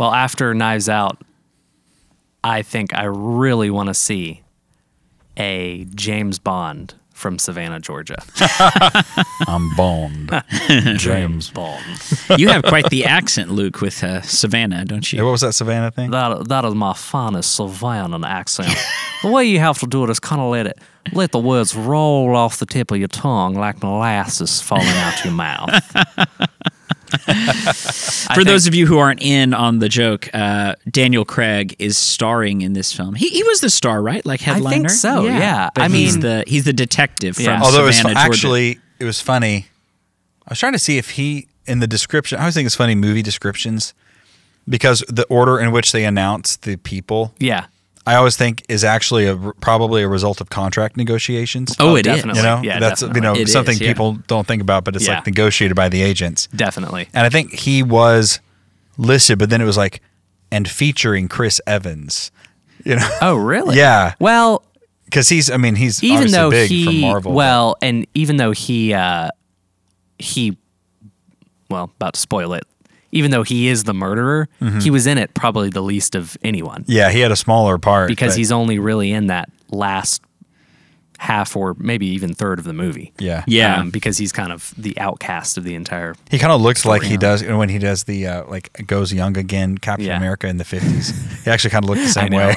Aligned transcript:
Well, 0.00 0.14
after 0.14 0.54
Knives 0.54 0.88
Out, 0.88 1.20
I 2.42 2.62
think 2.62 2.94
I 2.94 3.04
really 3.04 3.68
want 3.68 3.88
to 3.88 3.94
see 3.94 4.40
a 5.36 5.84
James 5.94 6.38
Bond 6.38 6.94
from 7.12 7.38
Savannah, 7.38 7.80
Georgia. 7.80 8.16
I'm 9.46 9.68
Bond. 9.76 10.32
James 10.96 11.50
Bond. 11.50 11.84
You 12.38 12.48
have 12.48 12.62
quite 12.62 12.88
the 12.88 13.04
accent, 13.04 13.50
Luke, 13.50 13.82
with 13.82 14.02
uh, 14.02 14.22
Savannah, 14.22 14.86
don't 14.86 15.06
Hey, 15.06 15.18
you? 15.18 15.24
what 15.26 15.32
was 15.32 15.42
that 15.42 15.52
Savannah 15.52 15.90
thing? 15.90 16.12
That 16.12 16.48
that 16.48 16.64
is 16.64 16.74
my 16.74 16.94
finest 16.94 17.54
Savannah 17.54 18.26
accent. 18.26 18.74
the 19.22 19.30
way 19.30 19.44
you 19.44 19.58
have 19.58 19.78
to 19.80 19.86
do 19.86 20.02
it 20.04 20.08
is 20.08 20.18
kind 20.18 20.40
of 20.40 20.50
let 20.50 20.66
it 20.66 20.78
let 21.12 21.30
the 21.32 21.38
words 21.38 21.76
roll 21.76 22.34
off 22.34 22.58
the 22.58 22.64
tip 22.64 22.90
of 22.90 22.96
your 22.96 23.08
tongue 23.08 23.54
like 23.54 23.82
molasses 23.82 24.62
falling 24.62 24.86
out 24.86 25.22
your 25.26 25.34
mouth. 25.34 25.68
For 28.34 28.44
those 28.44 28.66
of 28.66 28.74
you 28.74 28.86
who 28.86 28.98
aren't 28.98 29.22
in 29.22 29.54
on 29.54 29.78
the 29.78 29.88
joke, 29.88 30.28
uh, 30.34 30.74
Daniel 30.90 31.24
Craig 31.24 31.74
is 31.78 31.96
starring 31.96 32.62
in 32.62 32.72
this 32.72 32.92
film. 32.92 33.14
He, 33.14 33.28
he 33.28 33.42
was 33.42 33.60
the 33.60 33.70
star, 33.70 34.02
right? 34.02 34.24
Like 34.24 34.40
headliner. 34.40 34.68
I 34.68 34.78
think 34.78 34.90
so, 34.90 35.24
yeah. 35.24 35.70
But 35.74 35.82
I 35.84 35.88
he's 35.88 36.14
mean- 36.14 36.20
the 36.22 36.44
he's 36.46 36.64
the 36.64 36.72
detective 36.72 37.36
from 37.36 37.44
Yeah. 37.44 37.60
Although 37.62 37.82
it 37.84 37.86
was 37.86 37.96
Savannah, 37.96 38.14
fu- 38.20 38.24
Georgia. 38.26 38.36
actually, 38.36 38.78
it 38.98 39.04
was 39.04 39.20
funny. 39.20 39.66
I 40.46 40.52
was 40.52 40.58
trying 40.58 40.72
to 40.72 40.78
see 40.78 40.98
if 40.98 41.10
he 41.10 41.48
in 41.66 41.80
the 41.80 41.86
description. 41.86 42.38
I 42.38 42.42
always 42.42 42.54
think 42.54 42.66
it's 42.66 42.74
funny 42.74 42.94
movie 42.94 43.22
descriptions 43.22 43.94
because 44.68 45.04
the 45.08 45.24
order 45.26 45.58
in 45.58 45.72
which 45.72 45.92
they 45.92 46.04
announce 46.04 46.56
the 46.56 46.76
people, 46.76 47.34
yeah. 47.38 47.66
I 48.06 48.14
always 48.16 48.36
think 48.36 48.64
is 48.68 48.82
actually 48.82 49.26
a, 49.26 49.36
probably 49.60 50.02
a 50.02 50.08
result 50.08 50.40
of 50.40 50.48
contract 50.50 50.96
negotiations. 50.96 51.76
Oh, 51.78 51.96
it 51.96 52.02
definitely. 52.02 52.32
Is. 52.32 52.36
you 52.38 52.42
know, 52.42 52.60
yeah, 52.62 52.78
that's 52.80 53.00
definitely. 53.00 53.18
you 53.18 53.22
know 53.22 53.34
It 53.40 53.48
something 53.48 53.74
is, 53.74 53.80
yeah. 53.80 53.88
people 53.88 54.14
don't 54.26 54.46
think 54.46 54.62
about, 54.62 54.84
but 54.84 54.96
it's 54.96 55.06
Yeah. 55.06 55.16
like 55.16 55.26
negotiated 55.26 55.76
by 55.76 55.88
the 55.90 56.02
agents. 56.02 56.48
definitely. 56.54 57.08
And 57.12 57.26
I 57.26 57.28
think 57.28 57.52
he 57.52 57.82
was 57.82 58.40
listed, 58.96 59.38
but 59.38 59.50
then 59.50 59.60
it 59.60 59.64
was 59.66 59.76
like 59.76 60.00
and 60.50 60.68
featuring 60.68 61.28
Chris 61.28 61.60
Evans. 61.66 62.30
You 62.84 62.96
know, 62.96 63.08
Oh, 63.20 63.36
really? 63.36 63.76
Yeah. 63.76 64.14
Well, 64.18 64.64
because 65.04 65.28
he's 65.28 65.50
I 65.50 65.58
mean 65.58 65.74
he's 65.76 66.02
even 66.02 66.30
though 66.30 66.50
big 66.50 66.70
he 66.70 66.84
from 66.86 67.00
Marvel. 67.00 67.32
well, 67.34 67.76
and 67.82 68.06
even 68.14 68.38
though 68.38 68.52
he 68.52 68.94
uh 68.94 69.28
he 70.18 70.56
well, 71.68 71.84
about 71.96 72.14
to 72.14 72.20
spoil 72.20 72.54
it. 72.54 72.64
Even 73.12 73.30
though 73.32 73.42
he 73.42 73.66
is 73.68 73.84
the 73.84 73.94
murderer, 73.94 74.48
he 74.80 74.90
was 74.90 75.06
in 75.06 75.18
it 75.18 75.34
probably 75.34 75.68
the 75.70 75.82
least 75.82 76.14
of 76.14 76.36
anyone 76.44 76.84
yeah, 76.86 77.10
he 77.10 77.20
had 77.20 77.32
a 77.32 77.36
smaller 77.36 77.76
part 77.78 78.08
because 78.08 78.32
but- 78.34 78.38
he's 78.38 78.52
only 78.52 78.78
really 78.78 79.10
in 79.12 79.26
that 79.26 79.48
last 79.70 80.22
half 81.18 81.54
or 81.54 81.74
maybe 81.78 82.06
even 82.06 82.32
third 82.34 82.58
of 82.58 82.64
the 82.64 82.72
movie. 82.72 83.12
yeah 83.18 83.44
Yeah. 83.46 83.76
Um, 83.80 83.90
because 83.90 84.16
he's 84.16 84.32
kind 84.32 84.50
of 84.52 84.72
the 84.78 84.98
outcast 84.98 85.58
of 85.58 85.64
the 85.64 85.74
entire. 85.74 86.14
He 86.30 86.38
kind 86.38 86.50
of 86.52 86.62
looks 86.62 86.86
like 86.86 87.02
he 87.02 87.18
does 87.18 87.44
when 87.44 87.68
he 87.68 87.78
does 87.78 88.04
the 88.04 88.26
uh, 88.26 88.44
like 88.46 88.86
goes 88.86 89.12
young 89.12 89.36
again 89.36 89.76
Captain 89.76 90.06
Yeah. 90.06 90.16
America 90.16 90.46
in 90.48 90.56
the 90.56 90.64
fifties. 90.64 91.12
he 91.44 91.50
actually 91.50 91.70
kind 91.72 91.84
of 91.84 91.90
looked 91.90 92.02
the 92.02 92.08
same 92.20 92.30
know. 92.30 92.38
way. 92.38 92.54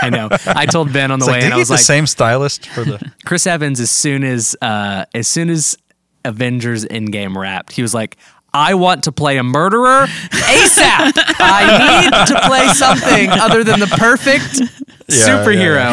I 0.00 0.10
know. 0.10 0.28
I 0.46 0.66
told 0.66 0.92
Ben 0.92 1.10
on 1.10 1.18
the 1.18 1.24
It's 1.24 1.28
way, 1.28 1.32
like, 1.34 1.40
did 1.40 1.46
and 1.46 1.54
he 1.54 1.60
I 1.60 1.64
get 1.64 1.70
was 1.70 1.80
the 1.80 1.84
same 1.84 2.06
stylist 2.06 2.68
for 2.68 2.84
the? 2.84 3.12
Chris 3.24 3.46
Evans, 3.48 3.80
as 3.80 3.90
soon 3.90 4.22
as 4.22 4.54
uh, 4.62 5.06
as 5.14 5.26
soon 5.26 5.50
as 5.50 5.76
Avengers 6.24 6.84
Endgame 6.86 7.36
wrapped, 7.36 7.72
he 7.72 7.82
was 7.82 7.94
like, 7.94 8.16
"I 8.54 8.74
want 8.74 9.04
to 9.04 9.12
play 9.12 9.36
a 9.38 9.42
murderer 9.42 10.06
ASAP. 10.30 11.12
I 11.40 12.00
need 12.02 12.26
to 12.34 12.40
play 12.48 12.68
something 12.68 13.28
other 13.30 13.64
than 13.64 13.80
the 13.80 13.86
perfect 13.88 14.60
Yeah, 15.08 15.28
superhero." 15.28 15.92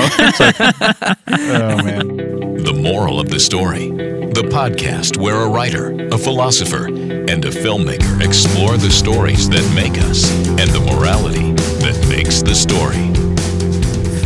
oh 1.27 1.83
man, 1.83 2.63
The 2.63 2.73
moral 2.73 3.19
of 3.19 3.29
the 3.29 3.39
story 3.39 3.91
the 4.31 4.43
podcast 4.43 5.17
where 5.17 5.35
a 5.41 5.49
writer, 5.49 5.91
a 6.07 6.17
philosopher, 6.17 6.87
and 6.87 7.43
a 7.43 7.49
filmmaker 7.49 8.25
explore 8.25 8.77
the 8.77 8.89
stories 8.89 9.49
that 9.49 9.69
make 9.75 10.01
us 10.05 10.31
and 10.47 10.69
the 10.71 10.79
morality 10.79 11.51
that 11.83 12.07
makes 12.09 12.41
the 12.41 12.55
story. 12.55 13.09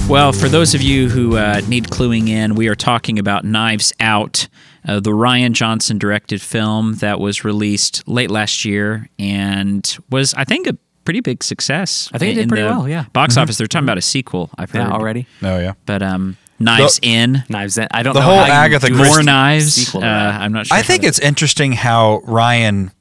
Well, 0.08 0.32
for 0.32 0.48
those 0.48 0.76
of 0.76 0.84
you 0.84 1.10
who 1.10 1.38
uh, 1.38 1.62
need 1.68 1.86
cluing 1.86 2.30
in, 2.30 2.54
we 2.54 2.68
are 2.68 2.76
talking 2.76 3.18
about 3.18 3.44
Knives 3.46 3.94
Out, 4.00 4.48
uh, 4.88 5.00
the 5.00 5.12
Rian 5.12 5.54
Johnson 5.54 5.98
directed 5.98 6.42
film 6.42 6.96
that 6.96 7.20
was 7.20 7.44
released 7.44 8.08
late 8.08 8.30
last 8.32 8.66
year 8.66 9.10
and 9.20 9.98
was, 10.10 10.34
I 10.36 10.44
think, 10.44 10.68
a 10.68 10.78
pretty 11.06 11.20
big 11.22 11.44
success. 11.44 12.10
I 12.14 12.18
think 12.18 12.32
it 12.32 12.36
did 12.36 12.44
in 12.44 12.50
pretty 12.50 12.64
the 12.64 12.70
well, 12.70 12.88
yeah. 12.90 13.06
Box 13.14 13.38
office. 13.38 13.58
They're 13.58 13.68
talking 13.68 13.86
about 13.86 13.98
a 13.98 14.02
sequel. 14.02 14.50
I've 14.58 14.72
heard 14.72 14.80
yeah, 14.88 14.92
already 14.92 15.28
no, 15.42 15.60
yeah. 15.60 15.74
but 15.86 16.02
um, 16.02 16.38
Knives 16.60 17.00
The- 17.00 17.08
In, 17.08 17.44
knives. 17.50 17.78
In. 17.78 17.88
I 17.92 18.02
don't 18.04 18.14
The 18.14 18.22
know 18.22 18.26
whole 18.28 18.36
how 18.44 18.52
Agatha 18.64 18.88
Christie- 18.88 19.04
more 19.08 19.22
knives. 19.24 19.94
Uh. 19.94 20.00
I'm 20.00 20.54
not 20.54 20.68
sure. 20.68 20.78
I 20.78 20.82
think 20.82 21.04
it's 21.04 21.20
interesting 21.20 21.74
how 21.74 22.22
Ryan, 22.24 22.92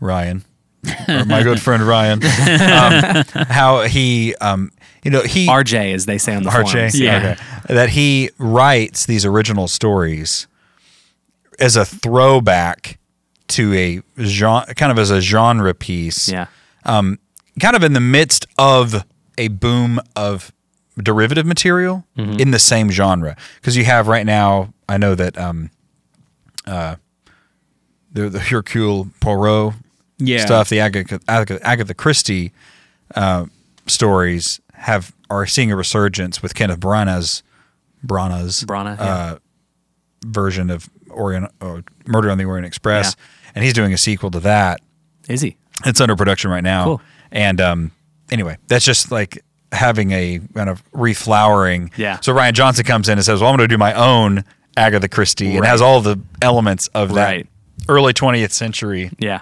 Ryan, 0.00 0.44
or 1.08 1.24
my 1.26 1.42
good 1.42 1.60
friend 1.66 1.82
Ryan, 1.82 2.22
um, 2.24 3.24
how 3.48 3.82
he, 3.82 4.34
um, 4.36 4.72
you 5.04 5.10
know, 5.10 5.22
he 5.22 5.46
RJ, 5.46 5.94
as 5.94 6.06
they 6.06 6.18
say 6.18 6.34
on 6.34 6.42
the 6.42 6.50
RJ, 6.50 6.70
forums. 6.72 7.00
Yeah. 7.00 7.36
okay. 7.68 7.74
that 7.74 7.90
he 7.90 8.30
writes 8.38 9.06
these 9.06 9.24
original 9.26 9.68
stories 9.68 10.46
as 11.58 11.76
a 11.76 11.84
throwback 11.84 12.98
to 13.48 13.74
a 13.74 14.02
genre, 14.22 14.74
kind 14.74 14.90
of 14.92 14.98
as 14.98 15.10
a 15.10 15.20
genre 15.20 15.74
piece. 15.74 16.28
Yeah. 16.28 16.46
Um, 16.84 17.18
kind 17.60 17.76
of 17.76 17.82
in 17.84 17.92
the 17.92 18.00
midst 18.00 18.46
of 18.58 19.04
a 19.38 19.48
boom 19.48 20.00
of 20.16 20.52
derivative 21.02 21.46
material 21.46 22.04
Mm-hmm. 22.18 22.38
in 22.40 22.50
the 22.50 22.58
same 22.58 22.90
genre 22.90 23.34
because 23.56 23.76
you 23.78 23.84
have 23.86 24.06
right 24.08 24.26
now 24.26 24.74
i 24.90 24.98
know 24.98 25.14
that 25.14 25.38
um 25.38 25.70
uh 26.66 26.96
the 28.12 28.28
the 28.28 28.38
hercule 28.40 29.08
poirot 29.20 29.72
Yeah. 30.18 30.44
stuff 30.44 30.68
the 30.68 30.80
agatha 30.80 31.18
agatha, 31.26 31.66
agatha 31.66 31.94
christie 31.94 32.52
uh, 33.14 33.46
stories 33.86 34.60
have 34.74 35.14
are 35.30 35.46
seeing 35.46 35.72
a 35.72 35.76
resurgence 35.76 36.42
with 36.42 36.54
kenneth 36.54 36.78
branagh's 36.80 37.42
branagh's 38.06 38.62
Brana. 38.64 38.98
Yeah. 38.98 39.04
uh, 39.04 39.38
version 40.26 40.68
of 40.68 40.90
orient 41.12 41.50
or 41.60 41.82
murder 42.06 42.30
on 42.30 42.38
the 42.38 42.44
orient 42.44 42.66
express 42.66 43.16
and 43.54 43.64
he's 43.64 43.72
doing 43.74 43.92
a 43.92 43.98
sequel 43.98 44.30
to 44.30 44.40
that 44.40 44.80
Is 45.28 45.40
he? 45.42 45.56
it's 45.84 46.00
under 46.00 46.16
production 46.16 46.50
right 46.50 46.62
now. 46.64 46.84
Cool. 46.84 47.02
And 47.30 47.60
um, 47.60 47.92
anyway, 48.30 48.58
that's 48.68 48.84
just 48.84 49.10
like 49.10 49.42
having 49.72 50.10
a 50.12 50.40
kind 50.54 50.68
of 50.68 50.82
reflowering. 50.92 51.90
Yeah. 51.96 52.20
So 52.20 52.34
Rian 52.34 52.52
Johnson 52.52 52.84
comes 52.84 53.08
in 53.08 53.16
and 53.18 53.24
says, 53.24 53.40
"Well, 53.40 53.50
I'm 53.50 53.56
going 53.56 53.68
to 53.68 53.72
do 53.74 53.78
my 53.78 53.94
own 53.94 54.44
Agatha 54.76 55.08
Christie," 55.08 55.56
and 55.56 55.64
has 55.64 55.80
all 55.80 56.00
the 56.02 56.20
elements 56.42 56.88
of 56.88 57.14
that 57.14 57.24
Right. 57.26 57.46
early 57.88 58.12
20th 58.12 58.52
century. 58.52 59.10
Yeah. 59.18 59.40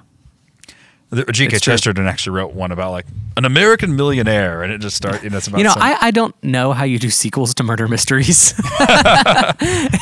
G.K. 1.32 1.58
Chesterton 1.58 2.06
actually 2.06 2.36
wrote 2.36 2.52
one 2.54 2.70
about 2.72 2.92
like 2.92 3.06
an 3.36 3.44
American 3.44 3.96
millionaire, 3.96 4.62
and 4.62 4.72
it 4.72 4.78
just 4.80 4.96
started. 4.96 5.22
You 5.24 5.30
know, 5.30 5.38
it's 5.38 5.46
about 5.48 5.58
You 5.58 5.64
know, 5.64 5.72
some- 5.72 5.82
I, 5.82 5.96
I 6.00 6.10
don't 6.10 6.34
know 6.44 6.72
how 6.72 6.84
you 6.84 6.98
do 6.98 7.10
sequels 7.10 7.54
to 7.56 7.62
murder 7.64 7.88
mysteries. 7.88 8.54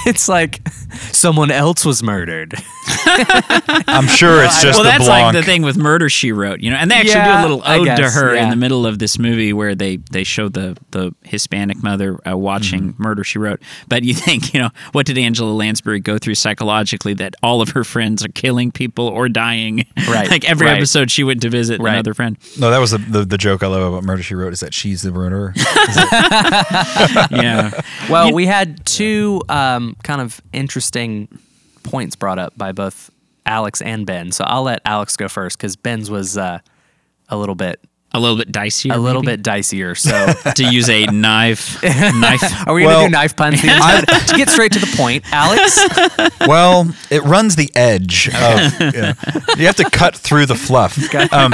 it's 0.06 0.28
like 0.28 0.60
someone 1.12 1.50
else 1.50 1.84
was 1.84 2.02
murdered. 2.02 2.54
I'm 3.86 4.06
sure 4.06 4.42
it's 4.44 4.62
just 4.62 4.76
well, 4.78 4.84
that's 4.84 5.04
Blanc. 5.04 5.34
like 5.34 5.34
the 5.34 5.42
thing 5.42 5.62
with 5.62 5.76
Murder 5.76 6.08
She 6.08 6.32
Wrote, 6.32 6.60
you 6.60 6.70
know, 6.70 6.76
and 6.76 6.90
they 6.90 6.96
actually 6.96 7.14
do 7.14 7.30
a 7.30 7.42
little 7.42 7.62
ode 7.64 7.86
to 7.88 8.02
guess, 8.02 8.14
her 8.14 8.34
in 8.34 8.50
the 8.50 8.56
middle 8.56 8.86
of 8.86 8.98
this 8.98 9.18
movie 9.18 9.52
where 9.52 9.74
they 9.74 9.96
they 9.96 10.24
show 10.24 10.48
the 10.48 10.76
the 10.90 11.14
Hispanic 11.24 11.82
mother 11.82 12.18
uh, 12.28 12.36
watching 12.36 12.68
Mm-hmm. 12.92 13.02
Murder 13.02 13.24
She 13.24 13.38
Wrote. 13.38 13.60
But 13.88 14.02
you 14.02 14.14
think, 14.28 14.52
you 14.52 14.60
know, 14.60 14.70
what 14.92 15.06
did 15.06 15.16
Angela 15.16 15.52
Lansbury 15.52 16.00
go 16.00 16.18
through 16.18 16.34
psychologically 16.34 17.14
that 17.14 17.34
all 17.42 17.60
of 17.62 17.70
her 17.70 17.84
friends 17.84 18.24
are 18.24 18.28
killing 18.28 18.70
people 18.72 19.06
or 19.06 19.28
dying? 19.28 19.86
Right, 20.08 20.30
like 20.30 20.44
every 20.48 20.66
right. 20.66 20.76
episode 20.76 20.97
she 21.06 21.24
went 21.24 21.42
to 21.42 21.48
visit 21.50 21.80
Right. 21.80 21.92
another 21.94 22.14
friend. 22.14 22.36
No, 22.58 22.70
that 22.70 22.78
was 22.78 22.90
the, 22.90 22.98
the 22.98 23.24
the 23.24 23.38
joke 23.38 23.62
I 23.62 23.66
love 23.68 23.92
about 23.92 24.04
Murder 24.04 24.22
She 24.22 24.34
Wrote 24.34 24.52
is 24.52 24.60
that 24.60 24.74
she's 24.74 25.02
the 25.02 25.12
murderer. 25.12 25.54
Yeah. 27.30 27.70
Well, 28.10 28.32
we 28.32 28.46
had 28.46 28.84
two 28.86 29.42
um, 29.48 29.96
kind 30.02 30.20
of 30.20 30.40
interesting 30.52 31.28
points 31.82 32.16
brought 32.16 32.38
up 32.38 32.56
by 32.56 32.72
both 32.72 33.10
Alex 33.46 33.80
and 33.82 34.06
Ben. 34.06 34.32
So 34.32 34.44
I'll 34.44 34.62
let 34.62 34.80
Alex 34.84 35.16
go 35.16 35.28
first 35.28 35.56
because 35.58 35.76
Ben's 35.76 36.10
was 36.10 36.36
uh, 36.38 36.58
a 37.28 37.36
little 37.36 37.54
bit 37.54 37.80
a 38.12 38.18
little 38.20 38.36
bit 38.36 38.50
dicier. 38.50 38.94
a 38.94 38.98
little 38.98 39.22
maybe? 39.22 39.42
bit 39.42 39.50
dicier. 39.50 39.96
So 39.96 40.32
to 40.54 40.64
use 40.64 40.88
a 40.88 41.06
knife 41.06 41.82
knife. 41.82 42.66
are 42.66 42.74
we 42.74 42.82
gonna 42.82 43.06
do 43.06 43.10
knife 43.10 43.36
puns? 43.36 43.60
the 43.60 43.68
entire- 43.72 44.00
to 44.26 44.34
get 44.36 44.48
straight 44.48 44.72
to 44.72 44.78
the 44.78 44.94
point, 44.96 45.24
Alex. 45.32 45.78
well, 46.46 46.90
it 47.10 47.22
runs 47.24 47.56
the 47.56 47.70
edge 47.74 48.28
of. 48.28 48.80
You, 48.80 49.00
know, 49.02 49.12
you 49.56 49.66
have 49.66 49.76
to 49.76 49.88
cut 49.90 50.16
through 50.16 50.46
the 50.46 50.54
fluff. 50.54 50.96
Um, 51.32 51.52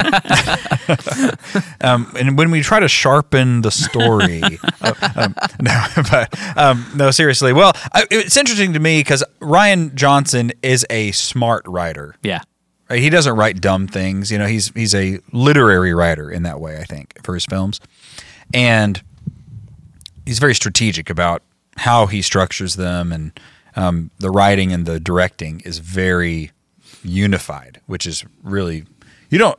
um, 1.81 2.13
and 2.19 2.39
when 2.39 2.51
we 2.51 2.63
try 2.63 2.81
to 2.81 2.89
sharpen 2.89 3.63
the 3.63 3.71
story, 3.71 4.43
uh, 4.81 4.95
um, 5.17 5.35
no, 5.61 5.87
but 6.11 6.57
um, 6.59 6.87
no, 6.95 7.11
seriously. 7.11 7.53
Well, 7.53 7.73
I, 7.93 8.07
it's 8.11 8.37
interesting 8.37 8.73
to 8.75 8.81
me 8.81 9.01
because 9.01 9.25
Rian 9.41 9.95
Johnson 9.95 10.53
is 10.63 10.87
a 10.91 11.13
smart 11.13 11.67
writer. 11.67 12.15
Yeah. 12.23 12.43
Right? 12.89 13.01
He 13.01 13.11
doesn't 13.11 13.35
write 13.35 13.61
dumb 13.61 13.87
things. 13.87 14.31
You 14.31 14.39
know, 14.39 14.47
he's 14.47 14.69
he's 14.71 14.95
a 14.95 15.19
literary 15.33 15.95
writer 15.95 16.31
in 16.31 16.43
that 16.43 16.61
way. 16.61 16.79
I 16.79 16.85
think 16.85 17.19
for 17.25 17.35
his 17.35 17.47
films, 17.47 17.81
and 18.53 19.03
he's 20.27 20.39
very 20.39 20.55
strategic 20.55 21.11
about 21.11 21.43
how 21.77 22.07
he 22.07 22.23
structures 22.23 22.77
them, 22.77 23.13
and 23.13 23.39
um, 23.77 24.11
the 24.19 24.31
writing 24.31 24.73
and 24.73 24.87
the 24.87 25.01
directing 25.01 25.61
is 25.61 25.79
very 25.79 26.51
unified, 27.03 27.81
which 27.87 28.07
is 28.07 28.25
really 28.43 28.85
you 29.31 29.39
don't. 29.39 29.59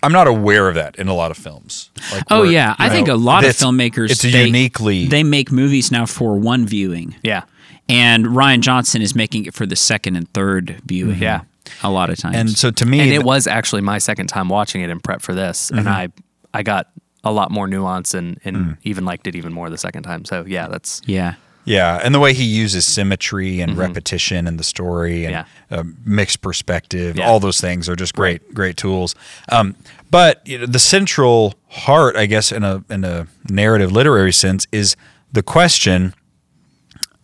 I'm 0.00 0.12
not 0.12 0.28
aware 0.28 0.68
of 0.68 0.76
that 0.76 0.96
in 0.96 1.08
a 1.08 1.14
lot 1.14 1.32
of 1.32 1.36
films. 1.36 1.90
Like 2.12 2.22
Oh 2.30 2.44
yeah, 2.44 2.70
you 2.70 2.74
I 2.78 2.88
think 2.88 3.08
a 3.08 3.14
lot 3.14 3.44
of 3.44 3.50
filmmakers 3.50 4.10
It's 4.10 4.22
they, 4.22 4.44
uniquely 4.44 5.06
they 5.06 5.24
make 5.24 5.50
movies 5.50 5.90
now 5.90 6.06
for 6.06 6.36
one 6.38 6.66
viewing. 6.66 7.16
Yeah. 7.22 7.42
And 7.88 8.26
Rian 8.26 8.60
Johnson 8.60 9.02
is 9.02 9.14
making 9.14 9.46
it 9.46 9.54
for 9.54 9.66
the 9.66 9.74
second 9.74 10.14
and 10.16 10.32
third 10.32 10.80
viewing. 10.84 11.18
Yeah. 11.18 11.42
A 11.82 11.90
lot 11.90 12.10
of 12.10 12.18
times. 12.18 12.36
and 12.36 12.50
so 12.50 12.70
to 12.70 12.86
me 12.86 13.00
And 13.00 13.10
it 13.10 13.22
was 13.24 13.46
actually 13.46 13.82
my 13.82 13.98
second 13.98 14.26
time 14.28 14.48
watching 14.48 14.82
it 14.82 14.90
in 14.90 15.00
prep 15.00 15.22
for 15.22 15.34
this, 15.34 15.70
and 15.70 15.88
I 15.88 16.08
I 16.54 16.62
got 16.62 16.88
a 17.24 17.32
lot 17.32 17.50
more 17.50 17.66
nuance 17.66 18.14
and 18.14 18.38
and 18.44 18.76
even 18.84 19.04
liked 19.04 19.26
it 19.26 19.34
even 19.36 19.52
more 19.52 19.70
the 19.70 19.78
second 19.78 20.02
time. 20.04 20.24
So 20.24 20.44
yeah, 20.46 20.68
that's 20.68 21.02
yeah. 21.06 21.34
Yeah, 21.64 22.00
and 22.02 22.14
the 22.14 22.18
way 22.20 22.32
he 22.32 22.44
uses 22.44 22.86
symmetry 22.86 23.60
and 23.60 23.76
repetition 23.76 24.46
in 24.46 24.56
the 24.56 24.64
story 24.64 25.26
and 25.26 25.34
Mm-hmm. 25.34 25.74
Yeah. 25.74 25.80
uh, 25.80 25.84
mixed 26.06 26.40
perspective, 26.40 27.18
Yeah. 27.18 27.28
all 27.28 27.40
those 27.40 27.60
things 27.60 27.90
are 27.90 27.96
just 27.96 28.14
great, 28.14 28.54
great 28.54 28.78
tools. 28.78 29.14
Um, 29.50 29.74
but 30.10 30.40
you 30.48 30.56
know, 30.58 30.64
the 30.66 30.78
central 30.78 31.56
heart, 31.68 32.16
I 32.16 32.24
guess, 32.24 32.52
in 32.52 32.64
a 32.64 32.82
in 32.88 33.04
a 33.04 33.26
narrative 33.50 33.92
literary 33.92 34.32
sense, 34.32 34.66
is 34.72 34.96
the 35.30 35.42
question. 35.42 36.14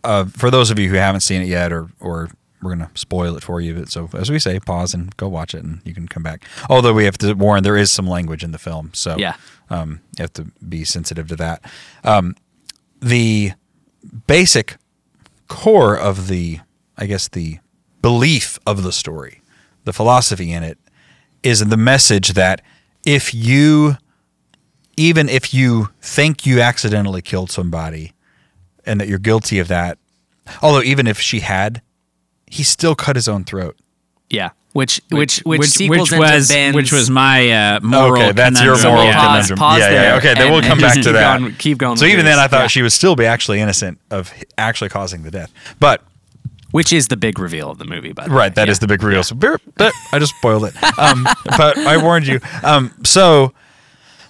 Uh, 0.03 0.27
for 0.27 0.51
those 0.51 0.71
of 0.71 0.79
you 0.79 0.91
who 0.91 0.97
haven't 0.97 1.23
seen 1.23 1.41
it 1.41 1.49
yet, 1.49 1.73
or 1.73 1.89
or 1.99 2.29
we're 2.65 2.71
gonna 2.75 2.91
spoil 2.95 3.37
it 3.37 3.43
for 3.45 3.61
you, 3.61 3.75
but 3.75 3.89
so 3.91 4.09
as 4.15 4.31
we 4.31 4.39
say, 4.39 4.59
pause 4.59 4.95
and 4.95 5.15
go 5.17 5.29
watch 5.29 5.55
it, 5.55 5.63
and 5.63 5.81
you 5.85 5.95
can 5.95 6.09
come 6.09 6.23
back. 6.23 6.45
Although 6.69 6.95
we 6.95 7.05
have 7.05 7.19
to 7.19 7.35
warn, 7.35 7.63
there 7.63 7.77
is 7.77 7.93
some 7.93 8.07
language 8.09 8.43
in 8.43 8.51
the 8.53 8.59
film, 8.59 8.91
so 8.95 9.17
Yeah. 9.19 9.37
um, 9.71 10.01
you 10.19 10.23
have 10.23 10.33
to 10.35 10.47
be 10.69 10.85
sensitive 10.85 11.29
to 11.29 11.37
that. 11.37 11.63
Um, 12.03 12.35
the 13.01 13.53
basic 14.27 14.77
core 15.49 15.97
of 15.97 16.29
the, 16.29 16.61
I 16.97 17.07
guess, 17.07 17.29
the 17.29 17.59
belief 18.03 18.59
of 18.67 18.83
the 18.83 18.93
story, 18.93 19.43
the 19.85 19.93
philosophy 19.93 20.53
in 20.53 20.63
it, 20.63 20.79
is 21.43 21.61
the 21.61 21.77
message 21.77 22.31
that 22.33 22.63
if 23.05 23.35
you, 23.35 23.99
even 24.97 25.29
if 25.29 25.53
you 25.53 25.91
think 26.01 26.47
you 26.47 26.61
accidentally 26.61 27.21
killed 27.21 27.51
somebody 27.51 28.13
and 28.87 29.01
that 29.01 29.09
you're 29.09 29.19
guilty 29.19 29.59
of 29.59 29.69
that, 29.69 29.99
although 30.63 30.83
even 30.83 31.07
if 31.07 31.21
she 31.21 31.41
had, 31.41 31.83
he 32.47 32.63
still 32.63 32.95
cut 32.95 33.17
his 33.17 33.29
own 33.29 33.45
throat. 33.45 33.77
yeah. 34.31 34.51
Which 34.73 35.01
which 35.09 35.39
which, 35.45 35.61
which, 35.61 35.71
sequels 35.71 36.11
which 36.11 36.19
was 36.19 36.49
Ben's, 36.49 36.75
which 36.75 36.91
was 36.91 37.09
my 37.09 37.49
uh, 37.77 37.81
moral. 37.81 38.21
okay, 38.21 38.33
that's 38.33 38.61
your 38.61 38.75
conundrum. 38.75 38.77
So 38.83 38.89
moral 38.91 39.05
we'll 39.05 39.13
conundrum. 39.15 39.59
pause 39.61 39.79
yeah, 39.79 39.85
yeah, 39.91 40.03
there 40.03 40.17
okay. 40.17 40.35
Then 40.35 40.43
and- 40.43 40.53
we'll 40.53 40.63
come 40.63 40.81
back 40.81 40.95
to 40.95 41.01
keep 41.03 41.13
that. 41.13 41.39
going- 41.39 41.55
keep 41.55 41.79
going 41.79 41.97
So 41.97 42.07
even 42.07 42.25
yours. 42.27 42.35
then, 42.35 42.39
I 42.41 42.49
thought 42.49 42.63
Yeah. 42.63 42.67
she 42.67 42.83
would 42.83 42.91
still 42.93 43.15
be 43.15 43.25
actually 43.25 43.61
innocent 43.61 44.01
of 44.11 44.33
actually 44.59 44.89
causing 44.91 45.23
the 45.23 45.31
death. 45.31 45.53
But 45.79 46.03
which 46.73 46.93
is 46.93 47.07
the 47.07 47.17
big 47.17 47.39
reveal 47.39 47.71
of 47.71 47.79
the 47.79 47.85
movie. 47.85 48.13
By 48.13 48.25
the 48.25 48.31
way. 48.31 48.37
right, 48.37 48.55
that 48.57 48.69
is 48.69 48.79
Yeah. 48.79 48.81
the 48.81 48.87
big 48.89 49.03
reveal. 49.05 49.23
So, 49.23 49.37
bear- 49.37 49.61
but 49.77 49.93
I 50.13 50.19
just 50.19 50.35
spoiled 50.39 50.65
it. 50.65 50.75
Um, 50.99 51.23
but 51.57 51.79
I 51.79 51.97
warned 51.99 52.27
you. 52.27 52.41
Um, 52.65 52.91
so, 53.05 53.53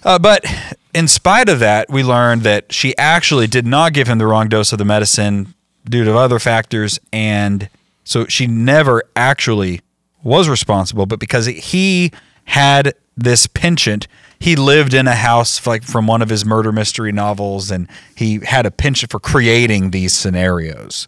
uh, 0.03 0.19
but 0.19 0.45
in 0.93 1.07
spite 1.07 1.49
of 1.49 1.57
that, 1.57 1.89
we 1.89 2.03
learned 2.03 2.43
that 2.43 2.71
she 2.71 2.95
actually 2.99 3.47
did 3.47 3.65
not 3.65 3.93
give 3.93 4.07
him 4.07 4.19
the 4.19 4.27
wrong 4.27 4.47
dose 4.47 4.71
of 4.71 4.77
the 4.77 4.85
medicine 4.85 5.55
due 5.89 6.03
to 6.03 6.15
other 6.15 6.37
factors, 6.37 6.99
and 7.11 7.67
so 8.05 8.25
she 8.27 8.47
never 8.47 9.03
actually 9.17 9.81
was 10.23 10.47
responsible. 10.47 11.05
But 11.05 11.19
because 11.19 11.45
he 11.47 12.11
had 12.45 12.93
this 13.17 13.47
penchant, 13.47 14.07
he 14.39 14.55
lived 14.55 14.93
in 14.93 15.07
a 15.07 15.15
house 15.15 15.65
like 15.67 15.83
from 15.83 16.07
one 16.07 16.21
of 16.21 16.29
his 16.29 16.45
murder 16.45 16.71
mystery 16.71 17.11
novels, 17.11 17.69
and 17.71 17.87
he 18.15 18.39
had 18.39 18.65
a 18.65 18.71
penchant 18.71 19.11
for 19.11 19.19
creating 19.19 19.91
these 19.91 20.13
scenarios. 20.13 21.07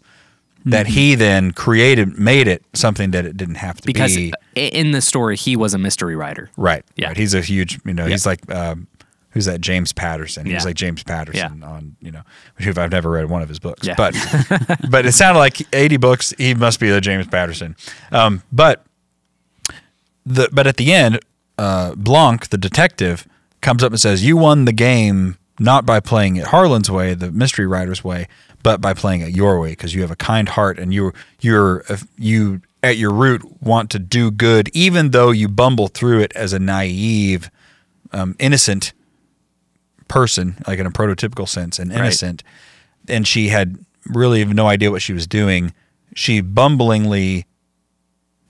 That 0.64 0.88
he 0.88 1.14
then 1.14 1.52
created, 1.52 2.18
made 2.18 2.46
it 2.46 2.62
something 2.74 3.12
that 3.12 3.24
it 3.24 3.38
didn't 3.38 3.54
have 3.54 3.76
to 3.80 3.86
because 3.86 4.14
be. 4.14 4.34
i- 4.54 4.60
in 4.60 4.90
the 4.90 5.00
story 5.00 5.34
he 5.36 5.56
was 5.56 5.72
a 5.72 5.78
mystery 5.78 6.14
writer. 6.14 6.50
Right. 6.58 6.84
Yeah. 6.96 7.06
Right. 7.08 7.16
He's 7.16 7.32
a 7.32 7.40
huge, 7.40 7.78
you 7.86 7.94
know, 7.94 8.04
he's 8.06 8.26
like, 8.26 8.50
um, 8.52 8.86
who's 9.30 9.44
that? 9.44 9.60
James 9.60 9.92
Patterson. 9.92 10.44
He's 10.46 10.54
Yeah. 10.54 10.62
like 10.64 10.76
James 10.76 11.02
Patterson 11.02 11.58
Yeah. 11.60 11.68
on, 11.68 11.96
you 12.00 12.10
know, 12.10 12.22
who 12.56 12.70
I've 12.76 12.90
never 12.90 13.10
read 13.10 13.28
one 13.28 13.42
of 13.42 13.48
his 13.48 13.58
books, 13.58 13.86
Yeah. 13.86 13.94
but, 13.96 14.14
but 14.90 15.06
it 15.06 15.12
sounded 15.12 15.38
like 15.38 15.60
80 15.74 15.96
books. 15.98 16.32
He 16.38 16.54
must 16.54 16.80
be 16.80 16.88
the 16.90 17.00
James 17.00 17.26
Patterson. 17.26 17.76
Um, 18.12 18.42
but 18.52 18.84
the, 20.26 20.48
but 20.52 20.66
at 20.66 20.76
the 20.76 20.92
end, 20.92 21.20
uh, 21.58 21.94
Blanc, 21.94 22.48
the 22.48 22.58
detective, 22.58 23.26
comes 23.60 23.82
up 23.82 23.90
and 23.92 24.00
says, 24.00 24.24
"You 24.24 24.36
won 24.36 24.64
the 24.66 24.72
game 24.72 25.36
not 25.58 25.84
by 25.84 25.98
playing 26.00 26.36
it 26.36 26.46
Harlan's 26.46 26.90
way, 26.90 27.14
the 27.14 27.32
mystery 27.32 27.66
writer's 27.66 28.04
way, 28.04 28.28
but 28.62 28.80
by 28.80 28.94
playing 28.94 29.22
it 29.22 29.30
your 29.34 29.58
way 29.58 29.70
because 29.70 29.94
you 29.94 30.02
have 30.02 30.10
a 30.10 30.16
kind 30.16 30.50
heart 30.50 30.78
and 30.78 30.94
you 30.94 31.12
you're 31.40 31.84
you 32.16 32.60
at 32.82 32.96
your 32.96 33.10
root 33.12 33.42
want 33.60 33.90
to 33.90 33.98
do 33.98 34.30
good, 34.30 34.68
even 34.72 35.10
though 35.10 35.30
you 35.32 35.48
bumble 35.48 35.88
through 35.88 36.20
it 36.20 36.30
as 36.36 36.52
a 36.52 36.58
naive, 36.60 37.50
um, 38.12 38.36
innocent 38.38 38.92
person, 40.08 40.56
like 40.66 40.78
in 40.78 40.86
a 40.86 40.90
prototypical 40.90 41.48
sense, 41.48 41.78
and 41.78 41.92
innocent." 41.92 42.42
And 43.08 43.26
she 43.26 43.48
had 43.48 43.78
really 44.06 44.44
no 44.44 44.66
idea 44.66 44.90
what 44.90 45.02
she 45.02 45.12
was 45.12 45.26
doing. 45.26 45.72
She 46.14 46.40
bumblingly 46.40 47.44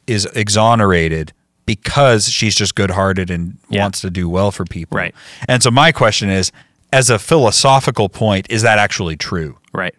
is 0.07 0.25
exonerated 0.35 1.33
because 1.67 2.29
she's 2.31 2.55
just 2.55 2.75
good-hearted 2.75 3.31
and 3.31 3.59
Yeah. 3.69 3.83
wants 3.83 4.01
to 4.01 4.11
do 4.11 4.29
well 4.29 4.51
for 4.51 4.65
people. 4.65 4.97
Right. 4.97 5.15
And 5.49 5.63
so 5.63 5.71
my 5.71 5.93
question 5.93 6.31
is, 6.31 6.51
as 6.93 7.11
a 7.11 7.19
philosophical 7.19 8.09
point, 8.09 8.47
is 8.49 8.63
that 8.63 8.79
actually 8.79 9.17
true? 9.17 9.59
Right. 9.75 9.95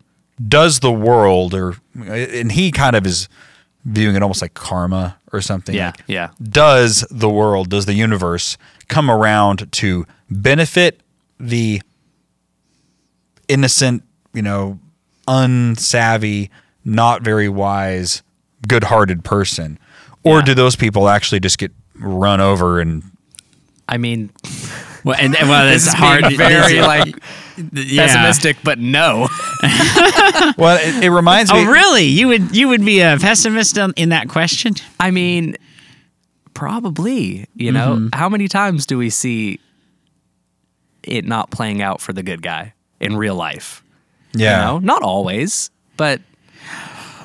Does 0.48 0.80
the 0.80 0.92
world, 0.92 1.54
or 1.54 1.76
and 2.08 2.52
he 2.54 2.72
kind 2.72 2.96
of 2.96 3.06
is 3.06 3.30
viewing 3.86 4.16
it 4.16 4.24
almost 4.24 4.42
like 4.42 4.54
karma 4.56 5.18
or 5.32 5.42
something. 5.42 5.76
Yeah. 5.76 5.88
like, 5.88 6.04
Yeah. 6.08 6.30
Does 6.42 7.06
the 7.12 7.30
world, 7.30 7.70
does 7.70 7.86
the 7.86 7.94
universe 7.94 8.58
come 8.88 9.10
around 9.12 9.72
to 9.74 10.06
benefit 10.30 11.02
the 11.40 11.82
innocent, 13.48 14.04
you 14.34 14.42
know, 14.42 14.80
unsavvy, 15.28 16.50
not 16.86 17.22
very 17.22 17.50
wise, 17.50 18.22
good-hearted 18.68 19.24
person, 19.24 19.78
or 20.24 20.40
Yeah. 20.40 20.46
do 20.46 20.54
those 20.54 20.76
people 20.76 21.10
actually 21.10 21.40
just 21.40 21.58
get 21.58 21.72
run 21.96 22.40
over 22.42 22.80
and 22.80 23.04
I 23.88 23.98
mean, 23.98 24.30
Well, 25.04 25.18
and, 25.20 25.36
and- 25.36 25.50
well, 25.50 25.68
it's 25.74 25.88
is 25.88 25.94
hard. 25.94 26.22
being 26.24 26.38
very 26.38 26.82
like 26.82 27.16
yeah. 27.74 28.06
pessimistic, 28.06 28.58
but 28.64 28.78
no. 28.78 29.28
well, 30.58 30.78
it, 30.80 31.04
it 31.06 31.10
reminds 31.10 31.52
me. 31.52 31.60
Oh, 31.62 31.66
really? 31.72 32.04
You 32.06 32.28
would 32.28 32.56
you 32.56 32.68
would 32.68 32.86
be 32.86 33.00
a 33.02 33.18
pessimist 33.20 33.78
in 33.78 34.10
that 34.10 34.30
question? 34.30 34.76
I 35.00 35.10
mean, 35.12 35.56
probably. 36.54 37.48
You 37.56 37.72
know, 37.72 37.96
Mm-hmm. 37.96 38.10
how 38.14 38.30
many 38.30 38.48
times 38.48 38.86
do 38.86 38.98
we 38.98 39.10
see 39.10 39.60
it 41.10 41.26
not 41.26 41.52
playing 41.52 41.82
out 41.82 42.02
for 42.02 42.14
the 42.14 42.24
good 42.24 42.42
guy 42.42 42.74
in 43.00 43.18
real 43.18 43.36
life? 43.36 43.84
Yeah, 44.34 44.60
You 44.60 44.66
know, 44.74 44.80
not 44.80 45.02
always, 45.02 45.72
but 45.98 46.22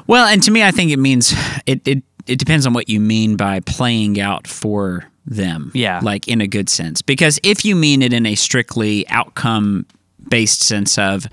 Well, 0.07 0.27
and 0.27 0.43
to 0.43 0.51
me, 0.51 0.63
I 0.63 0.71
think 0.71 0.91
it 0.91 0.99
means 0.99 1.35
it, 1.67 1.87
it 1.87 2.03
it 2.27 2.39
depends 2.39 2.67
on 2.67 2.73
what 2.73 2.89
you 2.89 3.01
mean 3.01 3.37
by 3.37 3.61
playing 3.61 4.19
out 4.21 4.47
for 4.47 5.05
them. 5.27 5.71
Yeah. 5.75 6.01
Like 6.03 6.27
in 6.29 6.41
a 6.41 6.47
good 6.47 6.69
sense. 6.71 7.03
Because 7.03 7.39
if 7.43 7.65
you 7.65 7.77
mean 7.77 8.01
it 8.03 8.13
in 8.15 8.25
a 8.27 8.35
strictly 8.35 9.07
outcome 9.09 9.85
based 10.31 10.63
sense 10.63 10.97
of 10.97 11.27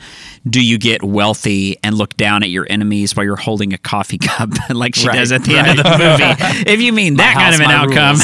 do 0.49 0.61
you 0.61 0.77
get 0.77 1.01
wealthy 1.01 1.77
and 1.81 1.95
look 1.97 2.15
down 2.17 2.43
at 2.43 2.49
your 2.49 2.67
enemies 2.69 3.15
while 3.15 3.25
you're 3.25 3.37
holding 3.37 3.71
a 3.73 3.77
coffee 3.77 4.17
cup 4.21 4.49
like 4.69 4.95
she 4.95 5.07
Right, 5.07 5.15
does 5.15 5.31
at 5.31 5.43
the 5.45 5.57
end 5.57 5.69
of 5.69 5.77
the 5.77 5.83
movie. 5.91 6.69
if 6.69 6.81
you 6.81 6.91
mean 6.91 7.15
that 7.15 7.35
kind 7.35 7.55
of 7.55 7.61
an 7.61 7.71
outcome, 7.71 8.17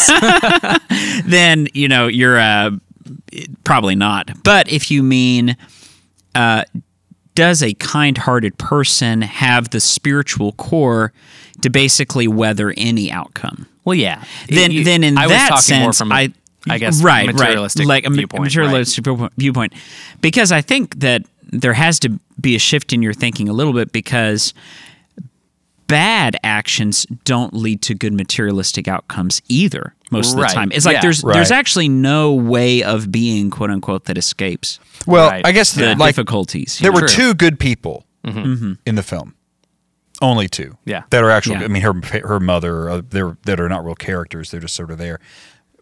then 1.26 1.68
you 1.74 1.88
know 1.88 2.08
you're 2.08 2.38
uh, 2.38 2.72
probably 3.64 3.96
not. 3.96 4.44
But 4.44 4.72
if 4.72 4.90
you 4.92 5.04
mean 5.04 5.56
uh, 6.36 6.64
does 7.36 7.62
a 7.64 7.74
kind-hearted 7.76 8.58
person 8.58 9.22
have 9.22 9.70
the 9.70 9.80
spiritual 9.80 10.54
core 10.54 11.14
to 11.62 11.70
basically 11.70 12.28
weather 12.28 12.74
any 12.78 13.12
outcome? 13.12 13.68
well, 13.86 13.96
yeah. 13.96 14.24
Then, 14.50 14.72
You- 14.72 14.84
then 14.84 15.04
in 15.04 15.18
I 15.18 15.28
was 15.28 15.32
that 15.32 15.50
talking 15.50 15.80
more 15.80 15.94
sense, 15.94 15.98
from 16.00 16.12
a- 16.12 16.16
I, 16.16 16.34
I 16.70 16.78
guess 16.78 17.02
right, 17.02 17.26
materialistic 17.26 17.82
right, 17.82 17.88
like 17.88 18.06
a 18.06 18.10
viewpoint, 18.10 18.44
materialistic 18.44 19.04
viewpoint- 19.06 19.34
viewpoint, 19.38 19.74
because 20.20 20.52
I 20.52 20.60
think 20.62 21.00
that 21.00 21.24
there 21.50 21.74
has 21.74 21.98
to 22.02 22.20
be 22.42 22.56
a 22.56 22.60
shift 22.60 22.92
in 22.92 23.02
your 23.02 23.14
thinking 23.14 23.48
a 23.48 23.54
little 23.54 23.72
bit 23.72 23.94
because 23.94 24.54
bad 25.88 26.36
actions 26.44 27.06
don't 27.24 27.54
lead 27.54 27.82
to 27.84 27.96
good 27.96 28.12
materialistic 28.14 28.88
outcomes 28.90 29.42
either 29.48 29.94
most 30.12 30.34
of 30.34 30.40
Right, 30.40 30.50
the 30.50 30.56
time 30.56 30.72
it's 30.72 30.86
like 30.86 30.96
yeah. 30.96 31.02
there's 31.02 31.22
there's 31.22 31.52
actually 31.52 31.90
no 31.90 32.34
way 32.34 32.84
of 32.84 33.12
being 33.12 33.50
quote 33.50 33.70
unquote 33.70 34.06
that 34.06 34.18
escapes 34.18 34.80
well, 35.06 35.30
Right. 35.30 35.46
I 35.46 35.52
guess 35.52 35.74
the 35.74 35.96
like 35.96 36.16
difficulties 36.16 36.80
there 36.80 36.92
know? 36.92 37.02
were 37.02 37.08
two 37.08 37.34
good 37.34 37.60
people 37.60 38.06
Mm-hmm. 38.26 38.74
in 38.86 38.96
the 38.96 39.04
film. 39.04 39.36
Only 40.22 40.48
two. 40.50 40.78
Yeah. 40.84 41.04
That 41.12 41.24
are 41.24 41.30
actual. 41.30 41.58
Yeah. 41.58 41.64
I 41.64 41.68
mean, 41.68 41.84
her 41.84 41.94
her 42.28 42.40
mother. 42.42 42.90
Uh, 42.90 43.02
they're 43.10 43.38
that 43.46 43.60
are 43.60 43.70
not 43.70 43.86
real 43.86 43.96
characters. 43.96 44.52
They're 44.52 44.60
just 44.60 44.74
sort 44.76 44.92
of 44.92 44.98
there. 44.98 45.20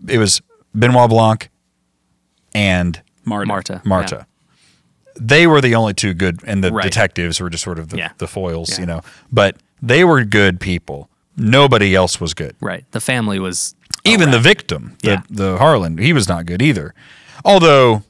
It 0.08 0.20
was 0.20 0.42
Benoit 0.78 1.10
Blanc 1.10 1.50
and 2.54 3.02
Marta. 3.24 3.48
Marta. 3.48 3.82
Marta. 3.86 4.28
They 5.20 5.48
were 5.48 5.62
the 5.62 5.74
only 5.76 5.94
two 5.94 6.14
good, 6.14 6.42
and 6.46 6.64
the 6.64 6.72
Right. 6.72 6.84
detectives 6.84 7.40
were 7.40 7.50
just 7.50 7.64
sort 7.64 7.80
of 7.80 7.90
the, 7.90 7.98
Yeah. 7.98 8.10
the 8.18 8.28
foils, 8.28 8.72
Yeah. 8.72 8.80
you 8.82 8.86
know. 8.86 9.02
But 9.32 9.58
they 9.82 10.04
were 10.04 10.24
good 10.24 10.60
people. 10.60 11.10
nobody 11.38 11.94
else 11.94 12.22
was 12.22 12.34
good. 12.34 12.56
Right. 12.62 12.86
The 12.92 13.02
family 13.02 13.40
was 13.40 13.76
Even 14.06 14.32
the 14.32 14.40
victim, 14.40 14.98
the, 15.02 15.10
Yeah. 15.12 15.22
the 15.30 15.58
Harlan, 15.58 15.98
he 15.98 16.14
was 16.14 16.28
not 16.30 16.46
good 16.46 16.62
either. 16.62 16.94
Although, 17.44 18.04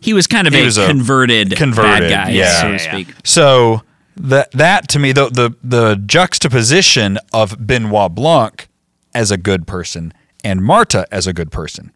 He 0.00 0.12
was 0.12 0.26
kind 0.26 0.46
of 0.48 0.54
a 0.54 0.64
was 0.64 0.78
a 0.78 0.86
converted, 0.86 1.56
converted, 1.56 2.08
bad 2.10 2.26
guy, 2.28 2.30
yeah. 2.32 2.60
so 2.60 2.66
Yeah, 2.68 2.78
to 2.78 2.84
yeah. 2.84 2.90
speak. 2.92 3.08
so 3.24 3.82
that 4.16 4.50
that 4.52 4.88
to 4.88 4.98
me, 4.98 5.12
the 5.12 5.28
the 5.30 5.54
the 5.62 5.96
juxtaposition 6.04 7.18
of 7.32 7.66
Benoit 7.66 8.14
Blanc 8.14 8.68
as 9.14 9.30
a 9.30 9.36
good 9.36 9.66
person 9.66 10.12
and 10.44 10.62
Marta 10.62 11.06
as 11.12 11.26
a 11.26 11.32
good 11.32 11.50
person, 11.52 11.92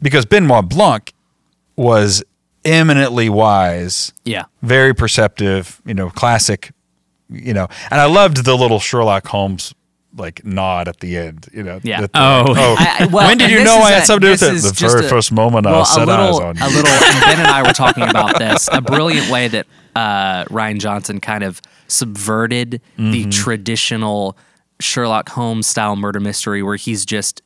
because 0.00 0.24
Benoit 0.26 0.68
Blanc 0.68 1.12
was 1.76 2.22
eminently 2.64 3.28
wise 3.28 4.12
yeah. 4.24 4.44
very 4.62 4.94
perceptive, 4.94 5.80
you 5.86 5.94
know, 5.94 6.10
classic, 6.10 6.72
you 7.28 7.52
know, 7.54 7.68
and 7.90 8.00
I 8.00 8.06
loved 8.06 8.44
the 8.44 8.56
little 8.56 8.80
Sherlock 8.80 9.26
Holmes 9.28 9.74
like 10.16 10.44
nod 10.44 10.88
at 10.88 10.98
the 11.00 11.16
end, 11.16 11.48
you 11.52 11.62
know. 11.62 11.78
Yeah. 11.82 12.00
that- 12.02 12.10
Oh. 12.14 12.54
I- 12.56 12.96
I- 13.00 13.06
well, 13.06 13.26
when 13.28 13.38
did 13.38 13.50
you 13.50 13.62
know 13.62 13.76
I 13.78 13.92
had 13.92 14.02
a- 14.02 14.06
something 14.06 14.22
to 14.22 14.36
do 14.36 14.46
with 14.46 14.54
is 14.56 14.64
it? 14.66 14.74
The 14.76 14.88
very 14.88 15.06
a- 15.06 15.08
first 15.08 15.30
moment 15.32 15.66
I 15.66 15.70
well, 15.72 15.82
a 15.82 15.86
set 15.86 16.06
little, 16.08 16.24
eyes 16.26 16.40
on 16.40 16.56
you. 16.56 16.64
a 16.64 16.68
little. 16.68 16.90
and 16.92 17.20
Ben 17.24 17.38
and 17.38 17.46
I 17.48 17.62
were 17.62 17.72
talking 17.72 18.02
about 18.08 18.38
this. 18.38 18.68
A 18.72 18.80
brilliant 18.80 19.30
way 19.30 19.46
that 19.48 19.66
uh, 19.94 20.44
Rian 20.46 20.78
Johnson 20.80 21.20
kind 21.20 21.44
of 21.44 21.60
subverted 21.88 22.80
the 22.96 23.02
Mm-hmm. 23.02 23.30
traditional 23.30 24.36
Sherlock 24.80 25.28
Holmes 25.30 25.66
style 25.66 25.94
murder 25.96 26.20
mystery, 26.20 26.62
where 26.62 26.76
he's 26.76 27.04
just 27.04 27.42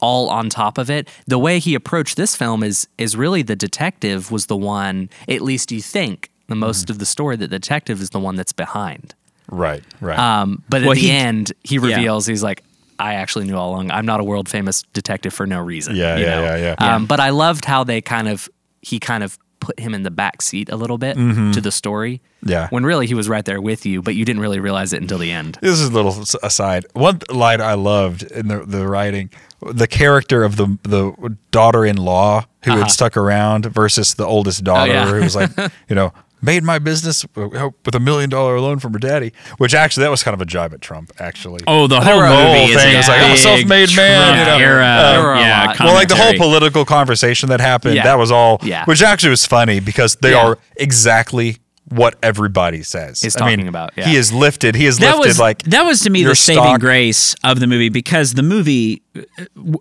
all 0.00 0.28
on 0.28 0.50
top 0.50 0.76
of 0.78 0.90
it. 0.90 1.08
The 1.26 1.38
way 1.38 1.58
he 1.58 1.74
approached 1.74 2.16
this 2.16 2.36
film 2.36 2.62
is 2.62 2.86
is 2.98 3.16
really 3.16 3.42
the 3.42 3.56
detective 3.56 4.30
was 4.30 4.46
the 4.46 4.56
one. 4.56 5.08
At 5.28 5.40
least 5.42 5.72
you 5.72 5.80
think 5.80 6.30
the 6.48 6.54
most 6.54 6.84
Mm-hmm. 6.84 6.92
of 6.92 6.98
the 6.98 7.06
story, 7.06 7.36
that 7.36 7.48
the 7.50 7.58
detective 7.58 8.00
is 8.02 8.10
the 8.10 8.20
one 8.20 8.36
that's 8.36 8.52
behind. 8.52 9.14
Right, 9.48 9.82
right. 10.00 10.18
Um, 10.18 10.62
but 10.68 10.82
at 10.82 10.94
the 10.94 11.00
he- 11.00 11.10
end, 11.10 11.52
he 11.62 11.78
reveals 11.78 12.26
he's 12.26 12.42
like, 12.42 12.62
I 12.98 13.14
actually 13.14 13.44
knew 13.46 13.56
all 13.56 13.70
along. 13.72 13.90
I'm 13.90 14.06
not 14.06 14.20
a 14.20 14.24
world 14.24 14.48
famous 14.48 14.82
detective 14.94 15.34
for 15.34 15.46
no 15.46 15.60
reason. 15.60 15.96
Yeah, 15.96 16.16
you 16.16 16.24
yeah, 16.24 16.34
know? 16.34 16.42
yeah, 16.56 16.74
yeah. 16.80 16.94
Um, 16.94 17.06
but 17.06 17.20
I 17.20 17.30
loved 17.30 17.64
how 17.66 17.84
they 17.84 18.00
kind 18.00 18.26
of 18.28 18.48
he 18.80 18.98
kind 18.98 19.22
of 19.22 19.38
put 19.60 19.78
him 19.80 19.94
in 19.94 20.02
the 20.02 20.10
back 20.10 20.40
seat 20.42 20.68
a 20.70 20.76
little 20.76 20.96
bit 20.98 21.14
to 21.16 21.60
the 21.60 21.72
story. 21.72 22.14
Mm-hmm. 22.42 22.48
Yeah. 22.50 22.68
When 22.70 22.84
really 22.84 23.06
he 23.06 23.14
was 23.14 23.28
right 23.28 23.44
there 23.44 23.60
with 23.60 23.84
you, 23.84 24.00
but 24.02 24.14
you 24.14 24.24
didn't 24.24 24.40
really 24.40 24.60
realize 24.60 24.92
it 24.92 25.00
until 25.02 25.18
the 25.18 25.32
end. 25.32 25.58
this 25.60 25.80
is 25.80 25.88
a 25.88 25.92
little 25.92 26.14
aside. 26.42 26.86
One 26.92 27.20
line 27.30 27.60
I 27.60 27.74
loved 27.74 28.22
in 28.22 28.48
the 28.48 28.64
the 28.64 28.86
writing, 28.86 29.30
the 29.60 29.86
character 29.88 30.44
of 30.44 30.56
the 30.56 30.78
the 30.84 31.36
daughter-in-law 31.50 32.44
who 32.64 32.70
had 32.70 32.90
stuck 32.90 33.16
around 33.16 33.66
versus 33.66 34.14
the 34.14 34.24
oldest 34.26 34.62
daughter 34.64 34.92
Uh-huh. 34.92 35.00
Oh, 35.02 35.04
yeah. 35.06 35.14
who 35.18 35.22
was 35.22 35.36
like, 35.36 35.50
you 35.88 35.96
know, 35.96 36.12
made 36.42 36.62
my 36.62 36.78
business 36.78 37.24
uh, 37.36 37.70
with 37.84 37.94
a 37.94 38.00
million 38.00 38.28
dollar 38.30 38.60
loan 38.60 38.78
from 38.78 38.92
her 38.92 38.98
daddy. 38.98 39.32
Which 39.58 39.74
actually 39.74 40.02
that 40.04 40.10
was 40.10 40.22
kind 40.22 40.34
of 40.34 40.40
a 40.40 40.44
jibe 40.46 40.72
at 40.74 40.80
Trump. 40.80 41.10
Actually, 41.18 41.60
Oh, 41.66 41.86
the 41.86 41.98
There 42.00 42.12
whole 42.12 42.18
were- 42.18 42.28
movie 42.28 42.74
thing 42.74 42.94
a 42.94 42.96
was 42.98 43.08
like, 43.08 43.20
I'm 43.22 43.32
a 43.32 43.36
self-made 43.36 43.96
man, 43.96 44.38
you 44.38 44.44
know. 44.44 44.58
era. 44.58 45.12
There 45.12 45.22
were 45.22 45.36
yeah, 45.36 45.74
well, 45.80 45.94
like 45.94 46.08
the 46.08 46.16
whole 46.16 46.34
political 46.34 46.84
conversation 46.84 47.48
that 47.48 47.60
happened, 47.60 47.94
Yeah. 47.96 48.04
that 48.04 48.18
was 48.18 48.30
all, 48.30 48.58
Yeah. 48.62 48.84
which 48.84 49.02
actually 49.02 49.30
was 49.30 49.46
funny 49.46 49.80
because 49.80 50.16
they 50.16 50.32
Yeah. 50.32 50.46
are 50.46 50.58
exactly 50.76 51.58
what 51.88 52.16
everybody 52.22 52.82
says. 52.82 53.22
Is 53.22 53.36
I 53.36 53.46
mean, 53.46 53.58
talking 53.58 53.68
about, 53.68 53.92
yeah. 53.96 54.06
He 54.08 54.16
is 54.16 54.32
lifted. 54.32 54.74
He 54.74 54.86
is 54.86 54.98
that 54.98 55.12
lifted 55.16 55.28
was 55.28 55.38
like 55.38 55.62
that 55.64 55.82
was 55.84 56.00
to 56.00 56.10
me 56.10 56.20
your 56.20 56.30
the 56.30 56.34
saving 56.36 56.62
stock- 56.64 56.80
grace 56.80 57.34
of 57.44 57.60
the 57.60 57.66
movie 57.68 57.88
because 57.90 58.34
the 58.34 58.42
movie 58.42 59.02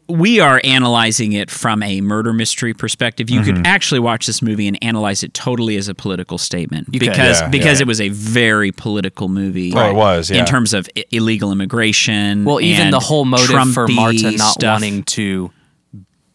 we 0.07 0.39
are 0.39 0.61
analyzing 0.63 1.33
it 1.33 1.49
from 1.51 1.81
a 1.83 2.01
murder 2.01 2.31
mystery 2.31 2.73
perspective. 2.73 3.29
You 3.29 3.41
Mm-hmm. 3.41 3.55
could 3.57 3.67
actually 3.67 3.99
watch 3.99 4.27
this 4.27 4.41
movie 4.41 4.67
and 4.67 4.77
analyze 4.83 5.23
it 5.23 5.33
totally 5.33 5.77
as 5.77 5.87
a 5.87 5.95
political 5.95 6.37
statement 6.37 6.85
could. 6.85 6.99
because 6.99 7.41
Yeah, 7.41 7.49
because 7.49 7.79
yeah. 7.79 7.83
it 7.83 7.87
was 7.87 7.99
a 7.99 8.09
very 8.09 8.71
political 8.71 9.27
movie. 9.27 9.73
Oh, 9.75 9.89
it 9.89 9.93
was, 9.93 10.29
yeah. 10.29 10.39
in 10.39 10.45
terms 10.45 10.73
of 10.73 10.87
I- 10.95 11.05
illegal 11.11 11.51
immigration. 11.51 12.45
Well, 12.45 12.61
even 12.61 12.85
and 12.85 12.93
the 12.93 12.99
whole 12.99 13.25
motive 13.25 13.73
for 13.73 13.87
Marta 13.87 14.31
not 14.31 14.53
stuff. 14.53 14.73
wanting 14.81 15.03
to 15.03 15.51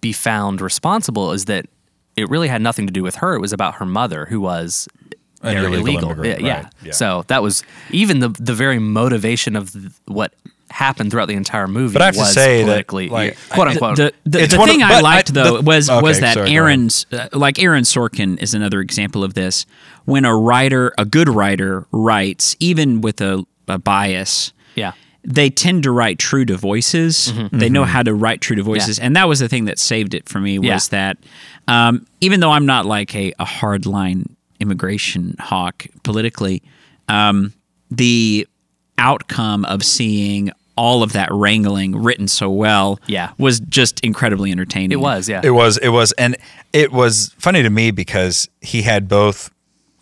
be 0.00 0.12
found 0.12 0.60
responsible 0.60 1.32
is 1.32 1.44
that 1.46 1.66
it 2.16 2.28
really 2.28 2.48
had 2.48 2.60
nothing 2.60 2.86
to 2.86 2.92
do 2.92 3.02
with 3.02 3.16
her. 3.16 3.34
It 3.34 3.40
was 3.40 3.52
about 3.52 3.76
her 3.76 3.86
mother, 3.86 4.26
who 4.26 4.40
was 4.40 4.88
An 5.42 5.54
very 5.54 5.66
illegal 5.78 6.10
illegal. 6.12 6.26
yeah, 6.26 6.36
yeah. 6.38 6.54
right, 6.62 6.66
yeah. 6.84 6.92
So 6.92 7.24
that 7.28 7.42
was 7.42 7.62
even 7.90 8.20
the 8.20 8.28
the 8.28 8.54
very 8.54 8.78
motivation 8.78 9.56
of 9.56 9.72
th- 9.72 9.86
what 10.06 10.34
happened 10.70 11.10
throughout 11.10 11.26
the 11.26 11.34
entire 11.34 11.66
movie. 11.66 11.94
But 11.94 12.02
I 12.02 12.06
have 12.06 12.14
to 12.14 12.20
was 12.20 12.32
say 12.32 12.62
that, 12.62 12.92
like, 12.92 13.10
yeah, 13.10 13.34
quote 13.48 13.66
I- 13.68 13.70
unquote. 13.72 13.96
The, 13.96 14.12
the, 14.24 14.40
It's 14.42 14.52
the 14.52 14.58
one 14.60 14.68
of- 14.68 14.74
thing 14.74 14.82
I 14.84 14.88
but 14.88 14.94
I- 14.96 15.00
liked 15.00 15.34
though 15.34 15.56
the- 15.56 15.62
was 15.62 15.90
okay, 15.90 16.00
was 16.02 16.20
that 16.20 16.34
sorry. 16.34 16.50
Aaron's 16.54 17.06
uh, 17.12 17.28
like 17.32 17.58
Aaron 17.58 17.82
Sorkin 17.84 18.40
is 18.40 18.54
another 18.54 18.80
example 18.80 19.24
of 19.24 19.34
this. 19.34 19.66
When 20.04 20.24
a 20.24 20.36
writer, 20.36 20.92
a 20.98 21.04
good 21.04 21.28
writer, 21.28 21.86
writes, 21.90 22.54
even 22.60 23.00
with 23.00 23.20
a, 23.20 23.44
a 23.68 23.78
bias, 23.78 24.52
yeah, 24.74 24.92
they 25.24 25.50
tend 25.50 25.82
to 25.84 25.90
write 25.90 26.18
true 26.18 26.44
to 26.44 26.56
voices. 26.56 27.32
Mm-hmm. 27.32 27.58
They 27.58 27.68
know 27.68 27.84
how 27.84 28.02
to 28.02 28.14
write 28.14 28.40
true 28.40 28.56
to 28.56 28.62
voices, 28.62 28.98
and 28.98 29.16
that 29.16 29.26
was 29.28 29.38
the 29.40 29.48
thing 29.48 29.64
that 29.66 29.78
saved 29.78 30.14
it 30.14 30.28
for 30.28 30.38
me. 30.40 30.58
Was 30.58 30.66
Yeah. 30.66 30.78
that 30.90 31.18
um, 31.68 32.06
even 32.20 32.40
though 32.40 32.50
I'm 32.52 32.66
not 32.66 32.86
like 32.86 33.14
a, 33.14 33.32
a 33.38 33.44
hardline 33.44 34.26
immigration 34.60 35.36
hawk 35.38 35.86
politically, 36.04 36.62
um, 37.08 37.52
the 37.90 38.46
outcome 38.98 39.64
of 39.64 39.82
seeing 39.84 40.50
all 40.76 41.02
of 41.02 41.12
that 41.12 41.28
wrangling 41.32 41.94
written 41.96 42.28
so 42.28 42.48
well, 42.48 42.98
Yeah. 43.06 43.32
was 43.38 43.60
just 43.60 44.00
incredibly 44.00 44.50
entertaining. 44.50 44.92
it 44.92 45.00
was. 45.00 45.28
Yeah, 45.28 45.40
It 45.44 45.50
was. 45.50 45.76
It 45.78 45.88
was, 45.88 46.12
and 46.12 46.36
it 46.72 46.92
was 46.92 47.34
funny 47.38 47.62
to 47.62 47.70
me 47.70 47.90
because 47.90 48.48
he 48.60 48.82
had 48.82 49.08
both. 49.08 49.50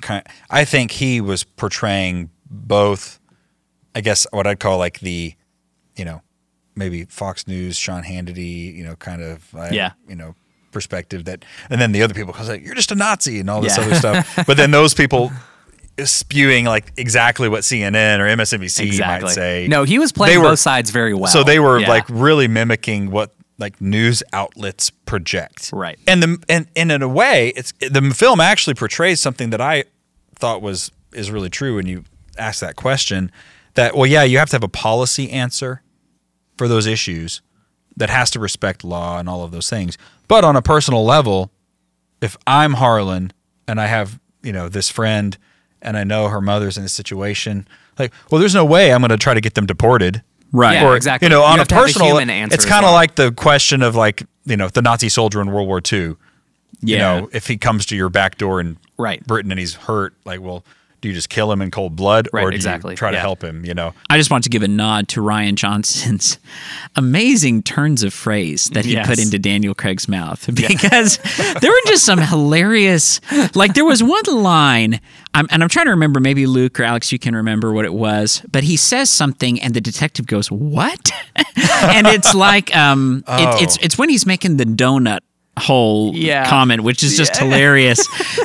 Kind 0.01 0.25
I 0.51 0.65
think 0.65 0.93
he 0.93 1.21
was 1.21 1.43
portraying 1.43 2.31
both. 2.49 3.19
I 3.97 4.01
guess 4.01 4.27
what 4.31 4.47
I'd 4.47 4.61
call 4.61 4.79
like 4.79 5.01
the, 5.01 5.35
you 5.97 6.05
know, 6.05 6.23
maybe 6.77 7.05
Fox 7.07 7.49
News, 7.49 7.77
Sean 7.77 8.05
Hannity, 8.05 8.73
you 8.77 8.85
know, 8.85 8.95
kind 8.95 9.21
of, 9.23 9.53
uh, 9.57 9.71
Yeah. 9.73 9.93
you 10.09 10.15
know, 10.15 10.37
perspective 10.73 11.25
that, 11.27 11.45
and 11.71 11.81
then 11.81 11.93
the 11.93 12.03
other 12.03 12.15
people 12.15 12.33
cause 12.33 12.49
like 12.49 12.65
you're 12.65 12.75
just 12.75 12.93
a 12.93 12.95
Nazi 12.95 13.41
and 13.41 13.49
all 13.51 13.61
this 13.61 13.77
Yeah. 13.77 13.85
other 13.85 13.95
stuff. 13.95 14.39
But 14.47 14.57
then 14.57 14.71
those 14.71 14.95
people 14.95 15.33
spewing 16.05 16.65
like 16.65 16.93
exactly 16.97 17.49
what 17.49 17.63
CNN 17.63 18.21
or 18.21 18.27
MSNBC 18.37 18.87
exactly. 18.87 19.27
might 19.27 19.33
say. 19.35 19.67
No, 19.69 19.85
he 19.85 19.99
was 19.99 20.13
playing 20.13 20.35
They 20.35 20.39
were- 20.39 20.51
both 20.51 20.61
sides 20.61 20.91
very 20.91 21.15
well. 21.15 21.27
So 21.31 21.43
they 21.43 21.59
were 21.59 21.81
Yeah. 21.81 21.89
like 21.89 22.05
really 22.09 22.47
mimicking 22.49 23.11
what 23.11 23.35
like 23.59 23.81
news 23.81 24.23
outlets 24.33 24.91
project. 24.91 25.71
Right. 25.73 25.99
And 26.07 26.23
the 26.23 26.39
and, 26.49 26.69
and 26.77 26.93
in 26.93 27.03
a 27.03 27.09
way, 27.09 27.49
it's 27.57 27.73
the 27.81 28.13
film 28.17 28.41
actually 28.41 28.75
portrays 28.75 29.21
something 29.21 29.51
that 29.51 29.61
I 29.61 29.85
thought 30.37 30.63
was 30.63 30.93
is 31.13 31.31
really 31.33 31.51
true 31.51 31.75
when 31.77 31.87
you 31.87 32.05
ask 32.37 32.61
that 32.61 32.77
question. 32.77 33.33
That 33.75 33.97
well, 33.97 34.07
yeah, 34.07 34.23
you 34.23 34.39
have 34.39 34.51
to 34.51 34.55
have 34.57 34.63
a 34.63 34.69
policy 34.69 35.31
answer 35.31 35.83
for 36.57 36.69
those 36.69 36.87
issues 36.87 37.43
that 37.97 38.11
has 38.11 38.31
to 38.31 38.39
respect 38.39 38.85
law 38.85 39.19
and 39.19 39.29
all 39.29 39.43
of 39.43 39.51
those 39.51 39.69
things. 39.69 39.99
But 40.29 40.45
on 40.45 40.57
a 40.57 40.63
personal 40.63 41.05
level, 41.05 41.51
if 42.21 42.37
I'm 42.47 42.75
Harlan 42.75 43.33
and 43.67 43.81
I 43.81 43.87
have, 43.87 44.21
you 44.43 44.53
know, 44.53 44.69
this 44.69 44.91
friend 44.91 45.37
and 45.81 45.97
I 45.97 46.05
know 46.05 46.29
her 46.29 46.41
mother's 46.41 46.77
in 46.77 46.85
a 46.85 46.89
situation, 46.89 47.67
like, 47.99 48.13
well, 48.31 48.39
there's 48.39 48.55
no 48.55 48.65
way 48.65 48.93
I'm 48.93 49.01
going 49.01 49.11
to 49.11 49.17
try 49.17 49.35
to 49.35 49.41
get 49.41 49.55
them 49.55 49.67
deported. 49.67 50.23
Right. 50.53 50.75
Yeah, 50.75 50.89
or, 50.89 50.97
exactly. 50.97 51.27
You 51.27 51.31
know, 51.31 51.43
on 51.43 51.59
have 51.59 51.67
a 51.67 51.69
to 51.69 51.75
a 51.75 51.79
personal, 51.79 52.19
human 52.19 52.53
it's 52.53 52.65
kind 52.65 52.85
of 52.85 52.89
well. 52.89 52.95
like 52.95 53.17
the 53.17 53.33
question 53.33 53.83
of 53.83 53.97
like, 53.97 54.23
you 54.45 54.57
know, 54.57 54.69
the 54.69 54.83
Nazi 54.83 55.09
soldier 55.09 55.41
in 55.41 55.51
World 55.51 55.67
War 55.67 55.81
II. 55.81 56.17
You 56.81 56.99
know, 56.99 57.29
if 57.33 57.49
he 57.49 57.57
comes 57.57 57.87
to 57.87 57.97
your 57.97 58.09
back 58.09 58.39
door 58.39 58.61
in 58.61 58.79
Right. 58.97 59.25
Britain 59.27 59.51
and 59.51 59.59
he's 59.59 59.75
hurt, 59.75 60.15
like, 60.25 60.41
well, 60.41 60.65
do 61.01 61.09
you 61.09 61.15
just 61.15 61.29
kill 61.29 61.51
him 61.53 61.63
in 61.63 61.71
cold 61.71 61.95
blood, 61.97 62.29
Right, 62.33 62.45
or 62.45 62.51
do 62.51 62.57
exactly. 62.57 62.93
you 62.93 62.97
try 62.97 63.11
to 63.13 63.19
help 63.21 63.43
him? 63.43 63.65
You 63.65 63.75
know, 63.75 63.95
I 64.11 64.17
just 64.19 64.31
want 64.31 64.45
to 64.45 64.51
give 64.51 64.63
a 64.63 64.69
nod 64.69 65.09
to 65.09 65.21
Rian 65.21 65.55
Johnson's 65.55 66.39
amazing 66.97 67.63
turns 67.63 68.03
of 68.03 68.13
phrase 68.13 68.69
that 68.71 68.85
he 68.85 68.95
Yes. 68.95 69.07
put 69.07 69.19
into 69.19 69.39
Daniel 69.39 69.75
Craig's 69.75 70.09
mouth 70.09 70.45
because 70.55 71.19
there 71.61 71.71
were 71.71 71.81
just 71.87 72.05
some 72.05 72.19
hilarious. 72.19 73.21
Like 73.55 73.75
there 73.75 73.85
was 73.85 74.03
one 74.03 74.25
line, 74.27 75.01
I'm, 75.35 75.47
and 75.51 75.63
I'm 75.63 75.69
trying 75.69 75.87
to 75.87 75.91
remember. 75.93 76.21
Maybe 76.21 76.47
Luke 76.47 76.81
or 76.81 76.85
Alex, 76.85 77.13
you 77.13 77.19
can 77.19 77.37
remember 77.37 77.73
what 77.73 77.85
it 77.85 77.93
was. 77.95 78.43
But 78.51 78.65
he 78.65 78.77
says 78.77 79.11
something, 79.11 79.61
and 79.61 79.75
the 79.75 79.81
detective 79.81 80.27
goes, 80.27 80.51
"What?" 80.51 81.13
and 81.37 82.07
it's 82.07 82.35
like, 82.35 82.75
um, 82.77 83.19
it, 83.29 83.49
Oh. 83.49 83.59
it's 83.63 83.77
it's 83.79 83.97
when 83.99 84.09
he's 84.09 84.27
making 84.27 84.57
the 84.57 84.65
donut 84.65 85.21
hole 85.59 86.13
Yeah. 86.15 86.49
comment, 86.49 86.83
which 86.83 87.03
is 87.03 87.17
just 87.17 87.37
hilarious. 87.43 88.01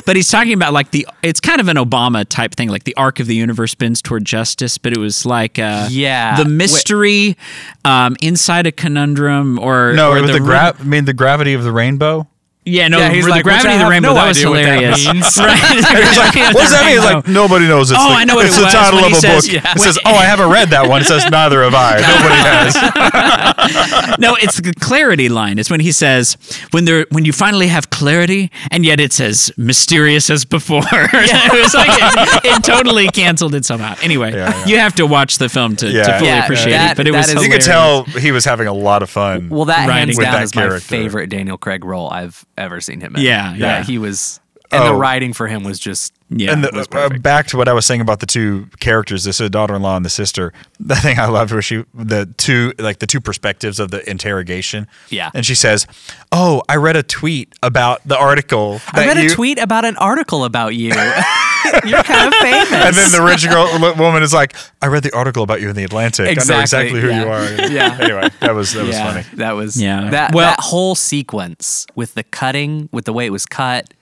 but 0.06 0.16
he's 0.16 0.28
talking 0.28 0.52
about 0.52 0.72
like 0.72 0.90
the 0.90 1.06
it's 1.22 1.40
kind 1.40 1.60
of 1.60 1.68
an 1.68 1.76
Obama 1.76 2.26
type 2.28 2.54
thing, 2.54 2.68
like 2.68 2.84
the 2.84 2.94
arc 2.96 3.20
of 3.20 3.26
the 3.26 3.34
universe 3.34 3.74
bends 3.74 4.02
toward 4.02 4.24
justice. 4.24 4.78
But 4.78 4.92
it 4.92 4.98
was 4.98 5.24
like 5.26 5.58
uh, 5.58 5.86
Yeah. 5.90 6.36
the 6.36 6.44
Wh- 6.44 6.48
mystery 6.52 7.36
um, 7.84 8.16
inside 8.20 8.66
a 8.66 8.72
conundrum, 8.72 9.58
or 9.58 9.92
no, 9.94 10.10
or 10.12 10.20
with 10.22 10.26
the, 10.26 10.34
ri- 10.34 10.38
gra- 10.40 10.74
I 10.78 10.82
mean, 10.82 11.04
the 11.04 11.14
gravity 11.14 11.54
of 11.54 11.62
the 11.64 11.72
rainbow. 11.72 12.28
Yeah, 12.66 12.88
no, 12.88 12.98
Yeah, 12.98 13.10
he's 13.12 13.24
the 13.24 13.30
like, 13.30 13.44
"Which 13.44 13.60
gravity 13.60 13.74
of 13.74 13.80
the 13.80 13.86
rainbow. 13.90 14.08
no 14.08 14.14
that 14.14 14.28
was 14.28 14.38
idea 14.38 14.48
what 14.50 14.62
that 14.62 14.80
hilarious. 14.80 15.12
means." 15.12 15.36
right? 15.38 15.58
He's 15.74 16.16
like, 16.16 16.34
what 16.54 16.62
does 16.64 16.70
that 16.72 16.84
mean? 16.86 16.94
He's 16.96 17.04
like, 17.04 17.26
nobody 17.28 17.66
knows. 17.68 17.90
It's 17.90 18.00
Oh, 18.00 18.08
the, 18.08 18.14
I 18.14 18.24
know 18.24 18.36
what 18.36 18.46
it's 18.46 18.56
it 18.56 18.60
the 18.60 18.66
title 18.66 19.00
when 19.02 19.12
of 19.12 19.18
a 19.18 19.20
says- 19.20 19.44
book. 19.46 19.52
yeah. 19.52 19.72
It 19.76 19.80
says, 19.80 19.98
oh, 20.06 20.14
I 20.14 20.24
haven't 20.24 20.48
read 20.50 20.70
that 20.70 20.88
one. 20.88 21.02
It 21.02 21.04
says, 21.04 21.28
neither 21.30 21.62
have 21.62 21.74
I. 21.74 22.00
Nobody 22.00 22.40
has. 22.40 24.18
no, 24.18 24.36
it's 24.36 24.60
the 24.60 24.72
clarity 24.80 25.28
line. 25.28 25.58
It's 25.58 25.70
when 25.70 25.80
he 25.80 25.92
says 25.92 26.36
when 26.70 26.84
there 26.84 27.06
when 27.10 27.24
you 27.24 27.32
finally 27.32 27.66
have 27.68 27.90
clarity, 27.90 28.50
and 28.70 28.84
yet 28.84 29.00
it's 29.00 29.20
as 29.20 29.52
mysterious 29.56 30.30
as 30.30 30.44
before. 30.44 30.82
it 30.86 31.52
was 31.52 31.74
like 31.74 31.90
it, 31.90 32.44
it 32.44 32.64
totally 32.64 33.08
canceled 33.08 33.54
it 33.54 33.64
somehow. 33.64 33.94
Anyway, 34.02 34.32
Yeah, 34.32 34.48
yeah. 34.60 34.66
you 34.66 34.78
have 34.78 34.94
to 34.94 35.06
watch 35.06 35.38
the 35.38 35.48
film 35.48 35.76
to, 35.76 35.86
to 35.92 36.04
fully 36.18 36.26
Yeah, 36.26 36.44
appreciate 36.44 36.72
that- 36.72 36.92
it. 36.92 36.96
But 36.96 37.06
it 37.08 37.12
was 37.12 37.28
is- 37.32 37.42
You 37.44 37.50
could 37.50 37.60
tell 37.60 38.04
he 38.04 38.32
was 38.32 38.44
having 38.44 38.66
a 38.68 38.72
lot 38.72 39.02
of 39.02 39.10
fun. 39.10 39.48
Well, 39.50 39.66
that 39.66 39.86
Writing. 39.88 40.08
hands 40.08 40.16
With 40.16 40.24
down 40.26 40.34
that 40.34 40.42
is 40.44 40.54
my 40.54 40.78
favorite 40.78 41.28
Daniel 41.28 41.58
Craig 41.58 41.84
role 41.84 42.10
I've 42.10 42.44
ever 42.56 42.80
seen 42.80 43.00
him 43.00 43.16
in. 43.16 43.22
Yeah, 43.22 43.54
yeah. 43.54 43.82
he 43.82 43.98
was, 43.98 44.40
and 44.70 44.82
the 44.84 44.88
Oh. 44.90 44.98
writing 44.98 45.32
for 45.32 45.46
him 45.46 45.62
was 45.64 45.78
just 45.78 46.12
Yeah. 46.30 46.52
and 46.52 46.64
the, 46.64 46.70
was 46.72 46.88
uh, 46.92 47.08
back 47.20 47.46
to 47.48 47.56
what 47.56 47.68
I 47.68 47.72
was 47.72 47.84
saying 47.86 48.00
about 48.00 48.20
the 48.20 48.26
two 48.26 48.66
characters, 48.80 49.24
this 49.24 49.38
daughter-in-law 49.38 49.96
and 49.96 50.04
the 50.04 50.10
sister. 50.10 50.52
The 50.80 50.96
thing 50.96 51.18
I 51.18 51.26
loved 51.26 51.52
was 51.52 51.64
she 51.64 51.84
the 51.94 52.26
two 52.36 52.72
like 52.78 52.98
the 52.98 53.06
two 53.06 53.20
perspectives 53.20 53.78
of 53.80 53.90
the 53.90 54.08
interrogation. 54.10 54.86
Yeah. 55.10 55.30
and 55.34 55.46
she 55.46 55.54
says, 55.54 55.86
"Oh, 56.32 56.62
I 56.68 56.76
read 56.76 56.96
a 56.96 57.02
tweet 57.02 57.54
about 57.62 58.00
the 58.06 58.18
article 58.18 58.80
that 58.92 58.96
I 58.96 59.06
read 59.06 59.16
you." 59.18 59.30
a 59.30 59.34
tweet 59.34 59.58
about 59.58 59.84
an 59.84 59.96
article 59.98 60.44
about 60.44 60.74
you. 60.74 60.92
You're 61.86 62.02
kind 62.02 62.28
of 62.28 62.34
famous. 62.40 62.72
and 62.72 62.94
then 62.96 63.10
the 63.12 63.22
rich 63.22 63.48
girl 63.48 63.66
woman 63.96 64.22
is 64.22 64.32
like, 64.32 64.54
"I 64.82 64.86
read 64.86 65.02
the 65.02 65.14
article 65.14 65.42
about 65.42 65.60
you 65.60 65.68
in 65.70 65.76
the 65.76 65.84
Atlantic. 65.84 66.26
I 66.26 66.32
know 66.32 66.60
Exactly, 66.60 66.60
exactly 66.62 67.00
who 67.00 67.08
yeah. 67.08 67.22
you 67.22 67.28
are." 67.28 67.70
Yeah. 67.74 67.98
Anyway, 68.00 68.28
that 68.40 68.54
was 68.54 68.72
that 68.72 68.86
was 68.86 68.94
yeah, 68.96 69.12
funny. 69.12 69.36
That 69.36 69.52
was 69.52 69.80
Yeah. 69.80 70.10
That 70.10 70.34
Well- 70.34 70.50
that 70.50 70.60
whole 70.60 70.94
sequence 70.94 71.86
with 71.94 72.14
the 72.14 72.22
cutting, 72.24 72.88
with 72.92 73.04
the 73.04 73.12
way 73.12 73.26
it 73.26 73.30
was 73.32 73.46
cut, 73.46 73.92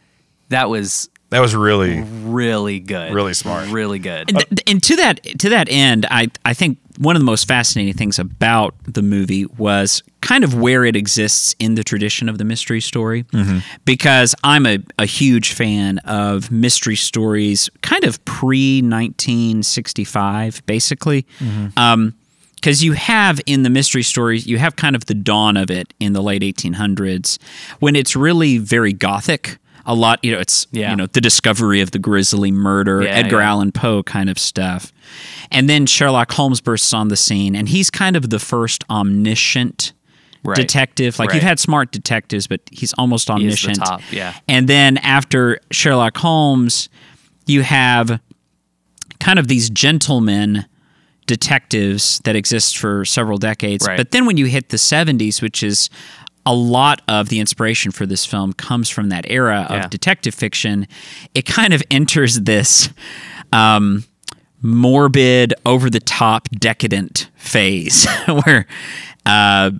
that 0.49 0.69
was 0.69 1.09
That 1.31 1.41
was 1.41 1.55
really 1.57 2.03
really 2.03 2.81
good. 2.81 3.13
Really 3.15 3.35
smart. 3.35 3.69
Really 3.71 3.99
good. 3.99 4.29
and, 4.31 4.39
th- 4.39 4.63
and 4.67 4.83
to 4.83 4.97
that 4.97 5.23
to 5.39 5.49
that 5.51 5.69
end, 5.71 6.07
I 6.11 6.29
I 6.45 6.53
think 6.55 6.79
one 6.99 7.17
of 7.17 7.21
the 7.21 7.27
most 7.27 7.49
fascinating 7.49 7.95
things 7.95 8.19
about 8.19 8.75
the 8.85 9.03
movie 9.03 9.47
was 9.59 10.03
kind 10.21 10.45
of 10.45 10.55
where 10.55 10.85
it 10.85 10.95
exists 10.97 11.55
in 11.59 11.75
the 11.75 11.83
tradition 11.85 12.29
of 12.29 12.39
the 12.39 12.45
mystery 12.45 12.81
story, 12.81 13.25
because 13.85 14.35
I'm 14.45 14.67
a, 14.67 14.79
a 14.99 15.07
huge 15.07 15.53
fan 15.53 15.99
of 15.99 16.51
mystery 16.51 16.97
stories, 16.97 17.71
kind 17.83 18.05
of 18.05 18.25
pre 18.25 18.81
1965, 19.63 20.65
basically. 20.67 21.27
Um, 21.77 22.15
because 22.57 22.85
you 22.85 22.93
have 22.93 23.41
in 23.47 23.65
the 23.65 23.71
mystery 23.71 24.05
stories, 24.05 24.47
you 24.47 24.57
have 24.59 24.77
kind 24.77 24.95
of 24.95 25.07
the 25.07 25.15
dawn 25.15 25.57
of 25.57 25.69
it 25.69 25.93
in 25.99 26.13
the 26.13 26.23
late 26.23 26.43
1800s 26.43 27.39
when 27.81 27.97
it's 27.97 28.15
really 28.15 28.59
very 28.59 28.93
gothic. 28.93 29.59
A 29.85 29.97
lot, 29.97 30.21
you 30.25 30.31
know, 30.31 30.39
it's 30.39 30.69
Yeah. 30.71 30.91
you 30.91 30.97
know 30.97 31.07
the 31.07 31.21
discovery 31.21 31.81
of 31.81 31.91
the 31.91 31.99
grisly 31.99 32.53
murder, 32.53 33.03
Yeah, 33.03 33.11
Edgar 33.17 33.39
yeah. 33.41 33.49
Allan 33.51 33.73
Poe 33.73 34.05
kind 34.05 34.31
of 34.31 34.39
stuff, 34.39 34.92
and 35.53 35.69
then 35.69 35.87
Sherlock 35.87 36.33
Holmes 36.33 36.61
bursts 36.61 36.93
on 36.93 37.09
the 37.09 37.17
scene, 37.17 37.55
and 37.55 37.69
he's 37.69 37.91
kind 37.91 38.17
of 38.17 38.31
the 38.31 38.39
first 38.39 38.85
omniscient 38.91 39.93
Right. 40.45 40.57
detective. 40.57 41.21
Like 41.21 41.33
you've 41.35 41.43
had 41.45 41.61
smart 41.61 41.93
detectives, 41.93 42.49
but 42.49 42.61
he's 42.73 42.93
almost 42.95 43.29
He 43.29 43.35
omniscient. 43.35 43.77
top, 43.79 44.01
yeah. 44.11 44.35
And 44.49 44.69
then 44.69 44.99
after 44.99 45.61
Sherlock 45.71 46.17
Holmes, 46.17 46.89
you 47.47 47.63
have 47.63 48.19
kind 49.21 49.39
of 49.39 49.47
these 49.47 49.71
gentlemen 49.71 50.65
detectives 51.29 52.21
that 52.25 52.35
exist 52.35 52.77
for 52.77 53.05
several 53.05 53.39
decades. 53.39 53.87
Right. 53.87 53.97
But 53.97 54.11
then 54.11 54.27
when 54.27 54.37
you 54.37 54.47
hit 54.47 54.71
the 54.71 54.77
70s, 54.79 55.41
which 55.41 55.63
is 55.63 55.89
a 56.45 56.53
lot 56.55 57.03
of 57.07 57.29
the 57.29 57.39
inspiration 57.39 57.93
for 57.93 58.05
this 58.05 58.27
film 58.27 58.53
comes 58.53 58.89
from 58.89 59.11
that 59.11 59.25
era 59.31 59.67
of 59.71 59.77
Yeah. 59.77 59.87
detective 59.87 60.35
fiction, 60.35 60.89
it 61.37 61.47
kind 61.47 61.73
of 61.73 61.83
enters 61.91 62.41
this 62.41 62.89
um, 63.53 64.03
morbid, 64.63 65.55
over 65.67 65.91
the 65.91 66.01
top, 66.01 66.49
decadent 66.51 67.29
phase 67.37 68.07
where 68.45 68.67
uh, 69.27 69.71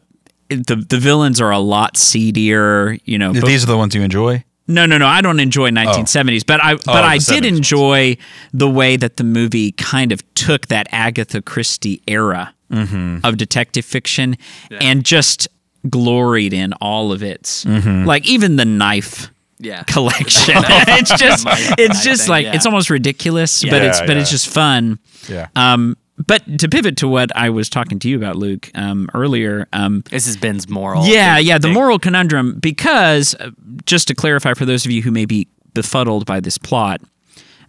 the 0.49 0.85
the 0.89 0.99
villains 0.99 1.41
are 1.41 1.51
a 1.51 1.59
lot 1.59 1.97
seedier. 1.97 2.99
You 3.05 3.19
know, 3.19 3.33
but- 3.33 3.45
These 3.47 3.65
are 3.65 3.69
the 3.69 3.77
ones 3.79 3.95
you 3.95 4.03
enjoy. 4.03 4.45
no, 4.69 4.87
no, 4.87 4.99
no. 4.99 5.07
I 5.07 5.21
don't 5.21 5.41
enjoy 5.41 5.71
1970s, 5.71 6.45
but 6.47 6.63
I 6.63 6.75
but 6.75 6.85
the 6.85 6.93
I 6.93 7.19
did 7.19 7.45
70s. 7.45 7.57
enjoy 7.57 8.17
the 8.53 8.69
way 8.71 8.97
that 8.97 9.17
the 9.17 9.25
movie 9.25 9.73
kind 9.73 10.13
of 10.13 10.23
took 10.35 10.67
that 10.69 10.87
Agatha 10.93 11.41
Christie 11.43 12.03
era 12.07 12.55
Mm-hmm. 12.71 13.19
of 13.23 13.37
detective 13.37 13.85
fiction 13.85 14.35
and 14.71 15.05
just 15.05 15.47
gloried 15.91 16.55
in 16.55 16.73
all 16.81 17.13
of 17.13 17.23
its 17.23 17.67
Mm-hmm. 17.67 18.07
like 18.07 18.27
even 18.27 18.57
the 18.57 18.65
knife 18.65 19.31
yeah. 19.63 19.83
collection. 19.87 20.55
it's 20.59 21.11
just 21.19 21.47
it's 21.79 22.05
just 22.05 22.29
like 22.29 22.45
yeah. 22.45 22.55
it's 22.55 22.67
almost 22.67 22.91
ridiculous, 22.91 23.63
but 23.63 23.83
Yeah, 23.83 23.89
it's 23.89 24.01
but 24.01 24.11
yeah. 24.11 24.21
it's 24.21 24.31
just 24.31 24.49
fun. 24.49 24.99
Yeah. 25.29 25.49
Um, 25.57 25.97
but 26.27 26.59
to 26.59 26.69
pivot 26.69 26.99
to 26.99 27.09
what 27.09 27.35
I 27.37 27.51
was 27.51 27.69
talking 27.69 27.99
to 28.01 28.09
you 28.09 28.17
about, 28.17 28.37
Luke, 28.37 28.71
um, 28.75 29.09
earlier, 29.15 29.67
um, 29.73 30.05
This 30.11 30.27
is 30.27 30.37
Ben's 30.37 30.69
moral. 30.69 31.07
yeah, 31.07 31.39
big- 31.39 31.47
yeah, 31.47 31.59
the 31.59 31.69
moral 31.69 31.99
conundrum. 31.99 32.59
Because 32.61 33.35
uh, 33.41 33.51
just 33.87 34.09
to 34.09 34.15
clarify 34.15 34.55
for 34.55 34.65
those 34.67 34.85
of 34.85 34.91
you 34.93 35.03
who 35.03 35.11
may 35.11 35.25
be 35.25 35.49
befuddled 35.75 36.27
by 36.27 36.39
this 36.39 36.59
plot, 36.59 37.01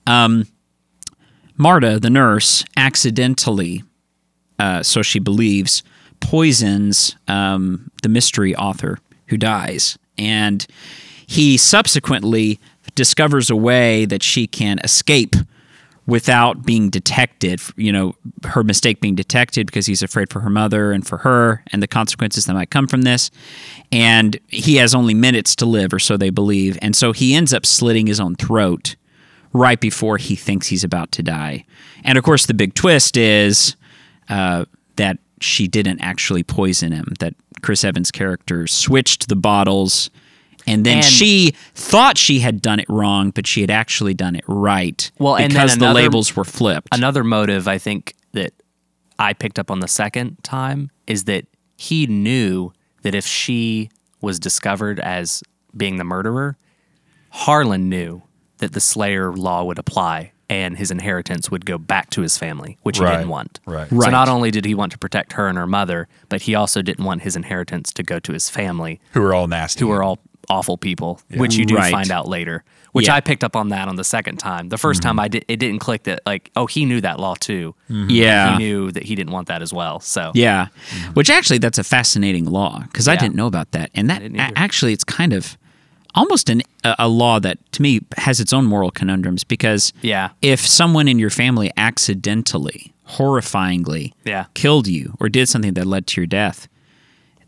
um, 0.05 0.45
Marta, 1.57 1.99
the 1.99 2.09
nurse, 2.09 2.65
accidentally, 2.77 3.83
uh, 4.59 4.83
so 4.83 5.01
she 5.01 5.19
believes, 5.19 5.83
poisons 6.19 7.15
um, 7.27 7.89
the 8.01 8.09
mystery 8.09 8.55
author 8.55 8.99
who 9.27 9.37
dies, 9.37 9.97
and 10.17 10.65
he 11.33 11.57
subsequently 11.57 12.59
discovers 12.93 13.49
a 13.49 13.55
way 13.55 14.05
that 14.05 14.21
she 14.21 14.45
can 14.45 14.77
escape 14.83 15.35
without 16.05 16.63
being 16.63 16.91
detected, 16.91 17.59
you 17.75 17.91
know, 17.91 18.13
her 18.43 18.63
mistake 18.63 19.01
being 19.01 19.15
detected 19.15 19.65
because 19.65 19.87
he's 19.87 20.03
afraid 20.03 20.29
for 20.29 20.41
her 20.41 20.49
mother 20.49 20.91
and 20.91 21.07
for 21.07 21.17
her 21.19 21.63
and 21.71 21.81
the 21.81 21.87
consequences 21.87 22.45
that 22.45 22.53
might 22.53 22.69
come 22.69 22.87
from 22.87 23.01
this. 23.01 23.31
And 23.91 24.39
he 24.47 24.75
has 24.75 24.93
only 24.93 25.15
minutes 25.15 25.55
to 25.55 25.65
live, 25.65 25.91
or 25.91 25.97
so 25.97 26.17
they 26.17 26.29
believe. 26.29 26.77
And 26.83 26.95
so 26.95 27.13
he 27.13 27.33
ends 27.33 27.51
up 27.51 27.65
slitting 27.65 28.05
his 28.05 28.19
own 28.19 28.35
throat 28.35 28.95
right 29.53 29.81
before 29.81 30.17
he 30.17 30.35
thinks 30.35 30.67
he's 30.67 30.83
about 30.83 31.11
to 31.13 31.23
die. 31.23 31.65
And 32.03 32.15
of 32.15 32.23
course, 32.23 32.45
the 32.45 32.53
big 32.53 32.75
twist 32.75 33.17
is 33.17 33.75
uh, 34.29 34.65
that 34.97 35.17
she 35.41 35.67
didn't 35.67 35.99
actually 35.99 36.43
poison 36.43 36.91
him, 36.91 37.13
that 37.19 37.33
Chris 37.63 37.83
Evans' 37.83 38.11
character 38.11 38.67
switched 38.67 39.29
the 39.29 39.35
bottles. 39.35 40.11
And 40.67 40.85
then 40.85 40.97
And- 40.97 41.05
she 41.05 41.53
thought 41.75 42.17
she 42.17 42.39
had 42.39 42.61
done 42.61 42.79
it 42.79 42.85
wrong, 42.89 43.31
but 43.31 43.45
she 43.47 43.61
had 43.61 43.71
actually 43.71 44.13
done 44.13 44.35
it 44.35 44.43
right 44.47 45.09
Well, 45.19 45.35
and 45.35 45.51
then 45.51 45.65
because 45.65 45.77
the 45.77 45.93
labels 45.93 46.35
were 46.35 46.45
flipped. 46.45 46.87
Another 46.91 47.23
motive 47.23 47.67
I 47.67 47.77
think 47.77 48.15
that 48.33 48.53
I 49.19 49.33
picked 49.33 49.59
up 49.59 49.69
on 49.69 49.79
the 49.79 49.87
second 49.87 50.37
time 50.43 50.89
is 51.07 51.25
that 51.25 51.45
he 51.77 52.07
knew 52.07 52.71
that 53.03 53.13
if 53.15 53.25
she 53.25 53.89
was 54.21 54.39
discovered 54.39 54.99
as 54.99 55.43
being 55.75 55.97
the 55.97 56.03
murderer, 56.03 56.57
Harlan 57.29 57.89
knew 57.89 58.21
that 58.59 58.73
the 58.73 58.79
Slayer 58.79 59.33
law 59.33 59.63
would 59.63 59.79
apply 59.79 60.31
and 60.49 60.77
his 60.77 60.91
inheritance 60.91 61.49
would 61.49 61.65
go 61.65 61.77
back 61.77 62.09
to 62.11 62.21
his 62.21 62.37
family, 62.37 62.77
which 62.83 62.99
he 62.99 63.05
didn't 63.05 63.29
want. 63.29 63.59
right. 63.65 63.89
So 63.89 64.09
not 64.09 64.29
only 64.29 64.51
did 64.51 64.65
he 64.65 64.75
want 64.75 64.91
to 64.91 64.97
protect 64.99 65.33
her 65.33 65.47
and 65.47 65.57
her 65.57 65.65
mother, 65.65 66.07
but 66.29 66.43
he 66.43 66.53
also 66.53 66.81
didn't 66.81 67.03
want 67.05 67.23
his 67.23 67.35
inheritance 67.35 67.91
to 67.93 68.03
go 68.03 68.19
to 68.19 68.33
his 68.33 68.49
family, 68.49 68.99
Who 69.13 69.23
are 69.23 69.33
all 69.33 69.47
nasty. 69.47 69.79
who 69.79 69.89
are 69.91 70.03
all 70.03 70.19
awful 70.49 70.77
people, 70.77 71.19
which 71.35 71.55
you 71.55 71.65
do 71.65 71.75
Right. 71.75 71.91
find 71.91 72.11
out 72.11 72.27
later. 72.27 72.63
Which 72.91 73.07
Yeah. 73.07 73.15
I 73.15 73.21
picked 73.21 73.43
up 73.43 73.55
on 73.55 73.69
that 73.69 73.87
on 73.87 73.95
the 73.95 74.03
second 74.03 74.37
time. 74.37 74.69
The 74.69 74.75
1st 74.75 75.01
time 75.01 75.11
mm-hmm. 75.13 75.19
I 75.21 75.27
did, 75.27 75.45
it 75.47 75.57
didn't 75.57 75.79
click 75.79 76.03
that 76.03 76.21
like, 76.27 76.51
oh, 76.55 76.67
he 76.67 76.85
knew 76.85 77.01
that 77.01 77.19
law 77.19 77.33
too. 77.35 77.73
Mm-hmm. 77.89 78.09
yeah. 78.11 78.51
He 78.51 78.57
knew 78.59 78.91
that 78.91 79.03
he 79.03 79.15
didn't 79.15 79.33
want 79.33 79.47
that 79.47 79.61
as 79.63 79.73
well. 79.73 79.99
So 79.99 80.31
Yeah, 80.35 80.67
mm-hmm. 80.91 81.13
which 81.13 81.29
actually 81.31 81.57
that's 81.57 81.79
a 81.79 81.83
fascinating 81.83 82.45
law 82.45 82.81
because 82.83 83.07
I 83.07 83.15
didn't 83.15 83.35
know 83.35 83.47
about 83.47 83.71
that, 83.71 83.89
and 83.95 84.09
that 84.11 84.21
a- 84.21 84.57
actually 84.57 84.93
it's 84.93 85.03
kind 85.03 85.33
of 85.33 85.57
almost 86.15 86.49
an, 86.49 86.61
a, 86.83 86.95
a 86.99 87.07
law 87.07 87.39
that 87.39 87.57
to 87.71 87.81
me 87.81 88.01
has 88.17 88.39
its 88.39 88.53
own 88.53 88.65
moral 88.65 88.91
conundrums 88.91 89.43
because 89.43 89.91
Yeah. 90.03 90.29
if 90.43 90.59
someone 90.59 91.07
in 91.07 91.17
your 91.17 91.31
family 91.31 91.71
accidentally, 91.75 92.93
horrifyingly, 93.09 94.13
Yeah. 94.23 94.45
killed 94.53 94.87
you 94.87 95.15
or 95.19 95.29
did 95.29 95.49
something 95.49 95.73
that 95.73 95.85
led 95.87 96.05
to 96.07 96.21
your 96.21 96.27
death, 96.27 96.67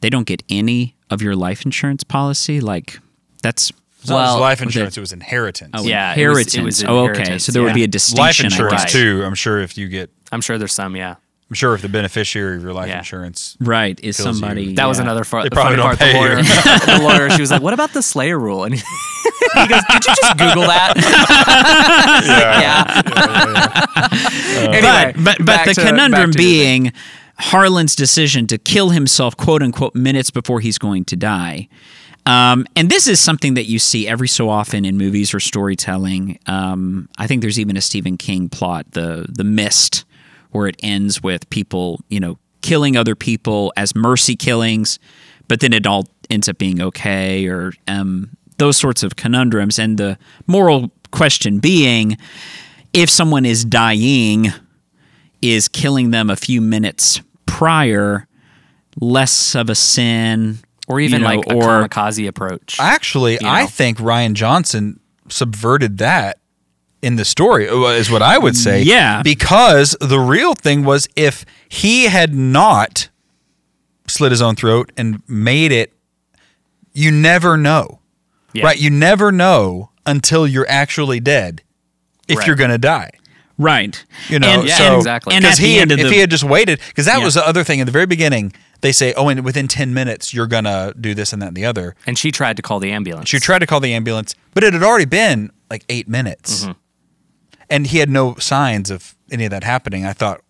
they 0.05 0.09
don't 0.11 0.27
get 0.27 0.43
any 0.49 0.95
of 1.09 1.23
your 1.23 1.35
life 1.35 1.65
insurance 1.65 2.03
policy. 2.03 2.61
Like 2.61 2.99
that's 3.41 3.71
It's 4.01 4.07
not 4.09 4.15
Well, 4.15 4.39
life 4.39 4.59
was 4.59 4.67
insurance. 4.67 4.97
It 4.97 4.99
was 4.99 5.13
inheritance. 5.13 5.71
oh, 5.73 5.83
Yeah, 5.83 6.11
it 6.15 6.27
was- 6.27 6.37
inheritance. 6.37 6.55
it 6.55 6.61
was 6.63 6.83
oh, 6.83 7.09
okay, 7.09 7.39
so 7.39 7.51
there 7.51 7.63
would 7.63 7.73
be 7.73 7.83
a 7.83 7.87
distinction. 7.87 8.45
I 8.45 8.47
insurance 8.49 8.83
guess. 8.83 8.91
too. 8.91 9.23
I'm 9.25 9.33
sure 9.33 9.59
if 9.61 9.79
you 9.79 9.87
get, 9.87 10.11
I'm 10.31 10.41
sure 10.41 10.59
there's 10.59 10.73
some. 10.73 10.95
Yeah. 10.95 11.15
I'm 11.49 11.55
sure 11.55 11.73
if 11.73 11.81
the 11.81 11.89
beneficiary 11.89 12.57
of 12.57 12.61
your 12.63 12.73
life 12.73 12.89
Yeah. 12.89 12.99
insurance. 12.99 13.57
Right, 13.59 13.99
is 14.03 14.17
Kills 14.17 14.27
you. 14.27 14.33
somebody 14.41 14.73
That 14.75 14.85
was 14.87 14.99
another 14.99 15.23
far, 15.23 15.41
They 15.43 15.49
the 15.49 15.55
funny 15.55 15.75
probably 15.77 15.97
part. 15.97 15.99
The 15.99 16.05
don't 16.13 16.21
lawyer, 16.21 16.35
pay 16.43 16.97
the 16.97 17.03
lawyer, 17.03 17.29
she 17.31 17.41
was 17.41 17.49
like, 17.51 17.61
"What 17.63 17.73
about 17.73 17.93
the 17.93 18.01
Slayer 18.03 18.37
rule?" 18.39 18.63
And 18.63 18.73
he, 18.75 18.81
he 19.55 19.67
goes, 19.67 19.81
"Did 19.89 20.05
you 20.05 20.13
just 20.21 20.37
Google 20.37 20.63
that?" 20.63 20.93
yeah. 22.25 23.01
Anyway, 24.69 25.13
but 25.23 25.37
but 25.37 25.45
but 25.45 25.65
the 25.65 25.81
conundrum 25.81 26.29
back 26.29 26.31
to 26.31 26.37
being 26.37 26.93
Harlan's 27.37 27.95
decision 27.95 28.47
to 28.47 28.57
kill 28.57 28.89
himself, 28.89 29.35
quote 29.35 29.61
unquote, 29.61 29.95
minutes 29.95 30.31
before 30.31 30.59
he's 30.59 30.77
going 30.77 31.05
to 31.05 31.15
die. 31.15 31.67
Um, 32.25 32.65
and 32.75 32.89
this 32.89 33.07
is 33.07 33.19
something 33.19 33.53
that 33.53 33.65
you 33.65 33.77
see 33.77 34.07
every 34.07 34.27
so 34.27 34.49
often 34.49 34.83
in 34.83 34.97
movies 34.97 35.33
or 35.33 35.39
storytelling. 35.39 36.39
Um, 36.47 37.07
I 37.17 37.27
think 37.27 37.41
there's 37.41 37.59
even 37.59 37.77
a 37.77 37.81
Stephen 37.81 38.17
King 38.17 38.49
plot, 38.49 38.91
the 38.91 39.25
the 39.29 39.43
Mist, 39.43 40.05
where 40.51 40.67
it 40.67 40.75
ends 40.81 41.21
with 41.21 41.47
people, 41.49 42.01
you 42.09 42.19
know, 42.19 42.39
killing 42.61 42.97
other 42.97 43.15
people 43.15 43.71
as 43.77 43.95
mercy 43.95 44.35
killings, 44.35 44.97
but 45.47 45.59
then 45.59 45.71
it 45.71 45.85
all 45.85 46.07
ends 46.31 46.49
up 46.49 46.57
being 46.57 46.81
okay, 46.81 47.45
or 47.47 47.73
um, 47.87 48.31
those 48.57 48.77
sorts 48.77 49.03
of 49.03 49.15
conundrums. 49.15 49.77
And 49.77 49.97
the 49.97 50.17
moral 50.47 50.91
question 51.11 51.59
being, 51.59 52.17
if 52.91 53.09
someone 53.09 53.45
is 53.45 53.63
dying, 53.63 54.47
is 55.53 55.67
killing 55.67 56.11
them 56.11 56.29
a 56.29 56.35
few 56.35 56.61
minutes 56.61 57.21
prior 57.45 58.27
less 58.99 59.55
of 59.55 59.69
a 59.69 59.75
sin 59.75 60.57
or 60.87 60.99
even 60.99 61.21
you 61.21 61.27
know, 61.27 61.35
like 61.35 61.47
a 61.47 61.53
or 61.55 61.87
kamikaze 61.87 62.27
approach. 62.27 62.77
Actually, 62.79 63.41
I 63.43 63.61
know? 63.61 63.67
think 63.67 63.97
Rian 63.97 64.33
Johnson 64.33 64.99
subverted 65.29 65.97
that 65.97 66.37
in 67.01 67.15
the 67.17 67.25
story, 67.25 67.67
uh, 67.69 67.75
is 67.89 68.09
what 68.09 68.21
I 68.21 68.37
would 68.37 68.55
say. 68.55 68.81
Yeah. 68.81 69.21
Because 69.23 69.95
the 69.99 70.19
real 70.19 70.53
thing 70.55 70.83
was 70.83 71.07
if 71.15 71.45
he 71.69 72.05
had 72.05 72.33
not 72.33 73.09
slit 74.07 74.31
his 74.31 74.41
own 74.41 74.55
throat 74.55 74.91
and 74.97 75.21
made 75.27 75.71
it, 75.71 75.93
you 76.93 77.11
never 77.11 77.57
know. 77.57 77.99
Yeah. 78.53 78.65
Right? 78.65 78.79
You 78.79 78.89
never 78.89 79.31
know 79.31 79.89
until 80.05 80.47
you're 80.47 80.67
actually 80.69 81.19
dead 81.19 81.61
if 82.27 82.37
Right. 82.37 82.47
you're 82.47 82.55
going 82.55 82.69
to 82.71 82.77
die. 82.77 83.11
Right 83.57 84.03
You 84.29 84.39
know, 84.39 84.47
and, 84.47 84.67
Yeah, 84.67 84.77
so 84.77 84.97
exactly. 84.97 85.33
and 85.35 85.45
at 85.45 85.57
he 85.57 85.77
had, 85.77 85.91
if 85.91 85.99
the- 85.99 86.09
he 86.09 86.19
had 86.19 86.29
just 86.29 86.43
waited, 86.43 86.79
because 86.87 87.05
that 87.05 87.19
Yeah. 87.19 87.25
was 87.25 87.35
the 87.35 87.47
other 87.47 87.63
thing 87.63 87.79
in 87.79 87.85
the 87.85 87.91
very 87.91 88.05
beginning. 88.05 88.53
They 88.81 88.91
say, 88.91 89.13
"Oh, 89.15 89.29
and 89.29 89.43
within 89.43 89.67
ten 89.67 89.93
minutes, 89.93 90.33
you're 90.33 90.45
gonna 90.47 90.93
do 90.99 91.13
this 91.15 91.31
and 91.33 91.41
that 91.41 91.47
and 91.47 91.57
the 91.57 91.65
other." 91.65 91.95
and 92.05 92.17
she 92.17 92.31
tried 92.31 92.55
to 92.57 92.61
call 92.61 92.79
the 92.79 92.91
ambulance. 92.91 93.29
She 93.29 93.39
tried 93.39 93.59
to 93.59 93.65
call 93.65 93.79
the 93.79 93.93
ambulance, 93.93 94.35
but 94.53 94.63
it 94.63 94.73
had 94.73 94.83
already 94.83 95.05
been 95.05 95.51
like 95.71 95.83
eight 95.89 96.07
minutes, 96.07 96.63
Mm-hmm. 96.63 96.71
and 97.69 97.87
he 97.87 97.97
had 97.99 98.09
no 98.09 98.35
signs 98.35 98.91
of 98.91 99.15
any 99.31 99.45
of 99.45 99.51
that 99.51 99.63
happening. 99.63 100.05
I 100.05 100.13
thought, 100.13 100.41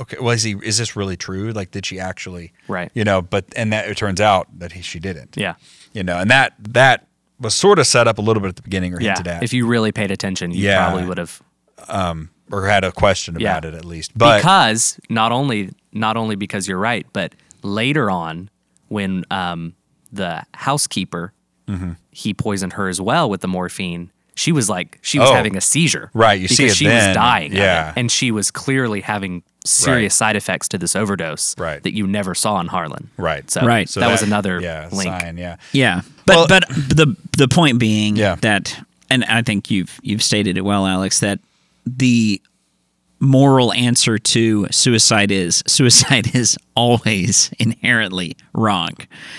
okay, 0.00 0.16
well, 0.20 0.30
is 0.30 0.42
he? 0.44 0.54
Is 0.62 0.78
this 0.78 0.94
really 0.94 1.16
true? 1.16 1.50
Like, 1.52 1.70
did 1.70 1.84
she 1.86 1.98
actually? 1.98 2.52
Right. 2.68 2.90
You 2.94 3.02
know, 3.04 3.22
but 3.22 3.46
and 3.56 3.72
that 3.72 3.88
it 3.88 3.96
turns 3.96 4.20
out 4.20 4.46
that 4.58 4.72
he, 4.72 4.82
she 4.82 4.98
didn't. 5.00 5.34
Yeah. 5.36 5.54
You 5.92 6.04
know, 6.04 6.18
and 6.18 6.30
that 6.30 6.52
that 6.60 7.06
was 7.40 7.54
sort 7.54 7.78
of 7.78 7.86
set 7.86 8.06
up 8.06 8.18
a 8.18 8.22
little 8.22 8.40
bit 8.40 8.48
at 8.50 8.56
the 8.56 8.62
beginning 8.62 8.94
or 8.94 9.00
Yeah. 9.00 9.14
hinted 9.14 9.26
at, 9.28 9.42
If 9.42 9.52
you 9.52 9.66
really 9.66 9.92
paid 9.92 10.10
attention, 10.10 10.52
you 10.52 10.62
Yeah. 10.64 10.86
probably 10.86 11.06
would 11.08 11.18
have. 11.18 11.42
Or 11.88 12.66
had 12.66 12.84
a 12.84 12.92
question 12.92 13.38
Yeah. 13.40 13.52
about 13.58 13.64
it 13.64 13.74
at 13.74 13.84
least. 13.84 14.16
But 14.16 14.38
because 14.38 14.98
not 15.10 15.32
only 15.32 15.70
not 15.92 16.16
only 16.16 16.36
because 16.36 16.68
you're 16.68 16.78
right, 16.78 17.06
but 17.12 17.32
later 17.62 18.10
on 18.10 18.50
when 18.88 19.24
um, 19.30 19.74
the 20.12 20.42
housekeeper 20.54 21.32
Mm-hmm. 21.68 21.92
he 22.12 22.32
poisoned 22.32 22.74
her 22.74 22.88
as 22.88 23.00
well 23.00 23.28
with 23.28 23.40
the 23.40 23.48
morphine. 23.48 24.12
She 24.36 24.52
was 24.52 24.70
like 24.70 25.00
she 25.02 25.18
was 25.18 25.30
Oh. 25.30 25.34
having 25.34 25.56
a 25.56 25.60
seizure. 25.60 26.12
Right, 26.14 26.40
you 26.40 26.46
see 26.46 26.62
because 26.62 26.72
it 26.74 26.76
she 26.76 26.86
then, 26.86 27.08
was 27.08 27.16
dying. 27.16 27.50
of 27.50 27.58
it, 27.58 27.60
yeah. 27.60 27.92
and 27.96 28.08
she 28.08 28.30
was 28.30 28.52
clearly 28.52 29.00
having 29.00 29.42
serious 29.64 30.12
Right. 30.12 30.28
side 30.28 30.36
effects 30.36 30.68
to 30.68 30.78
this 30.78 30.94
overdose. 30.94 31.56
Right. 31.58 31.82
that 31.82 31.92
you 31.92 32.06
never 32.06 32.36
saw 32.36 32.60
in 32.60 32.68
Harlan. 32.68 33.10
Right. 33.16 33.50
So, 33.50 33.62
Right. 33.66 33.88
so 33.88 33.98
that, 33.98 34.12
was 34.12 34.22
another 34.22 34.60
yeah, 34.60 34.88
link. 34.92 35.10
sign. 35.10 35.38
Yeah. 35.38 35.56
Yeah, 35.72 36.02
but 36.24 36.36
Well- 36.36 36.46
but 36.46 36.68
the 36.68 37.16
the 37.36 37.48
point 37.48 37.80
being 37.80 38.14
Yeah. 38.14 38.36
that, 38.42 38.78
and 39.10 39.24
I 39.24 39.42
think 39.42 39.68
you've 39.68 39.98
you've 40.04 40.22
stated 40.22 40.56
it 40.56 40.60
well, 40.64 40.86
Alex, 40.86 41.18
that 41.18 41.40
the 41.86 42.40
moral 43.18 43.72
answer 43.72 44.18
to 44.18 44.66
suicide 44.70 45.30
is 45.32 45.62
suicide 45.66 46.34
is 46.34 46.58
always 46.74 47.50
inherently 47.58 48.36
wrong. 48.52 48.90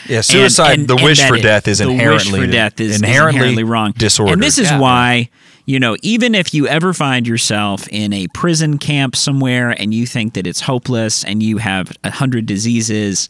Yeah, 0.10 0.22
suicide- 0.22 0.88
the 0.88 0.96
wish 0.96 1.22
for 1.22 1.38
death 1.38 1.68
is 1.68 1.78
the 1.78 1.88
inherently- 1.90 2.40
wish 2.40 2.48
for 2.48 2.52
death 2.52 2.80
is 2.80 2.96
is 2.96 3.02
inherently 3.02 3.36
inherently 3.40 3.64
wrong. 3.64 3.94
disordered. 3.98 4.34
And 4.34 4.42
this 4.44 4.58
is 4.58 4.70
Yeah. 4.72 4.80
why 4.80 5.30
you 5.66 5.80
know 5.80 5.96
even 6.02 6.34
if 6.34 6.54
you 6.56 6.68
ever 6.68 6.92
find 6.94 7.28
yourself 7.28 7.88
in 7.90 8.14
a 8.14 8.28
prison 8.34 8.78
camp 8.80 9.16
somewhere 9.16 9.70
and 9.80 9.94
you 9.94 10.08
think 10.08 10.34
that 10.34 10.48
it's 10.48 10.62
hopeless 10.62 11.24
and 11.24 11.44
you 11.44 11.58
have 11.58 11.92
a 12.04 12.10
hundred 12.10 12.46
diseases 12.48 13.28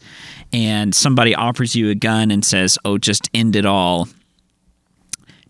and 0.52 0.94
somebody 0.94 1.34
offers 1.34 1.74
you 1.76 1.90
a 1.90 1.94
gun 1.94 2.30
and 2.30 2.42
says 2.44 2.78
oh 2.86 2.96
just 2.96 3.28
end 3.34 3.54
it 3.56 3.66
all 3.66 4.08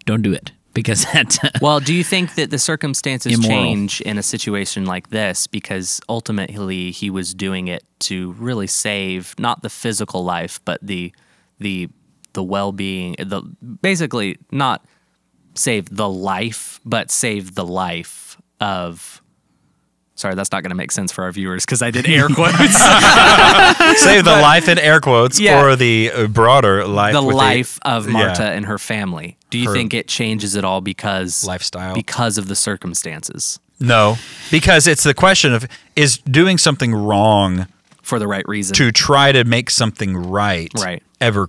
don't 0.06 0.22
do 0.22 0.32
it 0.32 0.50
because 0.74 1.04
that's 1.12 1.42
uh, 1.42 1.50
Well, 1.60 1.80
do 1.80 1.94
you 1.94 2.04
think 2.04 2.34
that 2.36 2.50
the 2.50 2.58
circumstances 2.58 3.34
Immoral. 3.34 3.48
change 3.48 4.00
in 4.02 4.18
a 4.18 4.22
situation 4.22 4.86
like 4.86 5.10
this 5.10 5.46
because 5.46 6.00
ultimately 6.08 6.90
he 6.90 7.10
was 7.10 7.34
doing 7.34 7.68
it 7.68 7.84
to 8.00 8.32
really 8.32 8.66
save 8.66 9.34
not 9.38 9.62
the 9.62 9.70
physical 9.70 10.24
life 10.24 10.60
but 10.64 10.78
the 10.82 11.12
the 11.58 11.88
the 12.34 12.42
well-being 12.42 13.16
the 13.18 13.42
basically 13.82 14.38
not 14.52 14.84
save 15.54 15.88
the 15.94 16.08
life 16.08 16.80
but 16.84 17.10
save 17.10 17.54
the 17.54 17.64
life 17.64 18.40
of 18.60 19.22
Sorry, 20.18 20.34
that's 20.34 20.50
not 20.50 20.64
going 20.64 20.70
to 20.70 20.76
make 20.76 20.90
sense 20.90 21.12
for 21.12 21.22
our 21.22 21.30
viewers 21.30 21.64
because 21.64 21.80
I 21.80 21.92
did 21.92 22.06
air 22.08 22.28
quotes. 22.28 22.56
Save 24.02 24.24
the 24.24 24.38
life 24.42 24.68
in 24.68 24.76
air 24.78 25.00
quotes 25.00 25.38
Yeah. 25.38 25.62
or 25.64 25.76
the 25.76 26.10
uh, 26.12 26.26
broader 26.26 26.84
life. 26.86 27.12
the 27.12 27.20
life 27.20 27.78
of 27.82 28.06
yeah. 28.06 28.12
Marta 28.12 28.42
and 28.44 28.66
her 28.66 28.78
family. 28.78 29.36
Do 29.50 29.58
you 29.58 29.68
Her 29.68 29.74
think 29.74 29.94
it 29.94 30.08
changes 30.08 30.56
at 30.56 30.64
all 30.64 30.80
because 30.80 31.44
lifestyle. 31.46 31.94
because 31.94 32.36
of 32.36 32.48
the 32.48 32.56
circumstances 32.56 33.60
No, 33.80 34.16
because 34.50 34.86
it's 34.88 35.04
the 35.04 35.14
question 35.14 35.54
of 35.54 35.66
is 35.96 36.18
doing 36.18 36.58
something 36.58 36.92
wrong 36.94 37.66
for 38.02 38.18
the 38.18 38.26
right 38.26 38.46
reason? 38.48 38.74
to 38.74 38.90
try 38.90 39.30
to 39.32 39.44
make 39.44 39.70
something 39.70 40.16
right, 40.16 40.70
Right. 40.76 41.02
ever 41.20 41.48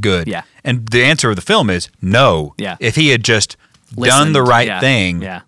good? 0.00 0.26
Yeah. 0.26 0.42
And 0.64 0.88
the 0.88 1.04
answer 1.04 1.30
of 1.30 1.36
the 1.36 1.42
film 1.42 1.70
is 1.70 1.88
no. 2.02 2.54
Yeah. 2.58 2.76
If 2.80 2.96
he 2.96 3.08
had 3.10 3.22
just 3.24 3.56
done 3.94 4.32
the 4.32 4.42
right 4.42 4.66
Yeah. 4.66 4.80
thing, 4.80 5.22
Yeah. 5.22 5.40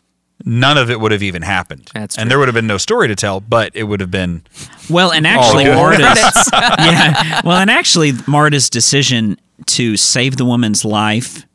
None 0.44 0.78
of 0.78 0.90
it 0.90 1.00
would 1.00 1.12
have 1.12 1.22
even 1.22 1.42
happened. 1.42 1.90
That's 1.94 2.16
and 2.16 2.24
true. 2.24 2.28
there 2.30 2.38
would 2.38 2.48
have 2.48 2.54
been 2.54 2.66
no 2.66 2.78
story 2.78 3.08
to 3.08 3.14
tell, 3.16 3.40
but 3.40 3.70
it 3.74 3.84
would 3.84 4.00
have 4.00 4.10
been 4.10 4.42
Well, 4.88 5.12
and 5.12 5.26
actually, 5.26 5.64
good. 5.64 5.76
Marta's 5.76 6.50
yeah. 6.52 7.40
Well, 7.44 7.58
and 7.58 7.70
actually, 7.70 8.12
Marta's 8.26 8.70
decision 8.70 9.38
to 9.66 9.96
save 9.96 10.36
the 10.36 10.44
woman's 10.44 10.84
life 10.84 11.46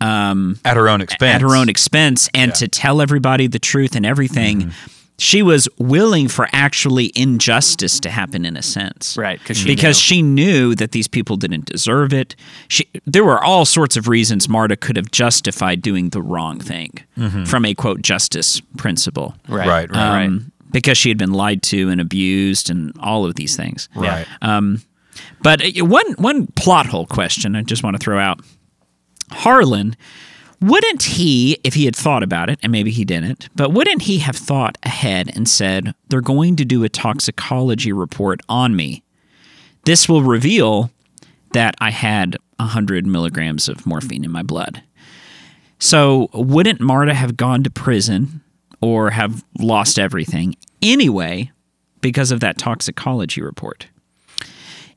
at 0.00 0.76
her 0.76 0.88
own 0.88 1.00
expense. 1.00 1.34
at 1.36 1.40
her 1.40 1.56
own 1.56 1.68
expense 1.68 2.28
and 2.34 2.50
Yeah. 2.50 2.52
Mm-hmm. 2.54 2.58
to 2.64 2.68
tell 2.68 3.00
everybody 3.00 3.46
the 3.46 3.58
truth 3.58 3.94
and 3.96 4.04
everything, 4.04 4.72
she 5.18 5.42
was 5.42 5.68
willing 5.78 6.26
for 6.28 6.48
actually 6.52 7.12
injustice 7.14 8.00
to 8.00 8.10
happen 8.10 8.44
in 8.44 8.56
a 8.56 8.62
sense, 8.62 9.16
Right, 9.16 9.42
'cause 9.44 9.56
she 9.58 9.66
because 9.66 9.96
knew. 9.96 10.00
she 10.16 10.22
knew 10.22 10.74
that 10.74 10.90
these 10.92 11.06
people 11.06 11.36
didn't 11.36 11.66
deserve 11.66 12.12
it. 12.12 12.34
She, 12.68 12.88
there 13.06 13.24
were 13.24 13.42
all 13.42 13.64
sorts 13.64 13.96
of 13.96 14.08
reasons 14.08 14.48
Marta 14.48 14.76
could 14.76 14.96
have 14.96 15.10
justified 15.12 15.82
doing 15.82 16.08
the 16.10 16.20
wrong 16.20 16.58
thing 16.58 16.90
from 17.46 17.64
a 17.64 17.74
quote 17.74 18.02
justice 18.02 18.60
principle. 18.76 19.36
Right. 19.48 19.68
Right, 19.68 19.90
right. 19.90 20.10
right. 20.10 20.26
Um, 20.26 20.50
because 20.72 20.98
she 20.98 21.08
had 21.08 21.18
been 21.18 21.32
lied 21.32 21.62
to 21.62 21.88
and 21.90 22.00
abused 22.00 22.68
and 22.68 22.92
all 22.98 23.24
of 23.24 23.36
these 23.36 23.54
things. 23.56 23.88
Right. 23.94 24.26
Um, 24.42 24.82
but 25.40 25.62
uh, 25.64 25.84
one 25.84 26.12
one 26.14 26.48
plot 26.56 26.86
hole 26.86 27.06
question 27.06 27.54
I 27.54 27.62
just 27.62 27.84
want 27.84 27.94
to 27.94 28.02
throw 28.02 28.18
out. 28.18 28.40
Harlan, 29.30 29.94
wouldn't 30.60 31.02
he, 31.02 31.58
if 31.64 31.74
he 31.74 31.84
had 31.84 31.96
thought 31.96 32.22
about 32.22 32.48
it, 32.48 32.58
and 32.62 32.72
maybe 32.72 32.90
he 32.90 33.04
didn't, 33.04 33.48
but 33.54 33.72
wouldn't 33.72 34.02
he 34.02 34.18
have 34.18 34.36
thought 34.36 34.78
ahead 34.82 35.30
and 35.34 35.48
said, 35.48 35.94
they're 36.08 36.20
going 36.20 36.56
to 36.56 36.64
do 36.64 36.84
a 36.84 36.88
toxicology 36.88 37.92
report 37.92 38.40
on 38.48 38.76
me? 38.76 39.02
This 39.84 40.08
will 40.08 40.22
reveal 40.22 40.90
that 41.52 41.74
I 41.80 41.90
had 41.90 42.36
100 42.56 43.06
milligrams 43.06 43.68
of 43.68 43.86
morphine 43.86 44.24
in 44.24 44.30
my 44.30 44.42
blood. 44.42 44.82
So, 45.78 46.28
wouldn't 46.32 46.80
Marta 46.80 47.14
have 47.14 47.36
gone 47.36 47.62
to 47.64 47.70
prison 47.70 48.42
or 48.80 49.10
have 49.10 49.44
lost 49.58 49.98
everything 49.98 50.56
anyway 50.80 51.50
because 52.00 52.30
of 52.30 52.40
that 52.40 52.58
toxicology 52.58 53.42
report? 53.42 53.88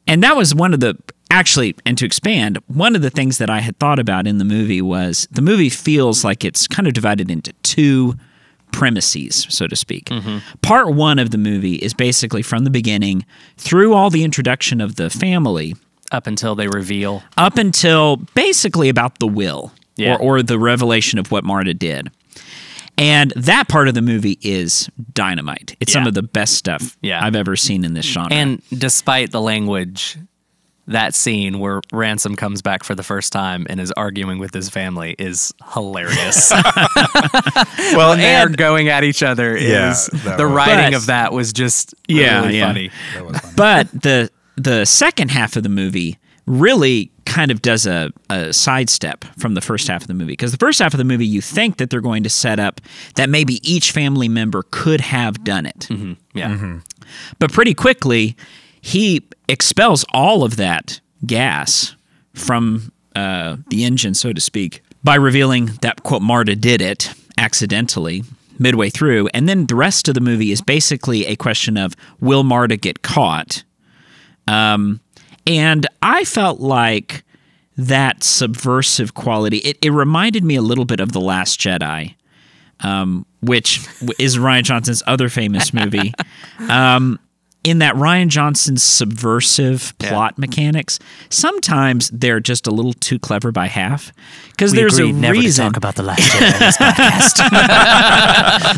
And 0.08 0.24
that 0.24 0.38
was 0.38 0.56
one 0.56 0.74
of 0.74 0.80
the 0.80 0.98
actually, 1.30 1.76
and 1.86 1.98
to 1.98 2.06
expand, 2.06 2.58
one 2.68 2.96
of 2.96 3.02
the 3.02 3.10
things 3.10 3.38
that 3.38 3.50
I 3.50 3.60
had 3.60 3.78
thought 3.80 4.00
about 4.00 4.28
in 4.28 4.38
the 4.38 4.46
movie 4.46 4.82
was 4.82 5.28
the 5.32 5.42
movie 5.42 5.70
feels 5.70 6.24
like 6.24 6.44
it's 6.46 6.68
kind 6.68 6.88
of 6.88 6.94
divided 6.94 7.30
into 7.32 7.54
two 7.64 8.16
premises, 8.72 9.46
so 9.50 9.68
to 9.68 9.76
speak. 9.76 10.06
Mm-hmm. 10.06 10.40
Part 10.62 10.94
one 10.94 11.20
of 11.20 11.32
the 11.32 11.38
movie 11.38 11.76
is 11.76 11.94
basically 11.94 12.42
from 12.42 12.64
the 12.64 12.70
beginning 12.70 13.26
through 13.58 13.94
all 13.94 14.10
the 14.10 14.24
introduction 14.24 14.82
of 14.82 14.96
the 14.96 15.10
family 15.10 15.76
Up 16.12 16.28
until 16.28 16.54
they 16.56 16.68
reveal. 16.68 17.24
up 17.38 17.58
until 17.58 18.18
basically 18.36 18.90
about 18.90 19.20
the 19.20 19.28
will 19.28 19.72
Yeah. 19.96 20.16
or, 20.16 20.20
or 20.40 20.44
the 20.44 20.60
revelation 20.60 21.18
of 21.18 21.32
what 21.32 21.44
Marta 21.46 21.74
did. 21.74 22.12
And 22.98 23.32
that 23.36 23.68
part 23.70 23.88
of 23.88 23.94
the 23.94 24.02
movie 24.02 24.38
is 24.42 24.90
dynamite. 25.14 25.76
It's 25.80 25.94
some 25.94 26.08
of 26.08 26.14
the 26.16 26.24
best 26.24 26.56
stuff 26.56 26.98
Yeah. 27.02 27.24
I've 27.24 27.36
ever 27.36 27.56
seen 27.56 27.86
in 27.86 27.94
this 27.94 28.06
genre. 28.06 28.34
And 28.34 28.62
despite 28.78 29.32
the 29.32 29.40
language, 29.42 30.18
that 30.88 31.14
scene 31.14 31.60
where 31.60 31.82
Ransom 31.92 32.36
comes 32.36 32.62
back 32.62 32.84
for 32.84 32.96
the 32.96 33.04
first 33.04 33.34
time 33.34 33.68
and 33.70 33.80
is 33.80 33.92
arguing 33.94 34.40
with 34.40 34.54
his 34.54 34.70
family 34.70 35.16
is 35.20 35.54
hilarious. 35.74 36.52
well, 37.94 38.10
when 38.10 38.20
they're 38.20 38.46
and 38.48 38.58
going 38.58 38.90
at 38.90 39.04
each 39.04 39.24
other 39.24 39.58
Yeah, 39.58 39.92
is 39.92 40.08
the 40.08 40.36
was- 40.38 40.42
writing 40.54 40.92
But- 40.92 40.94
of 40.94 41.06
that 41.08 41.34
was 41.34 41.54
just 41.54 41.94
Yeah, 42.08 42.42
really 42.42 42.58
yeah. 42.58 42.68
funny. 42.68 42.92
but 43.56 43.88
the 44.02 44.30
the 44.56 44.86
second 44.86 45.30
half 45.32 45.56
of 45.56 45.64
the 45.64 45.70
movie 45.70 46.18
really 46.46 47.06
kind 47.08 47.14
kind 47.38 47.52
of 47.52 47.62
does 47.62 47.86
a, 47.86 48.10
a 48.30 48.52
sidestep 48.54 49.26
from 49.38 49.54
the 49.54 49.60
first 49.62 49.88
half 49.90 50.02
of 50.02 50.08
the 50.08 50.14
movie 50.14 50.32
because 50.32 50.52
the 50.54 50.58
first 50.58 50.80
half 50.80 50.94
of 50.94 50.98
the 50.98 51.04
movie 51.04 51.26
you 51.26 51.42
think 51.42 51.76
that 51.78 51.90
they're 51.90 52.00
going 52.02 52.24
to 52.24 52.30
set 52.30 52.58
up 52.58 52.80
that 53.16 53.30
maybe 53.30 53.60
each 53.70 53.92
family 53.92 54.30
member 54.30 54.64
could 54.72 55.02
have 55.02 55.44
done 55.44 55.66
it 55.66 55.88
mm-hmm. 55.90 56.14
Yeah. 56.34 56.80
but 57.38 57.52
pretty 57.52 57.74
quickly 57.74 58.38
he 58.82 59.28
expels 59.48 60.06
all 60.14 60.44
of 60.44 60.56
that 60.58 61.00
gas 61.26 61.96
from 62.34 62.92
uh, 63.16 63.58
the 63.70 63.84
engine 63.84 64.14
so 64.14 64.32
to 64.32 64.42
speak 64.42 64.82
by 65.04 65.16
revealing 65.16 65.68
that 65.82 66.04
quote 66.04 66.22
marta 66.22 66.56
did 66.56 66.82
it 66.82 67.14
accidentally 67.38 68.24
midway 68.60 68.90
through 68.90 69.28
and 69.34 69.48
then 69.48 69.66
the 69.68 69.76
rest 69.76 70.08
of 70.08 70.14
the 70.14 70.22
movie 70.22 70.52
is 70.52 70.62
basically 70.62 71.26
a 71.26 71.36
question 71.36 71.78
of 71.78 71.96
will 72.20 72.44
marta 72.44 72.76
get 72.76 73.02
caught 73.02 73.64
um, 74.48 75.02
and 75.46 75.88
I 76.02 76.26
felt 76.26 76.60
like 76.60 77.24
that 77.78 78.24
subversive 78.24 79.14
quality, 79.14 79.58
it, 79.58 79.78
it 79.82 79.92
reminded 79.92 80.44
me 80.44 80.56
a 80.56 80.62
little 80.62 80.86
bit 80.86 81.00
of 81.00 81.12
The 81.12 81.22
Last 81.22 81.60
Jedi, 81.60 82.16
um, 82.82 83.26
which 83.42 83.88
is 84.20 84.38
Rian 84.38 84.64
Johnson's 84.64 85.04
other 85.08 85.30
famous 85.30 85.74
movie. 85.74 86.14
Um, 86.70 87.20
in 87.64 87.80
that 87.80 87.96
Rian 87.96 88.28
Johnson's 88.30 88.84
subversive 88.84 89.94
plot 90.00 90.38
mechanics, 90.38 91.00
sometimes 91.30 92.10
they're 92.12 92.40
just 92.40 92.68
a 92.68 92.72
little 92.72 92.94
too 92.94 93.20
clever 93.20 93.52
by 93.52 93.68
half. 93.68 94.14
Because 94.52 94.72
there's 94.74 94.98
agreed 94.98 95.16
a 95.16 95.18
never 95.18 95.40
reason. 95.40 95.66
to 95.66 95.70
talk 95.72 95.78
about 95.78 95.96
the 95.96 96.04
last 96.04 96.22
Jedi 96.22 96.54
in 96.54 96.60
this 96.60 96.78
podcast. 96.78 97.42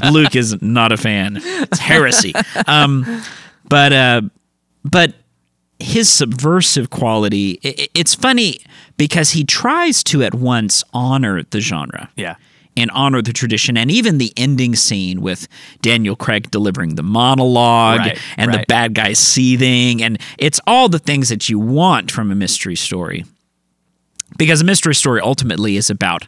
Luke 0.12 0.36
is 0.36 0.62
not 0.62 0.92
a 0.92 0.98
fan. 0.98 1.40
It's 1.44 1.80
heresy. 1.80 2.34
Um, 2.68 3.22
but 3.68 3.94
uh, 3.94 4.22
but 4.84 5.14
his 5.80 6.10
subversive 6.10 6.90
quality. 6.90 7.60
i- 7.64 7.76
i- 7.84 7.88
it's 7.94 8.16
funny 8.16 8.60
because 8.98 9.32
he 9.32 9.44
tries 9.44 10.04
to 10.06 10.24
at 10.24 10.34
once 10.36 10.84
honor 10.94 11.44
the 11.44 11.60
genre. 11.62 12.10
Yeah. 12.16 12.36
And 12.80 12.90
honor 12.92 13.22
the 13.22 13.34
tradition, 13.34 13.78
and 13.78 13.92
even 13.92 14.18
the 14.18 14.32
ending 14.38 14.76
scene 14.76 15.22
with 15.22 15.48
Daniel 15.82 16.16
Craig 16.16 16.50
delivering 16.50 16.96
the 16.96 17.04
monologue 17.04 18.00
Right, 18.00 18.20
and 18.38 18.54
the 18.54 18.64
bad 18.68 18.94
guy 18.94 19.14
seething, 19.14 20.02
and 20.02 20.20
it's 20.38 20.62
all 20.66 20.88
the 20.88 21.00
things 21.00 21.30
that 21.30 21.50
you 21.50 21.60
want 21.60 22.10
from 22.10 22.32
a 22.32 22.36
mystery 22.36 22.76
story. 22.76 23.26
Because 24.38 24.62
a 24.62 24.64
mystery 24.64 24.96
story 24.96 25.20
ultimately 25.22 25.76
is 25.76 25.90
about 25.90 26.26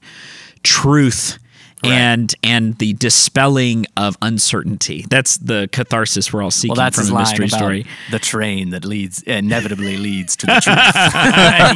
truth 0.63 1.37
and 1.83 2.33
and 2.43 2.77
the 2.77 2.93
dispelling 2.93 3.85
of 3.97 4.17
uncertainty. 4.21 5.05
That's 5.09 5.37
the 5.37 5.69
catharsis 5.71 6.31
we're 6.31 6.43
all 6.43 6.51
seeking 6.51 6.75
Well, 6.75 6.85
that's 6.85 7.07
from 7.07 7.15
a 7.15 7.19
mystery 7.19 7.49
story. 7.49 7.85
the 8.11 8.19
train 8.19 8.69
that 8.71 8.85
leads 8.85 9.21
inevitably 9.23 9.97
leads 9.97 10.35
to 10.37 10.45
the 10.45 10.53
truth. 10.53 10.65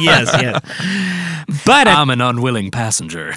yes, 0.02 0.30
yes. 0.40 0.60
But 1.64 1.88
I'm 1.88 2.10
an 2.10 2.20
unwilling 2.20 2.70
passenger. 2.70 3.32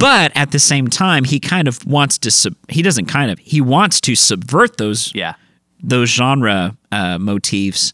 but 0.00 0.32
at 0.34 0.50
the 0.50 0.58
same 0.58 0.88
time, 0.88 1.24
he 1.24 1.40
kind 1.40 1.68
of 1.68 1.84
wants 1.86 2.18
to. 2.18 2.30
Sub, 2.30 2.54
he 2.68 2.82
doesn't 2.82 3.06
kind 3.06 3.30
of. 3.30 3.38
He 3.38 3.60
wants 3.60 4.00
to 4.02 4.14
subvert 4.14 4.76
those 4.76 5.14
yeah. 5.14 5.34
those 5.82 6.08
genre 6.08 6.76
uh, 6.90 7.18
motifs, 7.18 7.92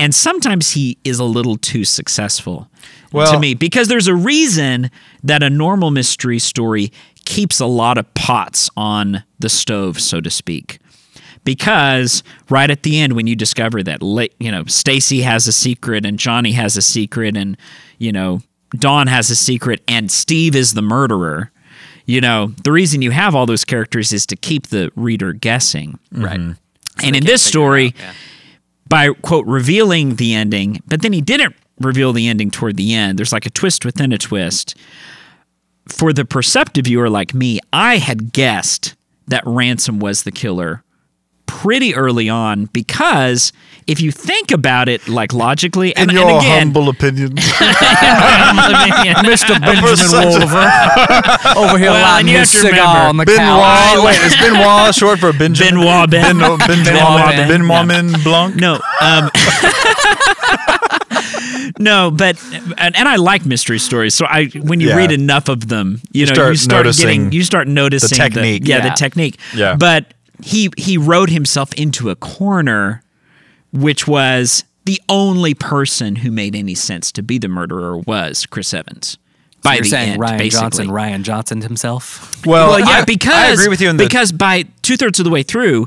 and 0.00 0.14
sometimes 0.14 0.70
he 0.70 0.96
is 1.04 1.18
a 1.18 1.24
little 1.24 1.56
too 1.56 1.84
successful 1.84 2.68
Well- 3.12 3.30
to 3.32 3.38
me 3.38 3.52
because 3.52 3.88
there's 3.88 4.08
a 4.08 4.14
reason 4.14 4.90
that 5.22 5.42
a 5.42 5.50
normal 5.50 5.90
mystery 5.90 6.38
story 6.38 6.90
keeps 7.26 7.60
a 7.60 7.66
lot 7.66 7.98
of 7.98 8.12
pots 8.14 8.70
on 8.78 9.24
the 9.38 9.50
stove, 9.50 10.00
so 10.00 10.20
to 10.22 10.30
speak. 10.30 10.78
Because 11.44 12.22
right 12.48 12.70
at 12.70 12.82
the 12.82 12.98
end, 12.98 13.12
when 13.12 13.26
you 13.26 13.36
discover 13.36 13.82
that, 13.82 14.02
you 14.40 14.50
know, 14.50 14.64
Stacy 14.64 15.20
has 15.20 15.46
a 15.46 15.52
secret 15.52 16.06
and 16.06 16.18
Johnny 16.18 16.52
has 16.52 16.76
a 16.76 16.82
secret 16.82 17.36
and 17.36 17.56
you 17.98 18.12
know 18.12 18.40
Dawn 18.74 19.06
has 19.06 19.30
a 19.30 19.36
secret 19.36 19.82
and 19.86 20.10
Steve 20.10 20.56
is 20.56 20.72
the 20.72 20.82
murderer. 20.82 21.50
You 22.06 22.20
know, 22.20 22.52
the 22.64 22.72
reason 22.72 23.02
you 23.02 23.10
have 23.10 23.34
all 23.34 23.46
those 23.46 23.64
characters 23.64 24.12
is 24.12 24.26
to 24.26 24.36
keep 24.36 24.68
the 24.68 24.90
reader 24.96 25.32
guessing. 25.32 25.98
Right. 26.10 26.40
And 27.02 27.16
in 27.16 27.24
this 27.24 27.42
story, 27.42 27.94
by 28.90 29.14
quote 29.22 29.46
revealing 29.46 30.16
the 30.16 30.34
ending, 30.34 30.82
but 30.86 31.00
then 31.00 31.14
he 31.14 31.22
didn't 31.22 31.56
reveal 31.80 32.12
the 32.12 32.28
ending 32.28 32.50
toward 32.50 32.76
the 32.76 32.92
end. 32.92 33.18
There's 33.18 33.32
like 33.32 33.46
a 33.46 33.50
twist 33.50 33.86
within 33.86 34.12
a 34.12 34.18
twist. 34.18 34.76
For 35.88 36.12
the 36.12 36.26
perceptive 36.26 36.84
viewer 36.84 37.08
like 37.08 37.32
me, 37.32 37.60
I 37.72 37.96
had 37.96 38.34
guessed 38.34 38.94
that 39.28 39.42
Ransom 39.46 39.98
was 39.98 40.24
the 40.24 40.32
killer 40.32 40.84
pretty 41.50 41.94
early 41.96 42.28
on 42.28 42.66
because 42.66 43.52
if 43.86 44.00
you 44.00 44.12
think 44.12 44.52
about 44.52 44.88
it 44.88 45.08
like 45.08 45.32
logically 45.32 45.90
In 45.90 46.02
and, 46.08 46.12
your 46.12 46.28
and 46.28 46.38
again 46.38 46.62
humble 46.68 46.88
opinion, 46.88 47.30
Mr. 49.26 49.58
Benjamin 49.60 50.28
Wolver 50.28 50.70
over 51.58 51.76
here 51.78 51.90
Well, 51.90 52.02
lighting 52.02 52.32
his 52.34 52.50
cigar 52.50 53.08
on 53.08 53.16
the 53.16 53.24
Benoit. 53.24 53.38
couch. 53.46 54.04
Wait, 54.04 54.20
is 54.22 54.36
Benoit 54.36 54.94
short 54.94 55.18
for 55.18 55.32
Benjamin? 55.32 55.74
Benoit 55.74 56.10
Ben. 56.10 56.38
Benoit 56.38 56.58
Ben. 56.60 56.84
Benoit 56.84 57.30
Ben. 57.34 57.48
Benoit 57.48 57.88
Ben 57.88 58.22
Blanc. 58.22 58.56
No. 58.56 58.74
Um, 59.00 59.30
no, 61.78 62.10
but 62.10 62.36
and, 62.78 62.96
and 62.96 63.08
I 63.08 63.16
like 63.16 63.44
mystery 63.46 63.78
stories. 63.78 64.14
So 64.14 64.26
I 64.26 64.46
when 64.54 64.80
you 64.80 64.88
Yeah. 64.88 64.96
read 64.96 65.12
enough 65.12 65.48
of 65.48 65.68
them, 65.68 66.00
you, 66.12 66.26
know, 66.26 66.32
start 66.34 66.50
you 66.50 66.56
start 66.56 66.78
noticing 66.84 67.06
getting 67.06 67.32
you 67.32 67.42
start 67.44 67.68
noticing 67.68 68.08
the 68.10 68.14
technique. 68.16 68.62
yeah, 68.66 68.80
the 68.88 68.94
technique. 68.94 69.38
Yeah. 69.54 69.76
But 69.76 70.12
he 70.42 70.70
he 70.76 70.96
wrote 70.98 71.30
himself 71.30 71.72
into 71.74 72.10
a 72.10 72.16
corner 72.16 73.02
which 73.72 74.06
was 74.08 74.64
the 74.84 75.00
only 75.08 75.54
person 75.54 76.16
who 76.16 76.30
made 76.30 76.56
any 76.56 76.74
sense 76.74 77.12
to 77.12 77.22
be 77.22 77.38
the 77.38 77.46
murderer 77.48 77.98
was 77.98 78.46
Chris 78.46 78.74
Evans. 78.74 79.16
By 79.62 79.74
You're 79.74 79.82
the 79.84 79.88
saying 79.90 80.10
end, 80.12 80.20
Ryan 80.20 80.38
basically. 80.38 80.60
Johnson, 80.64 80.88
Rian 80.88 81.22
Johnson 81.22 81.60
himself. 81.60 82.44
Well, 82.46 82.70
Well, 82.70 82.80
yeah, 82.80 82.86
I, 83.00 83.04
because 83.04 83.32
I 83.34 83.52
agree 83.52 83.68
with 83.68 83.80
you 83.80 83.90
in 83.90 83.96
the 83.98 84.04
because 84.04 84.32
by 84.32 84.64
two 84.82 84.96
thirds 84.96 85.20
of 85.20 85.24
the 85.24 85.30
way 85.30 85.42
through, 85.42 85.86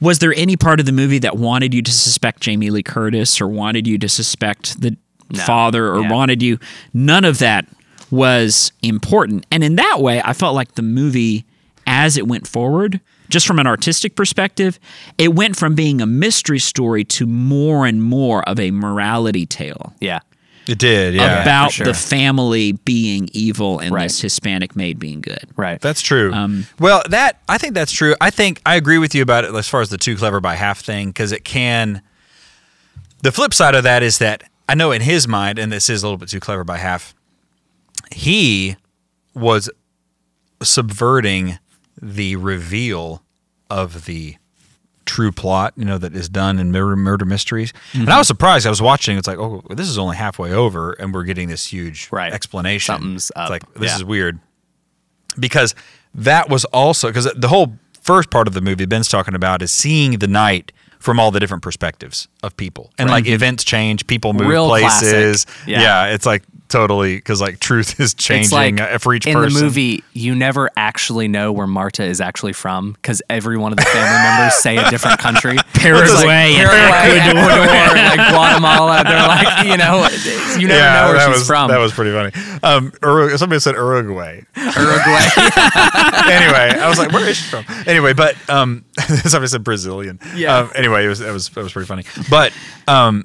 was 0.00 0.20
there 0.20 0.32
any 0.34 0.56
part 0.56 0.80
of 0.80 0.86
the 0.86 0.92
movie 0.92 1.18
that 1.18 1.36
wanted 1.36 1.74
you 1.74 1.82
to 1.82 1.92
suspect 1.92 2.40
Jamie 2.40 2.70
Lee 2.70 2.82
Curtis 2.84 3.40
or 3.40 3.48
wanted 3.48 3.86
you 3.86 3.98
to 3.98 4.08
suspect 4.08 4.80
the 4.80 4.96
father 5.44 5.88
or 5.92 6.02
Yeah. 6.02 6.10
wanted 6.12 6.40
you? 6.42 6.58
None 6.94 7.24
of 7.24 7.38
that 7.38 7.66
was 8.10 8.72
important, 8.82 9.44
and 9.50 9.62
in 9.62 9.74
that 9.76 10.00
way, 10.00 10.22
I 10.24 10.32
felt 10.32 10.54
like 10.54 10.76
the 10.76 10.82
movie, 10.82 11.44
as 11.86 12.16
it 12.16 12.26
went 12.26 12.46
forward, 12.46 13.00
just 13.30 13.46
from 13.46 13.58
an 13.58 13.66
artistic 13.66 14.14
perspective, 14.16 14.78
it 15.16 15.34
went 15.34 15.56
from 15.56 15.74
being 15.74 16.00
a 16.02 16.06
mystery 16.06 16.58
story 16.58 17.04
to 17.04 17.26
more 17.26 17.86
and 17.86 18.02
more 18.02 18.46
of 18.48 18.60
a 18.60 18.70
morality 18.70 19.46
tale 19.46 19.94
Yeah. 20.00 20.20
it 20.66 20.78
did. 20.78 21.14
Yeah, 21.14 21.40
about 21.42 21.72
sure. 21.72 21.86
the 21.86 21.94
family 21.94 22.72
being 22.72 23.28
evil 23.32 23.78
and 23.78 23.94
Right. 23.94 24.02
this 24.04 24.20
Hispanic 24.20 24.76
maid 24.76 24.98
being 24.98 25.20
good. 25.20 25.46
Right. 25.56 25.80
That's 25.80 26.02
true. 26.02 26.32
Um, 26.34 26.66
well, 26.78 27.02
that 27.08 27.40
I 27.48 27.56
think 27.58 27.74
that's 27.74 27.92
true. 27.92 28.14
I 28.20 28.30
think 28.30 28.60
I 28.66 28.74
agree 28.76 28.98
with 28.98 29.14
you 29.14 29.22
about 29.22 29.44
it 29.44 29.54
as 29.54 29.68
far 29.68 29.80
as 29.80 29.88
the 29.88 29.98
too 29.98 30.16
clever 30.16 30.40
by 30.40 30.54
half 30.56 30.80
thing 30.80 31.08
because 31.08 31.32
it 31.32 31.44
can. 31.44 32.02
The 33.22 33.32
flip 33.32 33.52
side 33.54 33.74
of 33.74 33.84
that 33.84 34.02
is 34.02 34.18
that 34.18 34.42
I 34.68 34.74
know 34.74 34.92
in 34.92 35.02
his 35.02 35.26
mind, 35.26 35.58
and 35.58 35.72
this 35.72 35.90
is 35.90 36.02
a 36.02 36.06
little 36.06 36.18
bit 36.18 36.28
too 36.28 36.40
clever 36.40 36.62
by 36.64 36.78
half. 36.78 37.14
He 38.12 38.76
was 39.34 39.68
subverting 40.62 41.58
the 42.00 42.36
reveal 42.36 43.22
of 43.68 44.04
the 44.06 44.36
true 45.06 45.32
plot, 45.32 45.72
you 45.76 45.84
know, 45.84 45.98
that 45.98 46.14
is 46.14 46.28
done 46.28 46.58
in 46.58 46.70
murder, 46.70 46.96
murder 46.96 47.24
mysteries. 47.24 47.72
And 47.92 48.02
I 48.02 48.06
mm-hmm. 48.06 48.18
was 48.18 48.28
surprised. 48.28 48.66
I 48.66 48.70
was 48.70 48.80
watching. 48.80 49.16
It's 49.18 49.26
like, 49.26 49.38
oh, 49.38 49.62
this 49.70 49.88
is 49.88 49.98
only 49.98 50.16
halfway 50.16 50.52
over, 50.52 50.92
and 50.92 51.12
we're 51.12 51.24
getting 51.24 51.48
this 51.48 51.66
huge 51.66 52.08
Right. 52.12 52.32
explanation. 52.32 52.94
Something's 52.94 53.32
up. 53.34 53.44
It's 53.44 53.50
like 53.50 53.74
this 53.74 53.90
Yeah. 53.90 53.96
is 53.96 54.04
weird 54.04 54.38
because 55.38 55.74
that 56.14 56.48
was 56.48 56.64
also 56.66 57.08
because 57.08 57.28
the 57.36 57.48
whole 57.48 57.78
first 58.00 58.30
part 58.30 58.48
of 58.48 58.54
the 58.54 58.60
movie 58.60 58.86
Ben's 58.86 59.08
talking 59.08 59.34
about 59.34 59.62
is 59.62 59.70
seeing 59.72 60.18
the 60.18 60.28
night 60.28 60.72
from 60.98 61.18
all 61.18 61.30
the 61.30 61.40
different 61.40 61.62
perspectives 61.62 62.28
of 62.42 62.56
people 62.56 62.92
and 62.98 63.08
like 63.08 63.26
events 63.26 63.64
change, 63.64 64.06
people 64.06 64.32
move 64.32 64.48
Real 64.48 64.68
places. 64.68 65.46
Yeah. 65.66 65.80
Yeah. 65.80 66.06
it's 66.14 66.26
like 66.26 66.42
totally 66.70 67.16
because 67.16 67.40
like 67.40 67.60
truth 67.60 68.00
is 68.00 68.14
changing 68.14 68.76
like 68.76 68.80
uh, 68.80 68.98
for 68.98 69.12
each 69.12 69.24
person. 69.24 69.38
in 69.38 69.44
person. 69.44 69.58
the 69.58 69.64
movie, 69.64 70.04
you 70.12 70.34
never 70.34 70.70
actually 70.76 71.28
know 71.28 71.52
where 71.52 71.66
Marta 71.66 72.04
is 72.04 72.20
actually 72.20 72.52
from 72.52 72.92
because 72.92 73.20
every 73.28 73.58
one 73.58 73.72
of 73.72 73.76
the 73.76 73.84
family 73.84 74.28
members 74.28 74.54
say 74.54 74.76
a 74.76 74.88
different 74.90 75.18
country. 75.18 75.56
Paraguay 75.74 76.54
and 76.54 76.68
Paraguay, 76.70 77.18
Ecuador. 77.18 78.16
Like 78.16 78.30
Guatemala. 78.30 79.04
They're 79.04 79.26
like, 79.26 79.66
you 79.66 79.76
know, 79.76 80.08
you 80.58 80.68
never 80.68 80.80
know 80.80 81.08
where 81.08 81.18
that 81.18 81.28
she's 81.28 81.40
was, 81.40 81.46
from. 81.46 81.68
That 81.68 81.78
was 81.78 81.92
pretty 81.92 82.12
funny. 82.12 82.60
Um, 82.62 82.92
Uru- 83.02 83.36
somebody 83.36 83.60
said 83.60 83.74
Uruguay. 83.74 84.40
Uruguay. 84.56 85.24
anyway, 86.30 86.78
I 86.78 86.86
was 86.88 86.98
like, 86.98 87.12
where 87.12 87.28
is 87.28 87.36
she 87.36 87.44
from? 87.48 87.64
Anyway, 87.86 88.12
but 88.12 88.36
um, 88.48 88.84
somebody 89.24 89.48
said 89.48 89.64
Brazilian. 89.64 90.18
Yeah. 90.34 90.56
Um, 90.56 90.70
anyway, 90.74 91.04
it 91.04 91.08
was 91.08 91.20
it 91.20 91.32
was 91.32 91.48
it 91.48 91.56
was 91.62 91.72
pretty 91.72 91.86
funny. 91.86 92.04
But 92.28 92.52
um, 92.86 93.24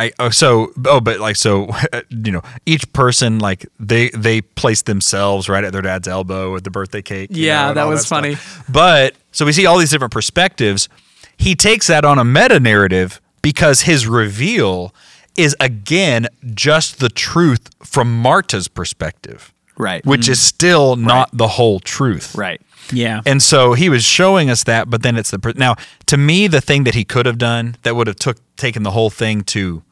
I 0.00 0.12
oh 0.18 0.30
so 0.30 0.72
oh 0.86 1.00
but 1.00 1.20
like 1.20 1.36
so 1.36 1.68
you 2.08 2.32
know 2.32 2.42
each 2.64 2.90
person 2.92 3.38
like 3.38 3.66
they 3.78 4.08
they 4.10 4.40
place 4.40 4.82
themselves 4.82 5.48
right 5.48 5.62
at 5.62 5.72
their 5.72 5.82
dad's 5.82 6.08
elbow 6.08 6.52
with 6.52 6.64
the 6.64 6.70
birthday 6.70 7.02
cake. 7.02 7.30
Yeah, 7.32 7.68
know, 7.68 7.74
that 7.74 7.84
was 7.84 8.06
stuff. 8.06 8.08
funny. 8.20 8.36
But 8.68 9.14
so 9.32 9.44
we 9.44 9.52
see 9.52 9.66
all 9.66 9.78
these 9.78 9.90
different 9.90 10.12
perspectives. 10.12 10.88
He 11.36 11.54
takes 11.54 11.86
that 11.88 12.04
on 12.04 12.18
a 12.18 12.24
meta 12.24 12.60
narrative 12.60 13.20
because 13.42 13.82
his 13.82 14.06
reveal 14.06 14.94
is 15.36 15.54
again 15.60 16.28
just 16.54 17.00
the 17.00 17.08
truth 17.08 17.68
from 17.84 18.22
Marta's 18.22 18.68
perspective, 18.68 19.52
Right. 19.76 20.04
which 20.04 20.28
is 20.28 20.38
mm. 20.38 20.42
still 20.42 20.96
not 20.96 21.30
the 21.32 21.48
whole 21.48 21.80
truth. 21.80 22.34
right. 22.34 22.60
Yeah. 22.92 23.20
And 23.24 23.40
so 23.42 23.74
he 23.74 23.88
was 23.88 24.04
showing 24.04 24.50
us 24.50 24.64
that, 24.64 24.90
but 24.90 25.02
then 25.02 25.16
it's 25.16 25.30
the 25.30 25.54
now 25.56 25.76
to 26.06 26.16
me 26.16 26.48
the 26.48 26.60
thing 26.60 26.84
that 26.84 26.94
he 26.94 27.04
could 27.04 27.26
have 27.26 27.38
done 27.38 27.76
that 27.82 27.94
would 27.94 28.06
have 28.06 28.16
took 28.16 28.38
taken 28.56 28.82
the 28.82 28.90
whole 28.90 29.10
thing 29.10 29.42
to, 29.42 29.82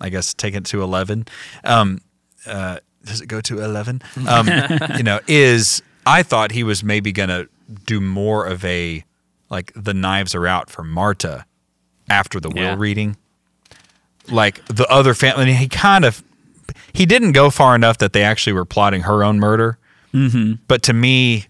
I 0.00 0.08
guess, 0.08 0.34
take 0.34 0.54
it 0.54 0.64
to 0.66 0.82
eleven. 0.82 1.26
Um, 1.64 2.00
uh, 2.46 2.78
does 3.04 3.20
it 3.20 3.26
go 3.26 3.40
to 3.42 3.62
eleven? 3.62 4.02
Um, 4.28 4.48
you 4.96 5.02
know, 5.02 5.20
is 5.26 5.82
I 6.06 6.22
thought 6.22 6.52
he 6.52 6.62
was 6.64 6.82
maybe 6.84 7.12
gonna 7.12 7.46
do 7.86 8.00
more 8.00 8.46
of 8.46 8.64
a 8.64 9.04
like 9.50 9.72
the 9.76 9.94
knives 9.94 10.34
are 10.34 10.46
out 10.46 10.68
for 10.70 10.82
Marta 10.84 11.44
after 12.10 12.40
the 12.40 12.50
Yeah. 12.54 12.72
will 12.72 12.76
reading, 12.78 13.16
like 14.30 14.64
the 14.66 14.86
other 14.88 15.14
family. 15.14 15.52
He 15.54 15.68
kind 15.68 16.04
of 16.04 16.22
he 16.92 17.06
didn't 17.06 17.32
go 17.32 17.50
far 17.50 17.74
enough 17.74 17.98
that 17.98 18.12
they 18.12 18.22
actually 18.22 18.52
were 18.52 18.64
plotting 18.64 19.02
her 19.02 19.22
own 19.24 19.38
murder. 19.38 19.78
Mm-hmm. 20.12 20.54
But 20.68 20.82
to 20.84 20.92
me, 20.92 21.46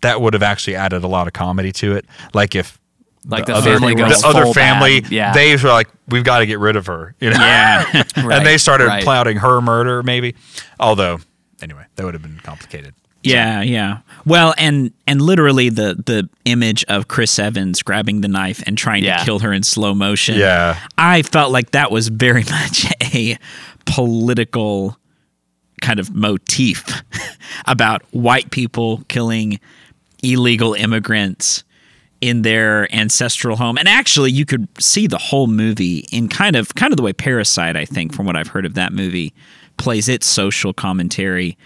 that 0.00 0.20
would 0.20 0.32
have 0.34 0.42
actually 0.42 0.74
added 0.76 1.04
a 1.04 1.06
lot 1.06 1.26
of 1.26 1.32
comedy 1.32 1.70
to 1.72 1.94
it. 1.94 2.06
Like 2.34 2.54
if 2.54 2.79
Like 3.26 3.46
the, 3.46 3.54
other, 3.54 3.78
family 3.78 3.94
the 3.94 4.22
other 4.24 4.52
family. 4.54 5.02
Yeah. 5.10 5.34
they 5.34 5.54
were 5.54 5.68
like, 5.68 5.88
"We've 6.08 6.24
got 6.24 6.38
to 6.38 6.46
get 6.46 6.58
rid 6.58 6.76
of 6.76 6.86
her," 6.86 7.14
you 7.20 7.30
know. 7.30 7.36
yeah. 7.36 7.84
Right, 8.16 8.16
and 8.38 8.46
they 8.46 8.56
started 8.56 8.86
right. 8.86 9.04
plotting 9.04 9.36
her 9.36 9.60
murder, 9.60 10.02
maybe. 10.02 10.34
Although, 10.78 11.18
anyway, 11.60 11.84
that 11.96 12.04
would 12.04 12.14
have 12.14 12.22
been 12.22 12.40
complicated. 12.42 12.94
Yeah, 13.22 13.60
yeah. 13.60 13.98
Well, 14.24 14.54
and 14.56 14.92
and 15.06 15.20
literally 15.20 15.68
the 15.68 16.02
the 16.06 16.28
image 16.46 16.84
of 16.84 17.08
Chris 17.08 17.38
Evans 17.38 17.82
grabbing 17.82 18.22
the 18.22 18.28
knife 18.28 18.62
and 18.66 18.78
trying 18.78 19.04
Yeah. 19.04 19.18
to 19.18 19.24
kill 19.24 19.40
her 19.40 19.52
in 19.52 19.62
slow 19.62 19.94
motion. 19.94 20.36
Yeah. 20.38 20.78
I 20.96 21.22
felt 21.22 21.52
like 21.52 21.72
that 21.72 21.90
was 21.90 22.08
very 22.08 22.44
much 22.50 22.86
a 23.14 23.36
political 23.84 24.96
kind 25.82 26.00
of 26.00 26.14
motif 26.14 27.02
about 27.66 28.02
white 28.12 28.50
people 28.50 29.02
killing 29.08 29.60
illegal 30.22 30.74
immigrants 30.74 31.64
in 32.20 32.42
their 32.42 32.92
ancestral 32.94 33.56
home. 33.56 33.78
And 33.78 33.88
actually 33.88 34.30
you 34.30 34.44
could 34.44 34.68
see 34.78 35.06
the 35.06 35.18
whole 35.18 35.46
movie 35.46 36.06
in 36.12 36.28
kind 36.28 36.56
of 36.56 36.74
kind 36.74 36.92
of 36.92 36.96
the 36.96 37.02
way 37.02 37.12
Parasite, 37.12 37.76
I 37.76 37.84
think, 37.84 38.14
from 38.14 38.26
what 38.26 38.36
I've 38.36 38.48
heard 38.48 38.66
of 38.66 38.74
that 38.74 38.92
movie, 38.92 39.32
plays 39.76 40.08
its 40.08 40.26
social 40.26 40.72
commentary 40.72 41.56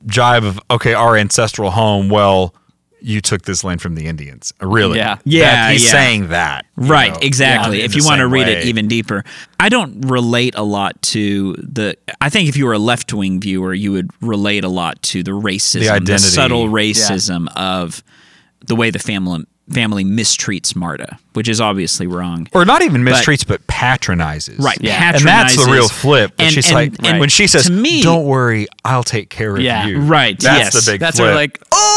jive 0.07 0.45
of 0.47 0.61
okay, 0.71 0.93
our 0.95 1.17
ancestral 1.17 1.71
home. 1.71 2.09
Well, 2.11 2.55
you 3.07 3.21
took 3.21 3.43
this 3.43 3.63
land 3.63 3.83
from 3.83 3.95
the 3.97 4.07
Indians, 4.07 4.53
uh, 4.63 4.67
really? 4.67 4.97
Yeah. 4.99 5.19
Yeah, 5.25 5.45
That- 5.51 5.73
he's 5.73 5.85
yeah. 5.85 5.91
saying 5.91 6.29
that, 6.29 6.65
you 6.81 6.87
Right, 6.89 7.13
know, 7.13 7.19
exactly. 7.21 7.81
in 7.81 7.85
if 7.85 7.95
you 7.95 8.03
want 8.05 8.19
to 8.21 8.25
same 8.25 8.33
read 8.33 8.49
it 8.49 8.65
even 8.65 8.89
deeper, 8.89 9.25
I 9.61 9.69
don't 9.69 10.01
relate 10.09 10.55
a 10.57 10.63
lot 10.63 11.01
to 11.13 11.55
the. 11.59 11.97
I 12.21 12.31
think 12.31 12.49
if 12.49 12.57
you 12.57 12.65
were 12.65 12.73
a 12.73 12.79
left 12.79 13.13
wing 13.13 13.41
viewer, 13.41 13.75
you 13.75 13.93
would 13.93 14.11
relate 14.23 14.65
a 14.65 14.69
lot 14.69 15.03
to 15.03 15.23
the 15.23 15.33
racism, 15.33 15.81
the, 15.81 15.89
identity. 15.91 16.19
subtle 16.19 16.69
racism 16.69 17.49
of 17.55 18.03
the 18.67 18.75
way 18.75 18.91
the 18.91 18.99
family 18.99 19.45
family 19.71 20.05
mistreats 20.05 20.77
Marta, 20.77 21.19
which 21.33 21.49
is 21.49 21.59
obviously 21.59 22.07
wrong. 22.07 22.47
or 22.53 22.67
not 22.67 22.83
even 22.83 23.03
mistreats, 23.03 23.47
but, 23.47 23.67
patronizes. 23.67 24.59
Right, 24.59 24.77
Yeah. 24.81 25.13
and 25.17 25.25
that's 25.25 25.57
the 25.57 25.71
real 25.73 25.89
flip. 25.89 26.37
That 26.37 26.45
And- 26.45 26.55
she's 26.55 26.67
and- 26.67 26.75
like, 26.75 26.93
and 27.03 27.19
when 27.19 27.31
she 27.31 27.47
says, 27.47 27.65
to 27.65 27.73
me, 27.73 28.03
"Don't 28.03 28.25
worry, 28.27 28.67
I'll 28.85 29.03
take 29.05 29.31
care 29.31 29.55
of 29.57 29.63
Yeah. 29.63 29.87
you." 29.87 30.01
Right, 30.01 30.39
That's 30.39 30.75
yes. 30.75 30.85
the 30.85 30.93
big. 30.93 31.01
That's 31.01 31.17
flip. 31.17 31.31
her 31.31 31.35
like, 31.35 31.59
oh, 31.73 31.94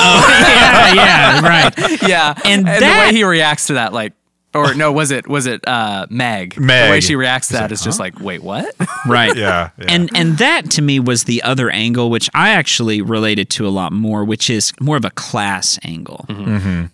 Oh, 0.00 0.26
yeah, 0.54 0.94
yeah, 0.94 1.40
right. 1.40 2.02
yeah. 2.08 2.34
And 2.44 2.66
the 2.66 2.70
that- 2.80 3.08
way 3.10 3.16
he 3.16 3.24
reacts 3.24 3.66
to 3.68 3.74
that, 3.74 3.92
like, 3.92 4.12
or 4.54 4.74
no, 4.74 4.90
was 4.92 5.10
it 5.10 5.26
was 5.28 5.46
it 5.46 5.66
uh, 5.68 6.06
Meg? 6.10 6.54
The 6.54 6.62
way 6.90 7.00
she 7.00 7.16
reacts 7.16 7.48
to 7.48 7.54
that 7.54 7.70
is 7.72 7.82
just 7.82 7.98
like, 8.00 8.18
wait, 8.20 8.42
what? 8.42 8.74
Right. 9.06 9.36
Yeah, 9.36 9.70
yeah. 9.78 9.84
And 9.88 10.10
and 10.16 10.38
that 10.38 10.70
to 10.72 10.82
me 10.82 10.98
was 10.98 11.24
the 11.24 11.40
other 11.44 11.70
angle 11.70 12.10
which 12.10 12.28
I 12.34 12.50
actually 12.50 13.00
related 13.00 13.48
to 13.50 13.66
a 13.66 13.70
lot 13.70 13.92
more, 13.92 14.24
which 14.24 14.50
is 14.50 14.72
more 14.80 14.96
of 14.96 15.04
a 15.04 15.10
class 15.10 15.78
angle. 15.84 16.26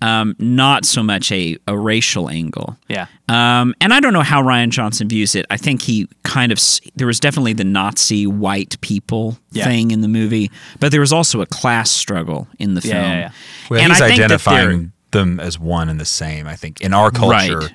Um, 0.02 0.36
not 0.38 0.84
so 0.84 1.02
much 1.02 1.32
a, 1.32 1.56
a 1.66 1.76
racial 1.78 2.28
angle. 2.28 2.76
yeah. 2.88 3.06
Um, 3.28 3.74
and 3.80 3.94
I 3.94 4.00
don't 4.00 4.12
know 4.12 4.20
how 4.20 4.42
Rian 4.42 4.68
Johnson 4.68 5.08
views 5.08 5.34
it. 5.34 5.46
I 5.48 5.56
think 5.56 5.80
he 5.80 6.08
kind 6.24 6.52
of 6.52 6.60
there 6.94 7.06
was 7.06 7.18
definitely 7.20 7.54
the 7.54 7.64
Nazi 7.64 8.26
white 8.26 8.78
people 8.82 9.38
Yeah. 9.52 9.64
thing 9.64 9.90
in 9.92 10.02
the 10.02 10.08
movie, 10.08 10.50
but 10.78 10.90
there 10.92 11.00
was 11.00 11.12
also 11.12 11.40
a 11.40 11.46
class 11.46 11.90
struggle 11.90 12.48
in 12.58 12.74
the 12.74 12.82
Yeah, 12.86 12.92
film. 12.92 13.04
yeah, 13.04 13.18
yeah. 13.18 13.30
Well, 13.70 13.80
and 13.80 13.92
he's 13.92 14.02
I 14.02 14.08
think 14.08 14.18
that 14.18 14.24
identifying 14.26 14.92
them 15.14 15.40
as 15.40 15.58
one 15.58 15.88
and 15.88 15.98
the 15.98 16.04
same. 16.04 16.46
I 16.46 16.54
think 16.56 16.82
in 16.82 16.92
our 16.92 17.10
culture, 17.10 17.58
Right. 17.60 17.72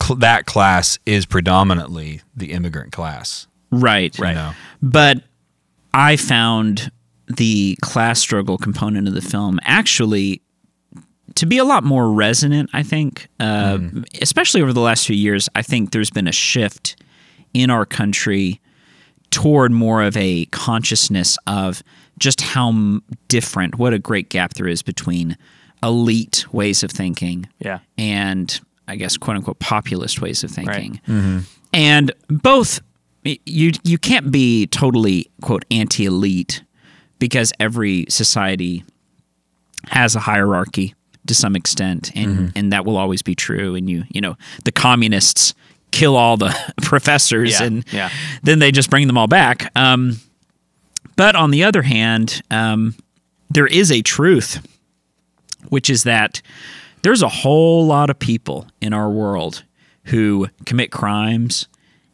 cl- 0.00 0.16
that 0.20 0.46
class 0.46 0.98
is 1.04 1.26
predominantly 1.26 2.20
the 2.36 2.52
immigrant 2.52 2.92
class. 2.92 3.48
Right. 3.72 4.16
Right. 4.18 4.36
know? 4.36 4.52
But 4.80 5.24
I 5.92 6.14
found 6.16 6.92
the 7.26 7.76
class 7.82 8.20
struggle 8.20 8.56
component 8.56 9.08
of 9.08 9.14
the 9.14 9.20
film 9.20 9.58
actually 9.64 10.40
to 11.34 11.44
be 11.46 11.58
a 11.58 11.64
lot 11.64 11.84
more 11.84 12.10
resonant, 12.10 12.70
I 12.72 12.82
think. 12.82 13.28
Uh, 13.38 13.78
Especially 14.22 14.62
over 14.62 14.72
the 14.72 14.80
last 14.80 15.06
few 15.06 15.14
years, 15.16 15.48
I 15.54 15.62
think 15.62 15.90
there's 15.90 16.10
been 16.10 16.26
a 16.28 16.32
shift 16.32 16.96
in 17.52 17.68
our 17.70 17.84
country 17.84 18.60
toward 19.30 19.70
more 19.70 20.02
of 20.02 20.16
a 20.16 20.46
consciousness 20.46 21.36
of 21.46 21.82
just 22.18 22.40
how 22.40 22.70
m- 22.70 23.02
different, 23.28 23.78
what 23.78 23.92
a 23.92 23.98
great 23.98 24.30
gap 24.30 24.54
there 24.54 24.66
is 24.66 24.82
between 24.82 25.36
elite 25.82 26.46
ways 26.52 26.82
of 26.82 26.90
thinking 26.90 27.48
Yeah. 27.60 27.78
and 27.96 28.60
I 28.86 28.96
guess 28.96 29.16
quote 29.16 29.36
unquote 29.36 29.58
populist 29.58 30.20
ways 30.20 30.42
of 30.44 30.50
thinking. 30.50 31.00
And 31.72 32.12
both 32.28 32.80
you 33.24 33.72
you 33.84 33.98
can't 33.98 34.30
be 34.30 34.66
totally 34.68 35.30
quote 35.42 35.64
anti 35.70 36.06
elite 36.06 36.62
because 37.18 37.52
every 37.60 38.06
society 38.08 38.84
has 39.88 40.16
a 40.16 40.20
hierarchy 40.20 40.94
to 41.26 41.34
some 41.34 41.54
extent 41.54 42.10
and 42.14 42.52
and 42.56 42.72
that 42.72 42.86
will 42.86 42.96
always 42.96 43.20
be 43.22 43.34
true 43.34 43.74
and 43.74 43.90
you 43.90 44.04
you 44.10 44.20
know 44.20 44.36
the 44.64 44.72
communists 44.72 45.52
kill 45.90 46.16
all 46.16 46.36
the 46.38 46.56
professors 46.82 47.60
Yeah, 47.60 47.66
and 47.66 47.92
yeah. 47.92 48.10
then 48.42 48.58
they 48.60 48.72
just 48.72 48.88
bring 48.88 49.06
them 49.06 49.18
all 49.18 49.26
back 49.26 49.70
um, 49.76 50.18
but 51.16 51.36
on 51.36 51.50
the 51.50 51.64
other 51.64 51.82
hand 51.82 52.40
um, 52.50 52.94
there 53.50 53.66
is 53.66 53.92
a 53.92 54.00
truth 54.00 54.66
which 55.68 55.90
is 55.90 56.04
that 56.04 56.40
there's 57.02 57.22
a 57.22 57.28
whole 57.28 57.86
lot 57.86 58.10
of 58.10 58.18
people 58.18 58.66
in 58.80 58.92
our 58.92 59.10
world 59.10 59.64
who 60.04 60.48
commit 60.66 60.90
crimes 60.90 61.68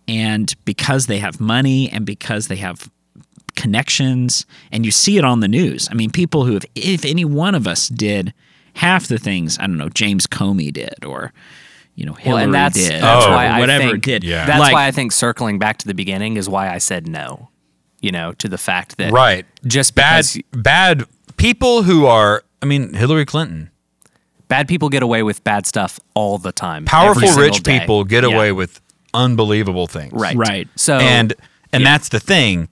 and 0.08 0.54
because 0.64 1.06
they 1.06 1.18
have 1.18 1.40
money 1.40 1.88
and 1.90 2.04
because 2.04 2.48
they 2.48 2.56
have 2.56 2.90
connections 3.56 4.44
and 4.72 4.84
you 4.84 4.90
see 4.90 5.16
it 5.16 5.24
on 5.24 5.40
the 5.40 5.48
news 5.48 5.88
i 5.90 5.94
mean 5.94 6.10
people 6.10 6.44
who 6.44 6.54
have 6.54 6.66
if 6.74 7.04
any 7.04 7.24
one 7.24 7.54
of 7.54 7.66
us 7.68 7.88
did 7.88 8.34
half 8.74 9.06
the 9.06 9.16
things 9.18 9.56
i 9.60 9.62
don't 9.66 9.76
know 9.76 9.88
james 9.88 10.26
comey 10.26 10.72
did 10.72 11.04
or 11.06 11.32
you 11.94 12.04
know 12.04 12.14
hillary 12.14 12.38
Well, 12.38 12.44
and 12.46 12.54
that's 12.54 12.74
did 12.88 13.00
that's 13.00 13.26
or 13.26 13.30
why 13.30 13.46
I 13.46 13.60
whatever 13.60 13.90
think, 13.92 14.02
did 14.04 14.24
Yeah. 14.24 14.44
That's 14.46 14.58
Like- 14.58 14.72
why 14.72 14.86
I 14.86 14.90
think 14.90 15.12
circling 15.12 15.60
back 15.60 15.78
to 15.78 15.86
the 15.86 15.94
beginning 15.94 16.36
is 16.36 16.48
why 16.48 16.68
I 16.68 16.78
said 16.78 17.06
no. 17.06 17.50
You 18.00 18.10
know, 18.10 18.32
to 18.32 18.48
the 18.48 18.58
fact 18.58 18.96
that 18.98 19.12
Right. 19.12 19.46
just 19.66 19.94
Bad, 19.94 20.16
because 20.16 20.38
bad 20.52 21.04
people 21.36 21.84
who 21.84 22.04
are. 22.06 22.42
I 22.64 22.66
mean, 22.66 22.94
Hillary 22.94 23.26
Clinton. 23.26 23.68
bad 24.48 24.68
people 24.68 24.88
get 24.88 25.02
away 25.02 25.22
with 25.22 25.44
bad 25.44 25.66
stuff 25.66 26.00
all 26.14 26.38
the 26.38 26.50
time. 26.50 26.86
Powerful 26.86 27.28
rich 27.36 27.62
day. 27.62 27.78
people 27.78 28.04
get 28.04 28.24
Yeah. 28.24 28.34
away 28.34 28.52
with 28.52 28.80
unbelievable 29.12 29.86
things. 29.86 30.14
right, 30.14 30.34
Right. 30.34 30.66
So 30.76 30.96
and 30.96 31.34
and 31.74 31.82
yeah. 31.82 31.92
that's 31.92 32.08
the 32.08 32.20
thing. 32.20 32.68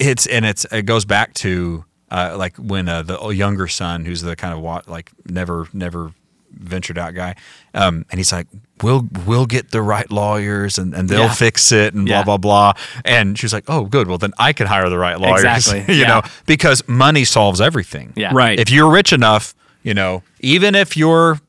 It's 0.00 0.26
and 0.26 0.44
it's 0.44 0.64
it 0.72 0.82
goes 0.86 1.04
back 1.04 1.32
to 1.34 1.84
uh, 2.10 2.34
like 2.36 2.56
when 2.56 2.88
uh, 2.88 3.02
the 3.02 3.28
younger 3.28 3.68
son, 3.68 4.04
who's 4.04 4.22
the 4.22 4.34
kind 4.34 4.52
of 4.52 4.58
wa- 4.60 4.82
like 4.88 5.12
never 5.26 5.68
never 5.72 6.12
ventured 6.50 6.98
out 6.98 7.14
guy, 7.14 7.36
um, 7.74 8.04
and 8.10 8.18
he's 8.18 8.32
like, 8.32 8.48
we'll 8.82 9.08
we'll 9.26 9.46
get 9.46 9.70
the 9.70 9.82
right 9.82 10.10
lawyers 10.10 10.78
and, 10.78 10.94
and 10.94 11.08
they'll 11.08 11.20
Yeah. 11.24 11.32
fix 11.34 11.72
it 11.72 11.94
and 11.94 12.08
Yeah. 12.08 12.22
blah 12.22 12.36
blah 12.38 12.72
blah. 12.74 12.82
And 13.04 13.38
she 13.38 13.44
was 13.46 13.52
like, 13.52 13.64
oh, 13.68 13.84
good. 13.84 14.08
Well, 14.08 14.18
then 14.18 14.32
I 14.38 14.52
can 14.52 14.66
hire 14.66 14.88
the 14.88 14.98
right 14.98 15.18
lawyers. 15.20 15.44
Exactly. 15.44 15.84
you 15.94 16.00
Yeah. 16.02 16.08
know, 16.08 16.22
because 16.46 16.86
money 16.88 17.24
solves 17.24 17.60
everything. 17.60 18.12
Yeah. 18.16 18.30
Right. 18.32 18.58
If 18.58 18.70
you're 18.70 18.90
rich 18.90 19.12
enough, 19.12 19.54
you 19.82 19.94
know, 19.94 20.22
even 20.40 20.74
if 20.74 20.96
you're, 20.96 21.40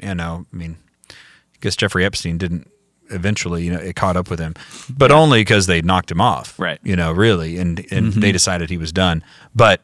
you 0.00 0.14
know, 0.14 0.46
I 0.52 0.56
mean, 0.56 0.76
I 1.10 1.14
guess 1.60 1.76
Jeffrey 1.76 2.04
Epstein 2.04 2.38
didn't 2.38 2.70
eventually, 3.10 3.64
you 3.64 3.72
know, 3.72 3.78
it 3.80 3.96
caught 3.96 4.16
up 4.16 4.28
with 4.30 4.38
him, 4.38 4.54
but 4.88 5.10
only 5.10 5.40
because 5.40 5.66
they 5.66 5.80
knocked 5.82 6.10
him 6.10 6.20
off. 6.20 6.58
Right. 6.58 6.78
You 6.84 6.94
know, 6.94 7.10
really, 7.12 7.58
and 7.58 7.78
and 7.90 8.12
Mm-hmm. 8.12 8.20
they 8.20 8.32
decided 8.32 8.70
he 8.70 8.76
was 8.78 8.92
done. 8.92 9.24
But 9.54 9.82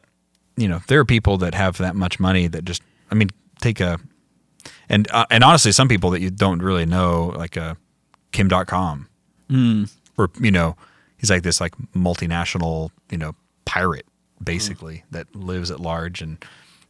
you 0.57 0.67
know, 0.69 0.81
there 0.87 0.99
are 0.99 1.05
people 1.05 1.37
that 1.39 1.53
have 1.53 1.77
that 1.79 1.95
much 1.97 2.17
money 2.17 2.47
that 2.47 2.63
just, 2.63 2.81
I 3.11 3.15
mean, 3.15 3.29
take 3.59 3.81
a, 3.81 3.99
and 4.89 5.07
uh, 5.11 5.25
and 5.29 5.43
honestly, 5.43 5.71
some 5.71 5.87
people 5.87 6.09
that 6.11 6.21
you 6.21 6.29
don't 6.29 6.61
really 6.61 6.85
know, 6.85 7.33
like 7.35 7.57
uh, 7.57 7.75
Kim 8.31 8.49
Dotcom, 8.49 9.07
Hmm. 9.49 9.83
or 10.17 10.29
you 10.39 10.51
know, 10.51 10.75
he's 11.17 11.29
like 11.29 11.43
this 11.43 11.59
like 11.61 11.73
multinational, 11.95 12.89
you 13.11 13.17
know, 13.17 13.35
pirate 13.65 14.05
basically 14.43 15.03
that 15.11 15.33
lives 15.35 15.71
at 15.71 15.79
large 15.79 16.21
and. 16.21 16.43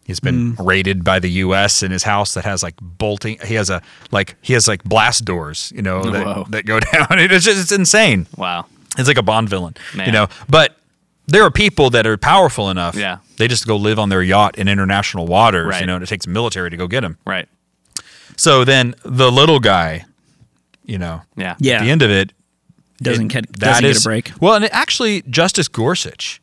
He's 0.07 0.19
been 0.19 0.51
Hmm. 0.53 0.61
raided 0.67 1.03
by 1.03 1.17
the 1.17 1.31
U.S. 1.45 1.81
in 1.81 1.89
his 1.89 2.03
house 2.03 2.35
that 2.35 2.45
has 2.45 2.61
like 2.61 2.75
bolting. 2.79 3.39
He 3.43 3.55
has 3.55 3.71
a 3.71 3.81
like 4.11 4.35
he 4.43 4.53
has 4.53 4.67
like 4.67 4.83
blast 4.83 5.25
doors, 5.25 5.73
you 5.75 5.81
know, 5.81 5.97
Whoa. 6.01 6.11
that, 6.11 6.51
that 6.51 6.65
go 6.67 6.79
down. 6.93 7.07
It's 7.17 7.43
just 7.43 7.59
it's 7.59 7.71
insane. 7.71 8.27
Wow. 8.37 8.67
It's 8.99 9.07
like 9.07 9.17
a 9.17 9.23
Bond 9.23 9.49
villain, 9.49 9.73
you 9.95 10.11
know. 10.11 10.27
But 10.47 10.77
there 11.25 11.41
are 11.41 11.49
people 11.49 11.89
that 11.89 12.05
are 12.05 12.17
powerful 12.17 12.69
enough. 12.69 12.93
Yeah. 12.93 13.17
They 13.37 13.47
just 13.47 13.65
go 13.65 13.77
live 13.77 13.97
on 13.97 14.09
their 14.09 14.21
yacht 14.21 14.59
in 14.59 14.67
international 14.67 15.25
waters, 15.25 15.69
Right. 15.71 15.81
you 15.81 15.87
know, 15.87 15.95
and 15.95 16.03
it 16.03 16.07
takes 16.07 16.27
military 16.27 16.69
to 16.69 16.77
go 16.77 16.85
get 16.87 17.01
them. 17.01 17.17
Right. 17.25 17.49
So 18.37 18.63
then 18.65 18.95
the 19.03 19.31
little 19.31 19.59
guy, 19.59 20.05
you 20.85 20.97
know, 20.97 21.21
Yeah. 21.37 21.55
Yeah. 21.59 21.75
at 21.77 21.83
the 21.83 21.91
end 21.91 22.01
of 22.01 22.09
it, 22.11 22.31
Doesn't 23.01 23.25
it- 23.25 23.33
get- 23.33 23.53
that 23.53 23.59
doesn't 23.59 23.81
get 23.83 23.87
a 23.87 23.97
is- 23.97 24.03
break. 24.03 24.31
Well, 24.39 24.55
and 24.55 24.65
it 24.65 24.71
actually, 24.73 25.21
Justice 25.29 25.67
Gorsuch, 25.67 26.41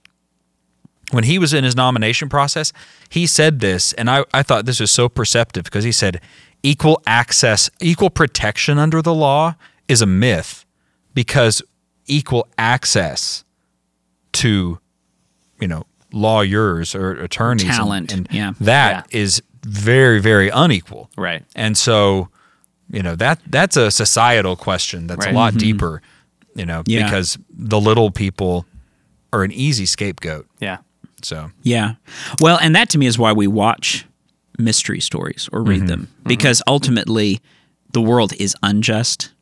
when 1.11 1.25
he 1.25 1.39
was 1.39 1.53
in 1.53 1.65
his 1.65 1.77
nomination 1.77 2.29
process, 2.29 2.73
he 3.09 3.27
said 3.27 3.61
this, 3.61 3.93
and 3.95 4.09
I, 4.11 4.25
I 4.33 4.43
thought 4.43 4.65
this 4.67 4.81
was 4.81 4.91
so 4.91 5.09
perceptive 5.09 5.65
because 5.65 5.85
he 5.85 5.93
said, 5.93 6.21
equal 6.63 7.03
access, 7.07 7.69
equal 7.81 8.09
protection 8.11 8.79
under 8.79 9.03
the 9.03 9.13
law 9.15 9.55
is 9.89 10.01
a 10.01 10.07
myth 10.07 10.65
because 11.15 11.61
equal 12.07 12.47
access 12.57 13.45
to, 14.33 14.79
you 15.61 15.69
know, 15.69 15.85
lawyers 16.13 16.95
or 16.95 17.13
attorneys 17.13 17.65
Talent, 17.65 18.13
and, 18.13 18.29
yeah. 18.31 18.53
that 18.61 19.07
is 19.11 19.43
very, 19.65 20.21
very 20.21 20.49
unequal. 20.49 21.11
Right. 21.17 21.45
And 21.55 21.77
so, 21.77 22.29
you 22.91 23.03
know, 23.03 23.15
that 23.17 23.41
that's 23.47 23.77
a 23.77 23.91
societal 23.91 24.57
question 24.57 25.07
that's 25.07 25.27
Right. 25.27 25.35
a 25.35 25.39
lot 25.39 25.55
deeper, 25.55 26.03
you 26.55 26.67
know, 26.67 26.81
Mm-hmm. 26.81 26.91
Yeah. 26.91 27.05
because 27.05 27.39
the 27.51 27.81
little 27.81 28.11
people 28.11 28.67
are 29.33 29.45
an 29.45 29.53
easy 29.53 29.87
scapegoat. 29.87 30.47
Yeah. 30.61 30.79
So, 31.23 31.51
Yeah. 31.63 31.95
Well, 32.41 32.59
and 32.61 32.75
that 32.77 32.91
to 32.91 32.99
me 32.99 33.07
is 33.07 33.19
why 33.19 33.33
we 33.33 33.47
watch 33.47 34.05
mystery 34.59 35.01
stories 35.01 35.49
or 35.53 35.61
Mm-hmm. 35.61 35.69
read 35.71 35.87
them 35.89 36.09
because 36.25 36.63
ultimately 36.67 37.41
the 37.93 38.01
world 38.03 38.33
is 38.39 38.57
unjust 38.63 39.33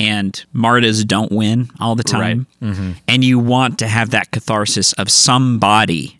and 0.00 0.44
martyrs 0.52 1.04
don't 1.04 1.32
win 1.32 1.70
all 1.80 1.96
the 1.96 2.04
time. 2.04 2.46
Mm-hmm. 2.62 2.92
And 3.08 3.24
you 3.24 3.38
want 3.40 3.78
to 3.80 3.88
have 3.88 4.10
that 4.10 4.30
catharsis 4.30 4.92
of 4.92 5.10
somebody 5.10 6.17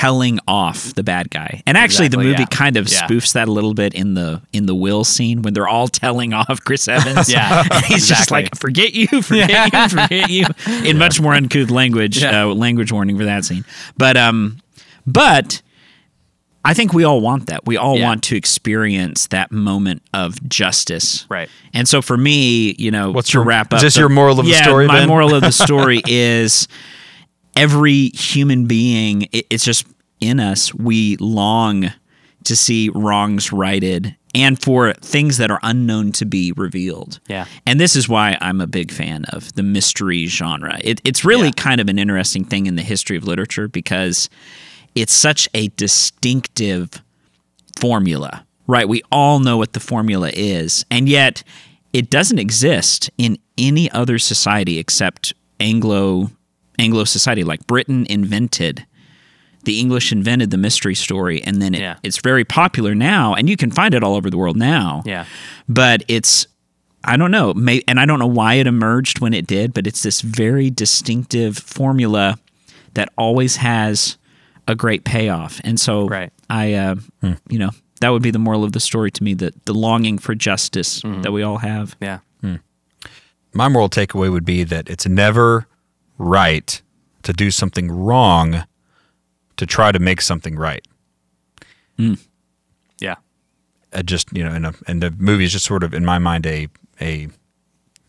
telling 0.00 0.38
off 0.46 0.94
the 0.94 1.02
bad 1.02 1.28
guy. 1.30 1.62
And 1.66 1.76
actually 1.76 2.08
the 2.08 2.18
movie 2.18 2.40
yeah. 2.40 2.44
kind 2.46 2.76
of 2.76 2.88
Yeah. 2.88 3.06
spoofs 3.06 3.32
that 3.32 3.48
a 3.48 3.52
little 3.52 3.74
bit 3.74 3.94
in 3.94 4.14
the 4.14 4.40
in 4.52 4.66
the 4.66 4.74
will 4.74 5.02
scene 5.04 5.42
when 5.42 5.54
they're 5.54 5.66
all 5.68 5.88
telling 5.88 6.32
off 6.32 6.62
Chris 6.64 6.86
Evans. 6.96 7.28
Yeah, 7.28 7.64
And 7.72 7.84
he's 7.84 8.08
just 8.08 8.30
like 8.30 8.54
forget 8.56 8.94
you, 8.94 9.06
forget 9.22 9.72
you, 9.72 9.88
forget 9.88 10.30
you 10.30 10.44
in 10.84 10.98
much 10.98 11.20
more 11.20 11.34
uncouth 11.34 11.70
language, 11.70 12.22
Yeah. 12.22 12.44
uh, 12.44 12.54
language 12.54 12.92
warning 12.92 13.18
for 13.18 13.24
that 13.24 13.44
scene. 13.44 13.64
But 13.96 14.16
um 14.16 14.58
but 15.06 15.62
I 16.64 16.74
think 16.74 16.92
we 16.92 17.04
all 17.04 17.20
want 17.20 17.46
that. 17.46 17.66
We 17.66 17.76
all 17.76 17.96
Yeah. 17.98 18.04
want 18.08 18.22
to 18.24 18.36
experience 18.36 19.26
that 19.28 19.50
moment 19.50 20.02
of 20.12 20.46
justice. 20.48 21.24
Right. 21.30 21.48
And 21.72 21.88
so 21.88 22.02
for 22.02 22.16
me, 22.16 22.74
you 22.78 22.90
know, 22.90 23.10
What's 23.10 23.30
to 23.30 23.38
your- 23.38 23.44
wrap 23.44 23.72
up. 23.72 23.78
is 23.78 23.82
up 23.82 23.86
this 23.86 23.96
your 23.96 24.08
moral 24.10 24.38
of 24.38 24.44
the 24.46 24.52
yeah, 24.52 24.62
story, 24.64 24.86
My 24.86 25.00
Ben? 25.00 25.08
moral 25.08 25.34
of 25.34 25.40
the 25.42 25.52
story 25.66 26.02
is 26.06 26.68
every 27.58 28.08
human 28.10 28.66
being, 28.66 29.22
it, 29.32 29.46
it's 29.50 29.64
just 29.64 29.86
in 30.20 30.40
us, 30.40 30.72
we 30.74 31.16
long 31.18 31.92
to 32.44 32.56
see 32.56 32.88
wrongs 32.94 33.52
righted 33.52 34.16
and 34.34 34.60
for 34.62 34.92
things 34.94 35.38
that 35.38 35.50
are 35.50 35.58
unknown 35.62 36.12
to 36.12 36.24
be 36.26 36.52
revealed. 36.52 37.18
Yeah. 37.28 37.46
And 37.66 37.80
this 37.80 37.96
is 37.96 38.08
why 38.08 38.36
I'm 38.40 38.60
a 38.60 38.66
big 38.66 38.90
fan 38.90 39.24
of 39.26 39.54
the 39.54 39.62
mystery 39.62 40.26
genre. 40.26 40.78
It, 40.82 41.00
it's 41.04 41.24
really 41.24 41.46
Yeah. 41.48 41.52
kind 41.56 41.80
of 41.80 41.88
an 41.88 41.98
interesting 41.98 42.44
thing 42.44 42.66
in 42.66 42.76
the 42.76 42.82
history 42.82 43.16
of 43.16 43.24
literature 43.24 43.68
because 43.68 44.28
it's 44.94 45.12
such 45.12 45.48
a 45.54 45.68
distinctive 45.68 46.90
formula, 47.78 48.44
right? 48.66 48.88
We 48.88 49.02
all 49.10 49.38
know 49.40 49.56
what 49.56 49.72
the 49.72 49.80
formula 49.80 50.30
is, 50.34 50.84
and 50.90 51.08
yet 51.08 51.42
it 51.92 52.10
doesn't 52.10 52.38
exist 52.38 53.10
in 53.18 53.38
any 53.56 53.90
other 53.92 54.18
society 54.18 54.78
except 54.78 55.32
Anglo 55.60 56.30
Anglo 56.78 57.04
society. 57.04 57.44
Like 57.44 57.66
Britain 57.66 58.06
invented 58.08 58.86
the 59.64 59.80
English 59.80 60.12
invented 60.12 60.50
the 60.50 60.56
mystery 60.56 60.94
story, 60.94 61.42
and 61.42 61.60
then 61.60 61.74
it, 61.74 61.80
Yeah. 61.80 61.96
it's 62.02 62.18
very 62.18 62.44
popular 62.44 62.94
now, 62.94 63.34
and 63.34 63.50
you 63.50 63.56
can 63.56 63.70
find 63.70 63.92
it 63.92 64.02
all 64.02 64.14
over 64.14 64.30
the 64.30 64.38
world 64.38 64.56
now. 64.56 65.02
Yeah. 65.04 65.24
but 65.68 66.04
it's 66.08 66.46
I 67.04 67.16
don't 67.16 67.30
know, 67.30 67.54
may, 67.54 67.82
and 67.86 68.00
I 68.00 68.06
don't 68.06 68.18
know 68.18 68.26
why 68.26 68.54
it 68.54 68.66
emerged 68.66 69.20
when 69.20 69.32
it 69.32 69.46
did, 69.46 69.72
but 69.72 69.86
it's 69.86 70.02
this 70.02 70.20
very 70.20 70.68
distinctive 70.68 71.56
formula 71.56 72.38
that 72.94 73.08
always 73.16 73.56
has 73.56 74.18
a 74.66 74.74
great 74.74 75.04
payoff, 75.04 75.60
and 75.64 75.78
so 75.78 76.08
Right. 76.08 76.30
I, 76.50 76.74
uh, 76.74 76.94
hmm. 77.20 77.32
you 77.48 77.58
know, 77.58 77.70
that 78.00 78.10
would 78.10 78.22
be 78.22 78.30
the 78.30 78.38
moral 78.38 78.64
of 78.64 78.72
the 78.72 78.80
story 78.80 79.10
to 79.12 79.22
me: 79.24 79.34
that 79.34 79.64
the 79.66 79.74
longing 79.74 80.18
for 80.18 80.34
justice 80.34 81.02
mm-hmm. 81.02 81.22
that 81.22 81.32
we 81.32 81.42
all 81.42 81.58
have. 81.58 81.96
Yeah. 82.00 82.18
Hmm. 82.40 82.56
my 83.54 83.68
moral 83.68 83.88
takeaway 83.88 84.30
would 84.30 84.44
be 84.44 84.64
that 84.64 84.88
it's 84.88 85.06
never 85.06 85.66
right 86.18 86.82
to 87.22 87.32
do 87.32 87.50
something 87.50 87.90
wrong 87.90 88.64
to 89.56 89.66
try 89.66 89.90
to 89.92 89.98
make 89.98 90.20
something 90.20 90.56
right. 90.56 90.86
Yeah. 93.00 93.16
uh, 93.92 94.02
just 94.02 94.32
you 94.36 94.44
know, 94.44 94.52
and, 94.52 94.66
a, 94.66 94.74
and 94.86 95.02
the 95.02 95.10
movie 95.12 95.44
is 95.44 95.52
just 95.52 95.64
sort 95.64 95.82
of 95.82 95.94
in 95.94 96.04
my 96.04 96.18
mind 96.18 96.46
a 96.46 96.68
a 97.00 97.28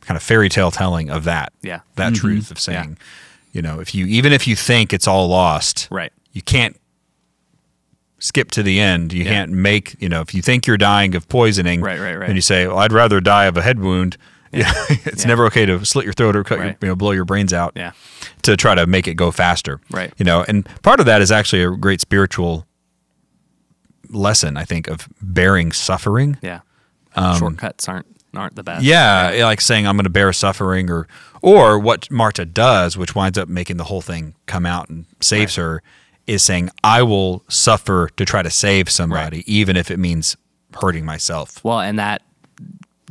kind 0.01 0.15
of 0.17 0.23
fairy 0.23 0.49
tale 0.49 0.71
telling 0.71 1.09
of 1.09 1.23
that. 1.25 1.53
Yeah. 1.61 1.81
that 1.95 2.13
truth 2.15 2.49
of 2.51 2.59
saying, 2.59 2.97
you 3.51 3.61
know, 3.61 3.79
if 3.79 3.93
you 3.95 4.05
even 4.07 4.33
if 4.33 4.47
you 4.47 4.55
think 4.55 4.93
it's 4.93 5.07
all 5.07 5.27
lost, 5.27 5.87
Right. 5.91 6.11
you 6.33 6.41
can't 6.41 6.75
skip 8.19 8.51
to 8.51 8.63
the 8.63 8.79
end. 8.79 9.13
You 9.13 9.23
Yeah. 9.23 9.29
can't 9.31 9.51
make 9.51 9.95
you 10.01 10.09
know 10.09 10.21
if 10.21 10.33
you 10.33 10.41
think 10.41 10.67
you're 10.67 10.77
dying 10.77 11.15
of 11.15 11.27
poisoning, 11.29 11.81
Right, 11.81 11.99
right, 11.99 12.15
right. 12.15 12.27
and 12.29 12.35
you 12.37 12.41
say, 12.41 12.67
well, 12.67 12.79
I'd 12.79 12.91
rather 12.93 13.19
die 13.21 13.45
of 13.45 13.57
a 13.57 13.61
head 13.61 13.79
wound. 13.79 14.17
Yeah. 14.51 14.71
it's 14.89 15.23
Yeah. 15.23 15.27
never 15.27 15.45
okay 15.45 15.65
to 15.65 15.85
slit 15.85 16.05
your 16.05 16.13
throat 16.13 16.35
or 16.35 16.43
cut 16.43 16.59
Right. 16.59 16.65
your, 16.65 16.75
you 16.81 16.87
know, 16.89 16.95
blow 16.95 17.11
your 17.11 17.25
brains 17.25 17.53
out 17.53 17.73
Yeah. 17.75 17.91
to 18.43 18.55
try 18.57 18.75
to 18.75 18.85
make 18.87 19.07
it 19.07 19.15
go 19.15 19.31
faster. 19.31 19.79
Right. 19.91 20.13
You 20.17 20.25
know, 20.25 20.43
and 20.47 20.67
part 20.81 20.99
of 20.99 21.05
that 21.05 21.21
is 21.21 21.31
actually 21.31 21.63
a 21.63 21.71
great 21.71 22.01
spiritual 22.01 22.65
lesson, 24.09 24.57
I 24.57 24.65
think, 24.65 24.87
of 24.87 25.07
bearing 25.21 25.71
suffering. 25.71 26.37
Yeah. 26.41 26.61
Shortcuts 27.37 27.87
aren't 27.89 28.05
aren't 28.35 28.55
the 28.55 28.63
best. 28.63 28.79
Um, 28.79 28.85
Yeah, 28.85 29.31
like 29.43 29.59
saying 29.59 29.87
I'm 29.87 29.95
going 29.97 30.03
to 30.03 30.09
bear 30.09 30.31
suffering, 30.33 30.89
or 30.89 31.07
or 31.41 31.79
what 31.79 32.09
Marta 32.11 32.45
does, 32.45 32.95
which 32.97 33.15
winds 33.15 33.37
up 33.37 33.49
making 33.49 33.77
the 33.77 33.85
whole 33.85 34.01
thing 34.01 34.35
come 34.45 34.65
out 34.65 34.87
and 34.89 35.05
saves 35.19 35.55
her, 35.55 35.81
is 36.27 36.43
saying 36.43 36.69
I 36.83 37.01
will 37.01 37.43
suffer 37.49 38.09
to 38.17 38.25
try 38.25 38.43
to 38.43 38.49
save 38.51 38.89
somebody, 38.89 39.43
even 39.51 39.75
if 39.75 39.89
it 39.89 39.97
means 39.97 40.37
hurting 40.79 41.05
myself. 41.05 41.63
Well, 41.63 41.79
and 41.79 41.97
that 41.97 42.21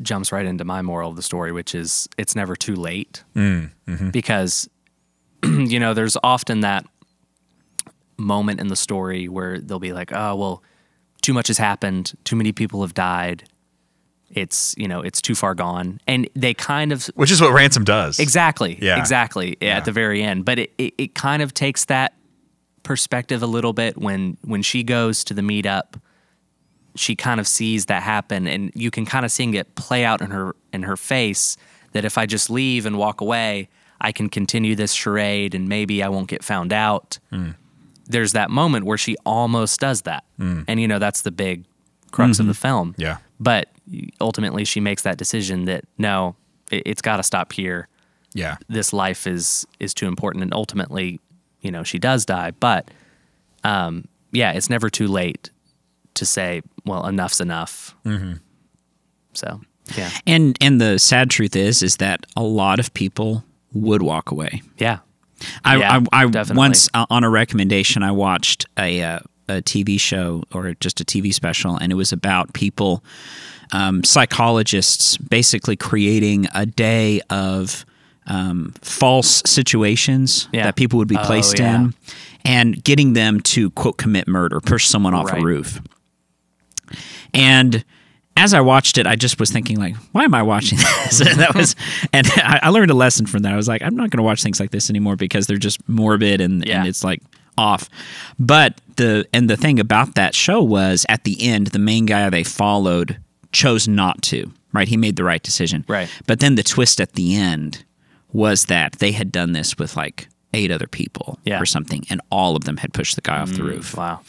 jumps 0.02 0.32
right 0.32 0.46
into 0.46 0.64
my 0.64 0.82
moral 0.82 1.10
of 1.10 1.16
the 1.16 1.22
story, 1.22 1.52
which 1.52 1.74
is 1.74 2.08
it's 2.16 2.34
never 2.34 2.56
too 2.56 2.74
late. 2.74 3.24
Mm, 3.34 3.70
mm-hmm. 3.86 4.10
Because, 4.10 4.68
you 5.44 5.80
know, 5.80 5.94
there's 5.94 6.16
often 6.22 6.60
that 6.60 6.86
moment 8.16 8.60
in 8.60 8.68
the 8.68 8.76
story 8.76 9.28
where 9.28 9.60
they'll 9.60 9.78
be 9.78 9.92
like, 9.92 10.12
oh, 10.12 10.34
well, 10.36 10.62
too 11.22 11.32
much 11.32 11.48
has 11.48 11.58
happened. 11.58 12.12
Too 12.24 12.36
many 12.36 12.52
people 12.52 12.82
have 12.82 12.94
died. 12.94 13.44
It's, 14.30 14.74
you 14.76 14.88
know, 14.88 15.00
it's 15.00 15.22
too 15.22 15.34
far 15.34 15.54
gone. 15.54 16.00
And 16.06 16.28
they 16.34 16.52
kind 16.52 16.92
of 16.92 17.06
Which 17.14 17.30
is 17.30 17.40
what 17.40 17.52
Ransom 17.52 17.84
does. 17.84 18.18
Exactly. 18.18 18.78
Yeah. 18.80 18.98
Exactly. 18.98 19.56
At 19.62 19.84
the 19.84 19.92
very 19.92 20.22
end. 20.22 20.44
But 20.44 20.58
it, 20.58 20.74
it, 20.76 20.94
it 20.98 21.14
kind 21.14 21.42
of 21.42 21.54
takes 21.54 21.86
that 21.86 22.14
perspective 22.82 23.42
a 23.42 23.46
little 23.46 23.72
bit 23.72 23.98
when 23.98 24.38
when 24.42 24.62
she 24.62 24.82
goes 24.82 25.24
to 25.24 25.34
the 25.34 25.42
meetup. 25.42 26.00
She 26.94 27.14
kind 27.14 27.38
of 27.40 27.46
sees 27.46 27.86
that 27.86 28.02
happen, 28.02 28.46
and 28.46 28.72
you 28.74 28.90
can 28.90 29.06
kind 29.06 29.24
of 29.24 29.32
seeing 29.32 29.54
it 29.54 29.74
play 29.74 30.04
out 30.04 30.20
in 30.20 30.30
her 30.30 30.56
in 30.72 30.82
her 30.82 30.96
face. 30.96 31.56
That 31.92 32.04
if 32.04 32.18
I 32.18 32.26
just 32.26 32.50
leave 32.50 32.86
and 32.86 32.98
walk 32.98 33.20
away, 33.20 33.68
I 34.00 34.12
can 34.12 34.28
continue 34.28 34.74
this 34.74 34.92
charade, 34.92 35.54
and 35.54 35.68
maybe 35.68 36.02
I 36.02 36.08
won't 36.08 36.28
get 36.28 36.44
found 36.44 36.72
out. 36.72 37.18
Mm. 37.32 37.54
There's 38.06 38.32
that 38.32 38.50
moment 38.50 38.84
where 38.84 38.98
she 38.98 39.16
almost 39.24 39.80
does 39.80 40.02
that, 40.02 40.24
mm. 40.38 40.64
and 40.66 40.80
you 40.80 40.88
know 40.88 40.98
that's 40.98 41.22
the 41.22 41.30
big 41.30 41.64
crux 42.10 42.38
of 42.38 42.46
the 42.46 42.52
mm-hmm. 42.52 42.60
film. 42.60 42.94
Yeah. 42.96 43.18
But 43.40 43.68
ultimately 44.20 44.64
she 44.64 44.80
makes 44.80 45.02
that 45.02 45.16
decision 45.16 45.66
that 45.66 45.84
no, 45.98 46.36
it, 46.70 46.82
it's 46.86 47.02
got 47.02 47.18
to 47.18 47.22
stop 47.22 47.52
here. 47.52 47.88
Yeah. 48.34 48.56
This 48.68 48.92
life 48.92 49.26
is 49.26 49.66
is 49.80 49.94
too 49.94 50.06
important, 50.06 50.42
and 50.42 50.52
ultimately, 50.52 51.20
you 51.60 51.70
know, 51.70 51.82
she 51.82 51.98
does 51.98 52.24
die. 52.24 52.52
But 52.52 52.90
um, 53.64 54.06
yeah, 54.32 54.52
it's 54.52 54.70
never 54.70 54.90
too 54.90 55.08
late 55.08 55.50
to 56.14 56.26
say, 56.26 56.62
well, 56.88 57.06
enough's 57.06 57.40
enough. 57.40 57.94
Mm-hmm. 58.04 58.34
So 59.34 59.60
yeah, 59.96 60.10
And 60.26 60.56
and 60.60 60.80
the 60.80 60.98
sad 60.98 61.30
truth 61.30 61.54
is 61.56 61.82
is 61.82 61.96
that 61.98 62.26
a 62.36 62.42
lot 62.42 62.78
of 62.80 62.92
people 62.94 63.44
would 63.72 64.02
walk 64.02 64.30
away. 64.30 64.62
yeah, 64.78 64.98
I, 65.64 65.76
Yeah, 65.76 66.00
I, 66.12 66.22
I 66.24 66.42
once 66.54 66.88
uh, 66.94 67.06
on 67.10 67.24
a 67.24 67.30
recommendation, 67.30 68.02
I 68.02 68.10
watched 68.10 68.66
a 68.78 69.02
uh, 69.02 69.18
a 69.48 69.62
TV 69.62 69.98
show 69.98 70.42
or 70.52 70.74
just 70.80 71.00
a 71.00 71.04
TV 71.04 71.32
special, 71.32 71.76
and 71.76 71.90
it 71.90 71.94
was 71.94 72.12
about 72.12 72.52
people, 72.52 73.02
um, 73.72 74.04
psychologists, 74.04 75.16
basically 75.16 75.74
creating 75.76 76.46
a 76.54 76.66
day 76.66 77.20
of 77.30 77.86
um, 78.26 78.74
false 78.82 79.42
situations 79.46 80.48
Yeah. 80.52 80.64
that 80.64 80.76
people 80.76 80.98
would 80.98 81.08
be 81.08 81.16
Oh, 81.16 81.24
placed 81.24 81.58
yeah. 81.58 81.76
in, 81.76 81.94
and 82.44 82.84
getting 82.84 83.14
them 83.14 83.40
to 83.40 83.70
quote 83.70 83.96
commit 83.96 84.28
murder, 84.28 84.60
push 84.60 84.86
someone 84.86 85.14
off 85.14 85.32
Right. 85.32 85.40
a 85.42 85.44
roof. 85.46 85.80
And 87.34 87.84
as 88.36 88.54
I 88.54 88.60
watched 88.60 88.98
it, 88.98 89.06
I 89.06 89.16
just 89.16 89.40
was 89.40 89.50
thinking, 89.50 89.78
like, 89.78 89.96
why 90.12 90.24
am 90.24 90.34
I 90.34 90.42
watching 90.42 90.78
this? 91.04 91.20
and 91.20 91.40
that 91.40 91.54
was, 91.54 91.74
and 92.12 92.26
I, 92.36 92.60
I 92.64 92.68
learned 92.70 92.90
a 92.90 92.94
lesson 92.94 93.26
from 93.26 93.42
that. 93.42 93.52
I 93.52 93.56
was 93.56 93.66
like, 93.68 93.82
I'm 93.82 93.96
not 93.96 94.10
going 94.10 94.18
to 94.18 94.22
watch 94.22 94.42
things 94.42 94.60
like 94.60 94.70
this 94.70 94.90
anymore 94.90 95.16
because 95.16 95.46
they're 95.46 95.56
just 95.56 95.86
morbid 95.88 96.40
and, 96.40 96.64
Yeah. 96.66 96.78
and 96.80 96.88
it's 96.88 97.02
like 97.02 97.20
off. 97.56 97.88
But 98.38 98.80
the 98.96 99.26
and 99.32 99.50
the 99.50 99.56
thing 99.56 99.80
about 99.80 100.14
that 100.14 100.34
show 100.34 100.62
was 100.62 101.04
at 101.08 101.24
the 101.24 101.36
end, 101.42 101.68
the 101.68 101.78
main 101.80 102.06
guy 102.06 102.28
they 102.30 102.44
followed 102.44 103.18
chose 103.52 103.88
not 103.88 104.22
to. 104.22 104.52
Right, 104.72 104.86
he 104.86 104.96
made 104.98 105.16
the 105.16 105.24
right 105.24 105.42
decision. 105.42 105.84
Right. 105.88 106.08
but 106.26 106.40
then 106.40 106.54
the 106.54 106.62
twist 106.62 107.00
at 107.00 107.14
the 107.14 107.34
end 107.36 107.84
was 108.32 108.66
that 108.66 108.98
they 109.00 109.12
had 109.12 109.32
done 109.32 109.52
this 109.52 109.78
with 109.78 109.96
like 109.96 110.28
eight 110.52 110.70
other 110.70 110.86
people 110.86 111.38
Yeah. 111.44 111.58
or 111.60 111.64
something, 111.66 112.04
and 112.10 112.20
all 112.30 112.54
of 112.54 112.64
them 112.64 112.76
had 112.76 112.92
pushed 112.92 113.14
the 113.16 113.22
guy 113.22 113.38
off 113.40 113.50
the 113.50 113.62
mm, 113.62 113.68
roof 113.70 113.96
wow, 113.96 114.20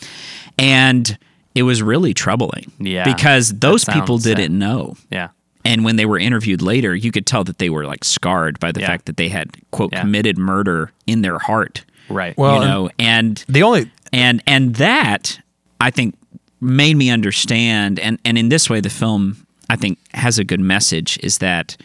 and 0.57 1.17
it 1.55 1.63
was 1.63 1.81
really 1.81 2.13
troubling. 2.13 2.71
Yeah, 2.79 3.03
because 3.03 3.49
those 3.59 3.85
people 3.85 4.17
didn't 4.17 4.57
know. 4.57 4.95
yeah, 5.11 5.29
And 5.65 5.83
when 5.83 5.95
they 5.97 6.05
were 6.05 6.19
interviewed 6.19 6.61
later, 6.61 6.95
you 6.95 7.11
could 7.11 7.25
tell 7.25 7.43
that 7.43 7.57
they 7.57 7.69
were 7.69 7.85
like 7.85 8.03
scarred 8.03 8.59
by 8.59 8.71
the 8.71 8.79
Yeah. 8.81 8.87
fact 8.87 9.05
that 9.07 9.17
they 9.17 9.29
had 9.29 9.49
quote 9.71 9.91
Yeah. 9.91 10.01
committed 10.01 10.37
murder 10.37 10.91
in 11.07 11.21
their 11.21 11.39
heart. 11.39 11.83
right. 12.09 12.35
Well, 12.37 12.55
you 12.61 12.67
know, 12.67 12.89
and 12.97 13.43
The 13.49 13.63
only 13.63 13.91
and 14.13 14.41
and 14.47 14.75
that 14.75 15.39
I 15.81 15.91
think 15.91 16.15
made 16.61 16.95
me 16.97 17.09
understand 17.11 17.99
and 17.99 18.17
and 18.25 18.37
in 18.37 18.49
this 18.49 18.69
way 18.69 18.79
the 18.81 18.89
film 18.89 19.45
I 19.69 19.75
think 19.75 19.97
has 20.13 20.39
a 20.39 20.43
good 20.43 20.59
message 20.59 21.19
is 21.21 21.37
that 21.39 21.77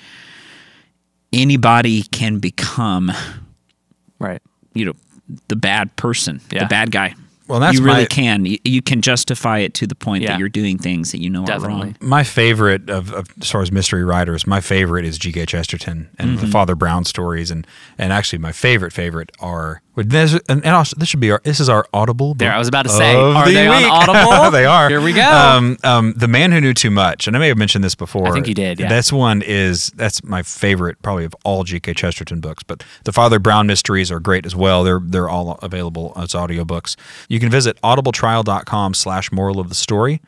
anybody 1.32 2.02
can 2.04 2.38
become 2.38 3.12
right, 4.18 4.40
you 4.74 4.84
know 4.86 4.94
the 5.48 5.56
bad 5.56 5.94
person, 5.96 6.40
Yeah. 6.50 6.60
the 6.64 6.66
bad 6.68 6.90
guy. 6.90 7.14
Well, 7.46 7.60
that's 7.60 7.78
you 7.78 7.84
really 7.84 8.02
my- 8.02 8.06
can. 8.06 8.46
You, 8.46 8.58
you 8.64 8.82
can 8.82 9.02
justify 9.02 9.58
it 9.58 9.74
to 9.74 9.86
the 9.86 9.94
point 9.94 10.22
Yeah. 10.22 10.30
that 10.30 10.38
you're 10.38 10.48
doing 10.48 10.78
things 10.78 11.12
that 11.12 11.20
you 11.20 11.28
know 11.28 11.42
are 11.42 11.46
Definitely. 11.46 11.86
wrong. 11.86 11.96
my 12.00 12.24
favorite 12.24 12.88
of, 12.88 13.12
of 13.12 13.28
as 13.40 13.50
far 13.50 13.62
as 13.62 13.70
mystery 13.70 14.04
writers, 14.04 14.46
my 14.46 14.60
favorite 14.60 15.04
is 15.04 15.18
G.K. 15.18 15.46
Chesterton 15.46 16.08
and 16.18 16.38
the 16.38 16.42
mm-hmm. 16.42 16.50
Father 16.50 16.74
Brown 16.74 17.04
stories, 17.04 17.50
and 17.50 17.66
and 17.98 18.12
actually 18.12 18.38
my 18.38 18.52
favorite 18.52 18.92
favorite 18.92 19.30
are. 19.40 19.82
There's- 19.96 20.34
And, 20.48 20.64
and 20.64 20.74
also, 20.74 20.96
this 20.98 21.08
should 21.08 21.20
be 21.20 21.30
our. 21.30 21.40
This 21.44 21.60
is 21.60 21.68
our 21.68 21.86
Audible. 21.92 22.34
There, 22.34 22.52
I 22.52 22.58
was 22.58 22.66
about 22.68 22.82
to 22.82 22.88
say, 22.88 23.14
are 23.14 23.46
the 23.46 23.54
they 23.54 23.66
on 23.68 23.82
week. 23.82 23.90
Audible? 23.92 24.50
they 24.50 24.64
are. 24.66 24.88
Here 24.88 25.00
we 25.00 25.12
go. 25.12 25.22
Um, 25.22 25.76
um, 25.84 26.14
the 26.16 26.26
Man 26.28 26.50
Who 26.52 26.60
Knew 26.60 26.74
Too 26.74 26.90
Much, 26.90 27.26
and 27.28 27.36
I 27.36 27.38
may 27.38 27.48
have 27.48 27.56
mentioned 27.58 27.84
this 27.84 27.94
before. 27.94 28.26
I 28.28 28.32
think 28.32 28.48
you 28.48 28.54
did, 28.54 28.80
yeah. 28.80 28.88
This 28.88 29.12
one 29.12 29.40
is 29.42 29.90
that's 29.94 30.24
my 30.24 30.42
favorite, 30.42 31.00
probably 31.02 31.24
of 31.24 31.34
all 31.44 31.62
G.K. 31.64 31.94
Chesterton 31.94 32.40
books. 32.40 32.62
But 32.64 32.82
the 33.04 33.12
Father 33.12 33.38
Brown 33.38 33.66
mysteries 33.66 34.10
are 34.10 34.20
great 34.20 34.44
as 34.46 34.56
well. 34.56 34.82
They're 34.84 35.00
they're 35.02 35.28
all 35.28 35.58
available 35.62 36.12
as 36.16 36.28
audiobooks. 36.32 36.96
You 37.28 37.38
can 37.38 37.50
visit 37.50 37.80
audibletrial.com 37.82 38.94
slash 38.94 39.30
moral 39.32 39.60
of 39.60 39.68
the 39.68 39.74
story 39.74 40.20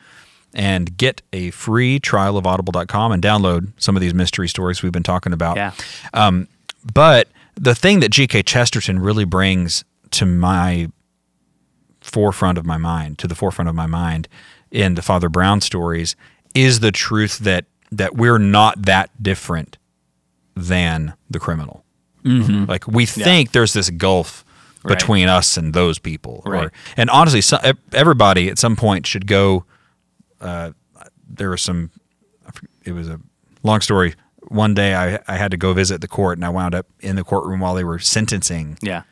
and 0.54 0.96
get 0.96 1.22
a 1.32 1.50
free 1.50 1.98
trial 1.98 2.38
of 2.38 2.46
audible.com 2.46 3.12
and 3.12 3.22
download 3.22 3.72
some 3.78 3.94
of 3.96 4.00
these 4.00 4.14
mystery 4.14 4.48
stories 4.48 4.82
we've 4.82 4.92
been 4.92 5.02
talking 5.02 5.32
about. 5.32 5.56
yeah, 5.56 5.72
Um, 6.14 6.48
but 6.94 7.28
the 7.56 7.74
thing 7.74 8.00
that 8.00 8.10
G.K. 8.10 8.42
Chesterton 8.42 8.98
really 9.00 9.24
brings 9.24 9.84
to 10.12 10.24
my 10.26 10.88
forefront 12.00 12.58
of 12.58 12.64
my 12.64 12.76
mind, 12.76 13.18
to 13.18 13.26
the 13.26 13.34
forefront 13.34 13.68
of 13.68 13.74
my 13.74 13.86
mind 13.86 14.28
in 14.70 14.94
the 14.94 15.02
Father 15.02 15.28
Brown 15.28 15.60
stories, 15.60 16.14
is 16.54 16.80
the 16.80 16.92
truth 16.92 17.38
that 17.40 17.64
that 17.92 18.16
we're 18.16 18.38
not 18.38 18.82
that 18.82 19.10
different 19.22 19.78
than 20.54 21.14
the 21.30 21.38
criminal. 21.38 21.84
Like 22.24 22.88
we 22.88 23.06
think 23.06 23.52
there's 23.52 23.72
this 23.72 23.90
gulf 23.90 24.42
Right. 24.82 24.96
between 24.98 25.28
us 25.28 25.56
and 25.56 25.72
those 25.74 25.98
people, 25.98 26.42
Right. 26.46 26.66
or 26.66 26.72
and 26.96 27.10
honestly, 27.10 27.40
so, 27.40 27.58
everybody 27.92 28.48
at 28.48 28.56
some 28.58 28.76
point 28.76 29.04
should 29.06 29.26
go. 29.26 29.64
Uh, 30.40 30.72
there 31.28 31.50
was 31.50 31.60
some. 31.62 31.90
It 32.84 32.92
was 32.92 33.08
a 33.08 33.18
long 33.64 33.80
story. 33.80 34.14
One 34.48 34.74
day, 34.74 34.94
I 34.94 35.18
I 35.28 35.36
had 35.36 35.50
to 35.50 35.56
go 35.56 35.72
visit 35.72 36.00
the 36.00 36.08
court, 36.08 36.38
and 36.38 36.44
I 36.44 36.48
wound 36.50 36.74
up 36.74 36.86
in 37.00 37.16
the 37.16 37.24
courtroom 37.24 37.60
while 37.60 37.74
they 37.74 37.84
were 37.84 37.98
sentencing. 37.98 38.78
yeah. 38.82 39.02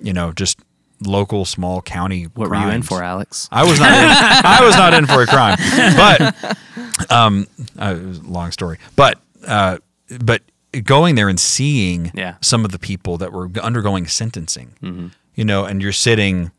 You 0.00 0.12
know, 0.12 0.32
just 0.32 0.58
local 1.00 1.44
small 1.44 1.80
county. 1.82 2.24
What 2.24 2.48
were 2.50 2.56
you 2.56 2.68
in 2.68 2.82
for, 2.82 3.02
Alex? 3.02 3.48
I 3.52 3.64
was 3.64 3.78
not. 3.80 3.90
In, 3.92 4.08
I 4.44 4.58
was 4.62 4.76
not 4.76 4.92
in 4.94 5.06
for 5.06 5.22
a 5.22 5.26
crime, 5.26 5.56
but 5.96 7.10
um, 7.10 7.46
uh, 7.78 7.96
it 7.98 8.04
was 8.06 8.18
a 8.18 8.22
long 8.22 8.50
story. 8.52 8.78
But 8.96 9.18
uh, 9.46 9.78
but 10.20 10.42
going 10.84 11.14
there 11.14 11.28
and 11.28 11.38
seeing 11.38 12.10
Yeah. 12.14 12.34
some 12.40 12.64
of 12.64 12.72
the 12.72 12.78
people 12.78 13.16
that 13.18 13.32
were 13.32 13.48
undergoing 13.62 14.06
sentencing, 14.06 15.10
you 15.34 15.44
know, 15.44 15.64
and 15.64 15.80
you're 15.80 15.92
sitting 15.92 16.50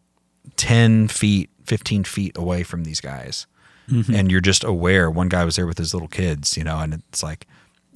ten 0.55 1.07
feet, 1.07 1.49
fifteen 1.65 2.03
feet 2.03 2.37
away 2.37 2.63
from 2.63 2.83
these 2.83 3.01
guys, 3.01 3.47
and 3.87 4.31
you're 4.31 4.41
just 4.41 4.63
aware. 4.63 5.11
One 5.11 5.29
guy 5.29 5.43
was 5.45 5.57
there 5.57 5.67
with 5.67 5.77
his 5.77 5.93
little 5.93 6.07
kids, 6.09 6.57
you 6.57 6.63
know, 6.63 6.79
and 6.79 6.93
it's 7.09 7.21
like, 7.21 7.45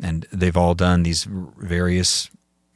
and 0.02 0.26
they've 0.32 0.58
all 0.58 0.74
done 0.76 1.04
these 1.04 1.24
various 1.26 2.30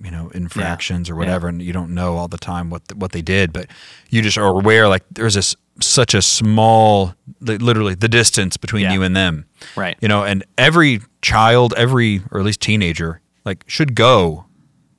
you 0.04 0.12
know 0.12 0.30
infractions 0.30 1.10
or 1.10 1.14
Yeah. 1.14 1.20
whatever 1.20 1.48
and 1.48 1.62
you 1.62 1.72
don't 1.74 1.94
know 1.94 2.18
all 2.18 2.28
the 2.28 2.38
time 2.38 2.70
what 2.70 2.82
what 2.96 3.12
they 3.14 3.22
did 3.22 3.54
but 3.54 3.68
you 4.10 4.22
just 4.22 4.38
are 4.38 4.48
aware 4.48 4.88
like 4.90 5.04
there's 5.12 5.36
this 5.36 5.56
such 5.82 6.14
a 6.14 6.22
small 6.22 7.16
literally 7.40 7.96
the 7.96 8.10
distance 8.10 8.58
between 8.58 8.84
Yeah. 8.84 8.94
you 8.94 9.04
and 9.04 9.16
them 9.16 9.46
Right. 9.76 9.98
you 10.02 10.08
know 10.08 10.24
and 10.24 10.44
every 10.58 11.02
child 11.22 11.74
every 11.78 12.22
or 12.32 12.40
at 12.40 12.46
least 12.46 12.60
teenager 12.62 13.22
like 13.46 13.64
should 13.68 13.96
go 13.96 14.46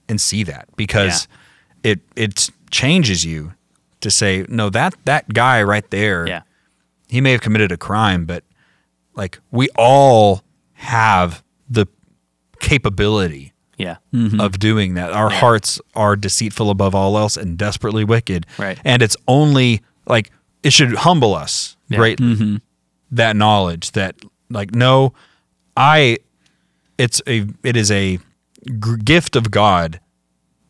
and 0.09 0.21
see 0.21 0.43
that 0.45 0.69
because 0.77 1.29
it 1.83 2.01
it 2.17 2.49
changes 2.71 3.25
you 3.25 3.53
to 4.01 4.11
say 4.11 4.47
no 4.49 4.71
that 4.71 4.95
that 5.05 5.33
guy 5.35 5.63
right 5.63 5.89
there 5.91 6.27
Yeah. 6.27 6.43
he 7.09 7.21
may 7.21 7.33
have 7.33 7.41
committed 7.43 7.71
a 7.73 7.77
crime, 7.77 8.25
but 8.25 8.43
like 9.15 9.39
we 9.51 9.69
all 9.77 10.43
have 10.73 11.43
the 11.69 11.87
capability 12.65 13.53
Yeah. 13.77 13.97
of 14.39 14.59
doing 14.59 14.95
that. 14.95 15.13
Our 15.13 15.31
hearts 15.31 15.81
are 15.95 16.17
deceitful 16.17 16.71
above 16.71 16.95
all 16.95 17.17
else 17.19 17.37
and 17.37 17.59
desperately 17.59 18.05
wicked. 18.05 18.47
Right. 18.59 18.79
And 18.85 19.03
it's 19.03 19.17
only 19.29 19.83
like 20.07 20.31
it 20.63 20.73
should 20.73 20.95
humble 20.97 21.35
us 21.35 21.77
Yeah. 21.89 21.99
greatly. 21.99 22.61
That 23.11 23.37
knowledge 23.37 23.93
that 23.93 24.17
like 24.51 24.75
no, 24.75 25.13
I 25.77 26.19
it's 26.99 27.21
a 27.27 27.47
it 27.63 27.77
is 27.77 27.91
a 27.91 28.19
g- 28.67 28.97
gift 29.05 29.37
of 29.37 29.51
God 29.51 30.01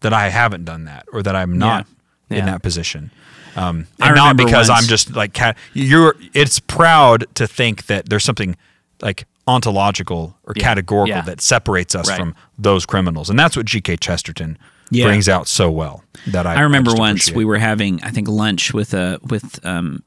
that 0.00 0.12
I 0.12 0.28
haven't 0.30 0.64
done 0.64 0.84
that 0.84 1.04
or 1.12 1.22
that 1.22 1.36
I'm 1.36 1.56
not 1.58 1.86
in 2.30 2.38
Yeah. 2.38 2.46
that 2.46 2.62
position. 2.62 3.10
Um, 3.56 3.86
I 4.00 4.08
and 4.08 4.16
not 4.16 4.36
because 4.36 4.68
once- 4.68 4.82
I'm 4.82 4.88
just 4.88 5.14
like 5.14 5.32
cat. 5.32 5.56
You're. 5.74 6.16
It's 6.34 6.58
proud 6.58 7.26
to 7.36 7.46
think 7.46 7.86
that 7.86 8.08
there's 8.08 8.24
something 8.24 8.56
like 9.00 9.26
ontological 9.46 10.36
or 10.44 10.54
categorical 10.54 11.08
Yeah. 11.08 11.22
that 11.22 11.40
separates 11.40 11.94
us 11.94 12.08
Right. 12.08 12.18
from 12.18 12.34
those 12.58 12.86
criminals, 12.86 13.30
and 13.30 13.38
that's 13.38 13.56
what 13.56 13.66
G.K. 13.66 13.96
Chesterton 13.98 14.56
Yeah. 14.90 15.06
brings 15.06 15.28
out 15.28 15.48
so 15.48 15.70
well. 15.70 16.02
That 16.26 16.46
I, 16.46 16.54
I 16.56 16.60
remember 16.60 16.90
just 16.90 16.98
once 16.98 17.22
appreciate. 17.24 17.36
we 17.36 17.44
were 17.44 17.58
having, 17.58 18.02
I 18.02 18.10
think, 18.10 18.28
lunch 18.28 18.72
with 18.72 18.94
a 18.94 19.18
with 19.22 19.64
um, 19.66 20.02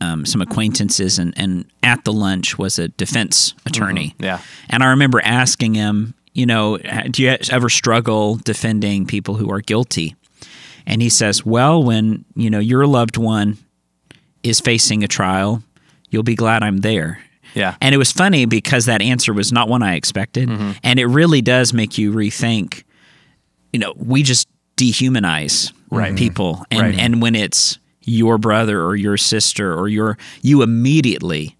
um, 0.00 0.26
some 0.26 0.40
acquaintances, 0.42 1.18
and, 1.18 1.32
and 1.36 1.66
at 1.82 2.04
the 2.04 2.12
lunch 2.12 2.58
was 2.58 2.78
a 2.78 2.88
defense 2.88 3.54
attorney. 3.64 4.08
Mm-hmm. 4.18 4.24
Yeah. 4.24 4.38
and 4.68 4.82
I 4.82 4.86
remember 4.88 5.20
asking 5.24 5.74
him, 5.74 6.14
you 6.32 6.46
know, 6.46 6.78
do 7.10 7.22
you 7.22 7.36
ever 7.50 7.68
struggle 7.70 8.36
defending 8.36 9.06
people 9.06 9.36
who 9.36 9.50
are 9.52 9.60
guilty? 9.60 10.16
And 10.86 11.00
he 11.00 11.08
says, 11.08 11.46
well, 11.46 11.82
when 11.82 12.24
you 12.34 12.50
know 12.50 12.58
your 12.58 12.86
loved 12.86 13.16
one 13.16 13.56
is 14.42 14.60
facing 14.60 15.02
a 15.04 15.08
trial, 15.08 15.62
you'll 16.10 16.22
be 16.24 16.34
glad 16.34 16.62
I'm 16.62 16.78
there. 16.78 17.20
Yeah. 17.54 17.76
And 17.80 17.94
it 17.94 17.98
was 17.98 18.10
funny 18.12 18.44
because 18.46 18.86
that 18.86 19.00
answer 19.00 19.32
was 19.32 19.52
not 19.52 19.68
one 19.68 19.82
I 19.82 19.94
expected. 19.94 20.48
Mm-hmm. 20.48 20.72
And 20.82 20.98
it 20.98 21.06
really 21.06 21.40
does 21.42 21.72
make 21.72 21.96
you 21.98 22.12
rethink, 22.12 22.82
you 23.72 23.78
know, 23.78 23.92
we 23.96 24.22
just 24.22 24.48
dehumanize 24.76 25.72
people. 26.16 26.64
And 26.70 26.80
Right. 26.80 26.98
and 26.98 27.22
when 27.22 27.34
it's 27.36 27.78
your 28.02 28.36
brother 28.38 28.82
or 28.82 28.96
your 28.96 29.16
sister 29.16 29.72
or 29.72 29.88
your 29.88 30.18
you 30.42 30.62
immediately 30.62 31.56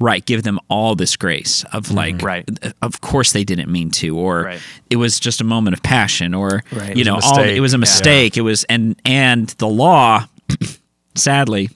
right 0.00 0.24
give 0.26 0.42
them 0.42 0.58
all 0.68 0.96
this 0.96 1.14
grace 1.16 1.64
of 1.72 1.92
like 1.92 2.20
Right. 2.20 2.48
of 2.82 3.00
course 3.00 3.30
they 3.32 3.44
didn't 3.44 3.70
mean 3.70 3.90
to 3.92 4.16
or 4.18 4.42
Right. 4.42 4.60
it 4.90 4.96
was 4.96 5.20
just 5.20 5.40
a 5.40 5.44
moment 5.44 5.74
of 5.76 5.82
passion 5.84 6.34
or 6.34 6.64
Right. 6.72 6.96
you 6.96 7.02
It 7.02 7.04
know 7.06 7.14
was 7.14 7.24
a 7.24 7.28
all 7.28 7.36
mistake. 7.36 7.56
it 7.56 7.60
was 7.60 7.74
a 7.74 7.76
Yeah. 7.76 7.80
mistake 7.80 8.36
it 8.36 8.40
was 8.40 8.64
and 8.64 8.96
and 9.04 9.48
the 9.58 9.68
law 9.68 10.26
sadly 11.14 11.70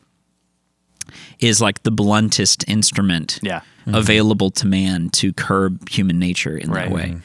is 1.40 1.60
like 1.60 1.82
the 1.82 1.90
bluntest 1.90 2.64
instrument 2.68 3.38
Yeah. 3.42 3.60
available 3.86 4.50
to 4.50 4.66
man 4.66 5.08
to 5.10 5.32
curb 5.32 5.88
human 5.88 6.18
nature 6.18 6.56
in 6.56 6.70
Right. 6.70 6.84
that 6.88 6.94
way 6.94 7.16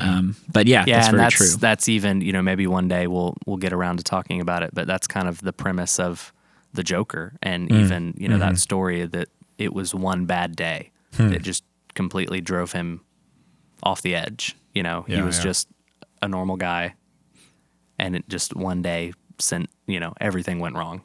um, 0.00 0.36
but 0.52 0.68
yeah, 0.68 0.84
Yeah, 0.86 0.96
that's 0.96 1.08
and 1.08 1.16
very 1.16 1.24
that's 1.26 1.34
true 1.36 1.56
that's 1.58 1.88
even 1.88 2.20
you 2.20 2.32
know 2.32 2.40
maybe 2.42 2.66
one 2.68 2.86
day 2.86 3.08
we'll 3.08 3.36
we'll 3.46 3.56
get 3.56 3.72
around 3.72 3.96
to 3.96 4.04
talking 4.04 4.40
about 4.40 4.62
it, 4.62 4.70
but 4.72 4.86
that's 4.86 5.08
kind 5.08 5.26
of 5.26 5.40
the 5.40 5.52
premise 5.52 5.98
of 5.98 6.32
the 6.72 6.84
Joker, 6.84 7.32
and 7.42 7.68
Mm. 7.68 7.80
even 7.84 8.14
you 8.16 8.28
know 8.28 8.36
Mm-hmm. 8.38 8.48
that 8.54 8.58
story 8.58 9.06
that 9.06 9.28
it 9.58 9.72
was 9.74 9.94
one 9.96 10.24
bad 10.24 10.54
day 10.54 10.92
Hmm. 11.16 11.30
that 11.30 11.42
just 11.42 11.64
completely 11.94 12.40
drove 12.40 12.70
him 12.70 13.00
off 13.82 14.00
the 14.02 14.14
edge. 14.14 14.54
You 14.72 14.84
know, 14.84 15.04
he 15.08 15.20
was 15.20 15.38
yeah. 15.38 15.42
just 15.50 15.66
a 16.22 16.28
normal 16.28 16.56
guy, 16.56 16.94
and 17.98 18.14
it 18.14 18.28
just 18.28 18.54
one 18.54 18.82
day 18.82 19.12
sent 19.40 19.68
you 19.88 19.98
know 19.98 20.12
everything 20.20 20.60
went 20.60 20.76
wrong, 20.76 21.02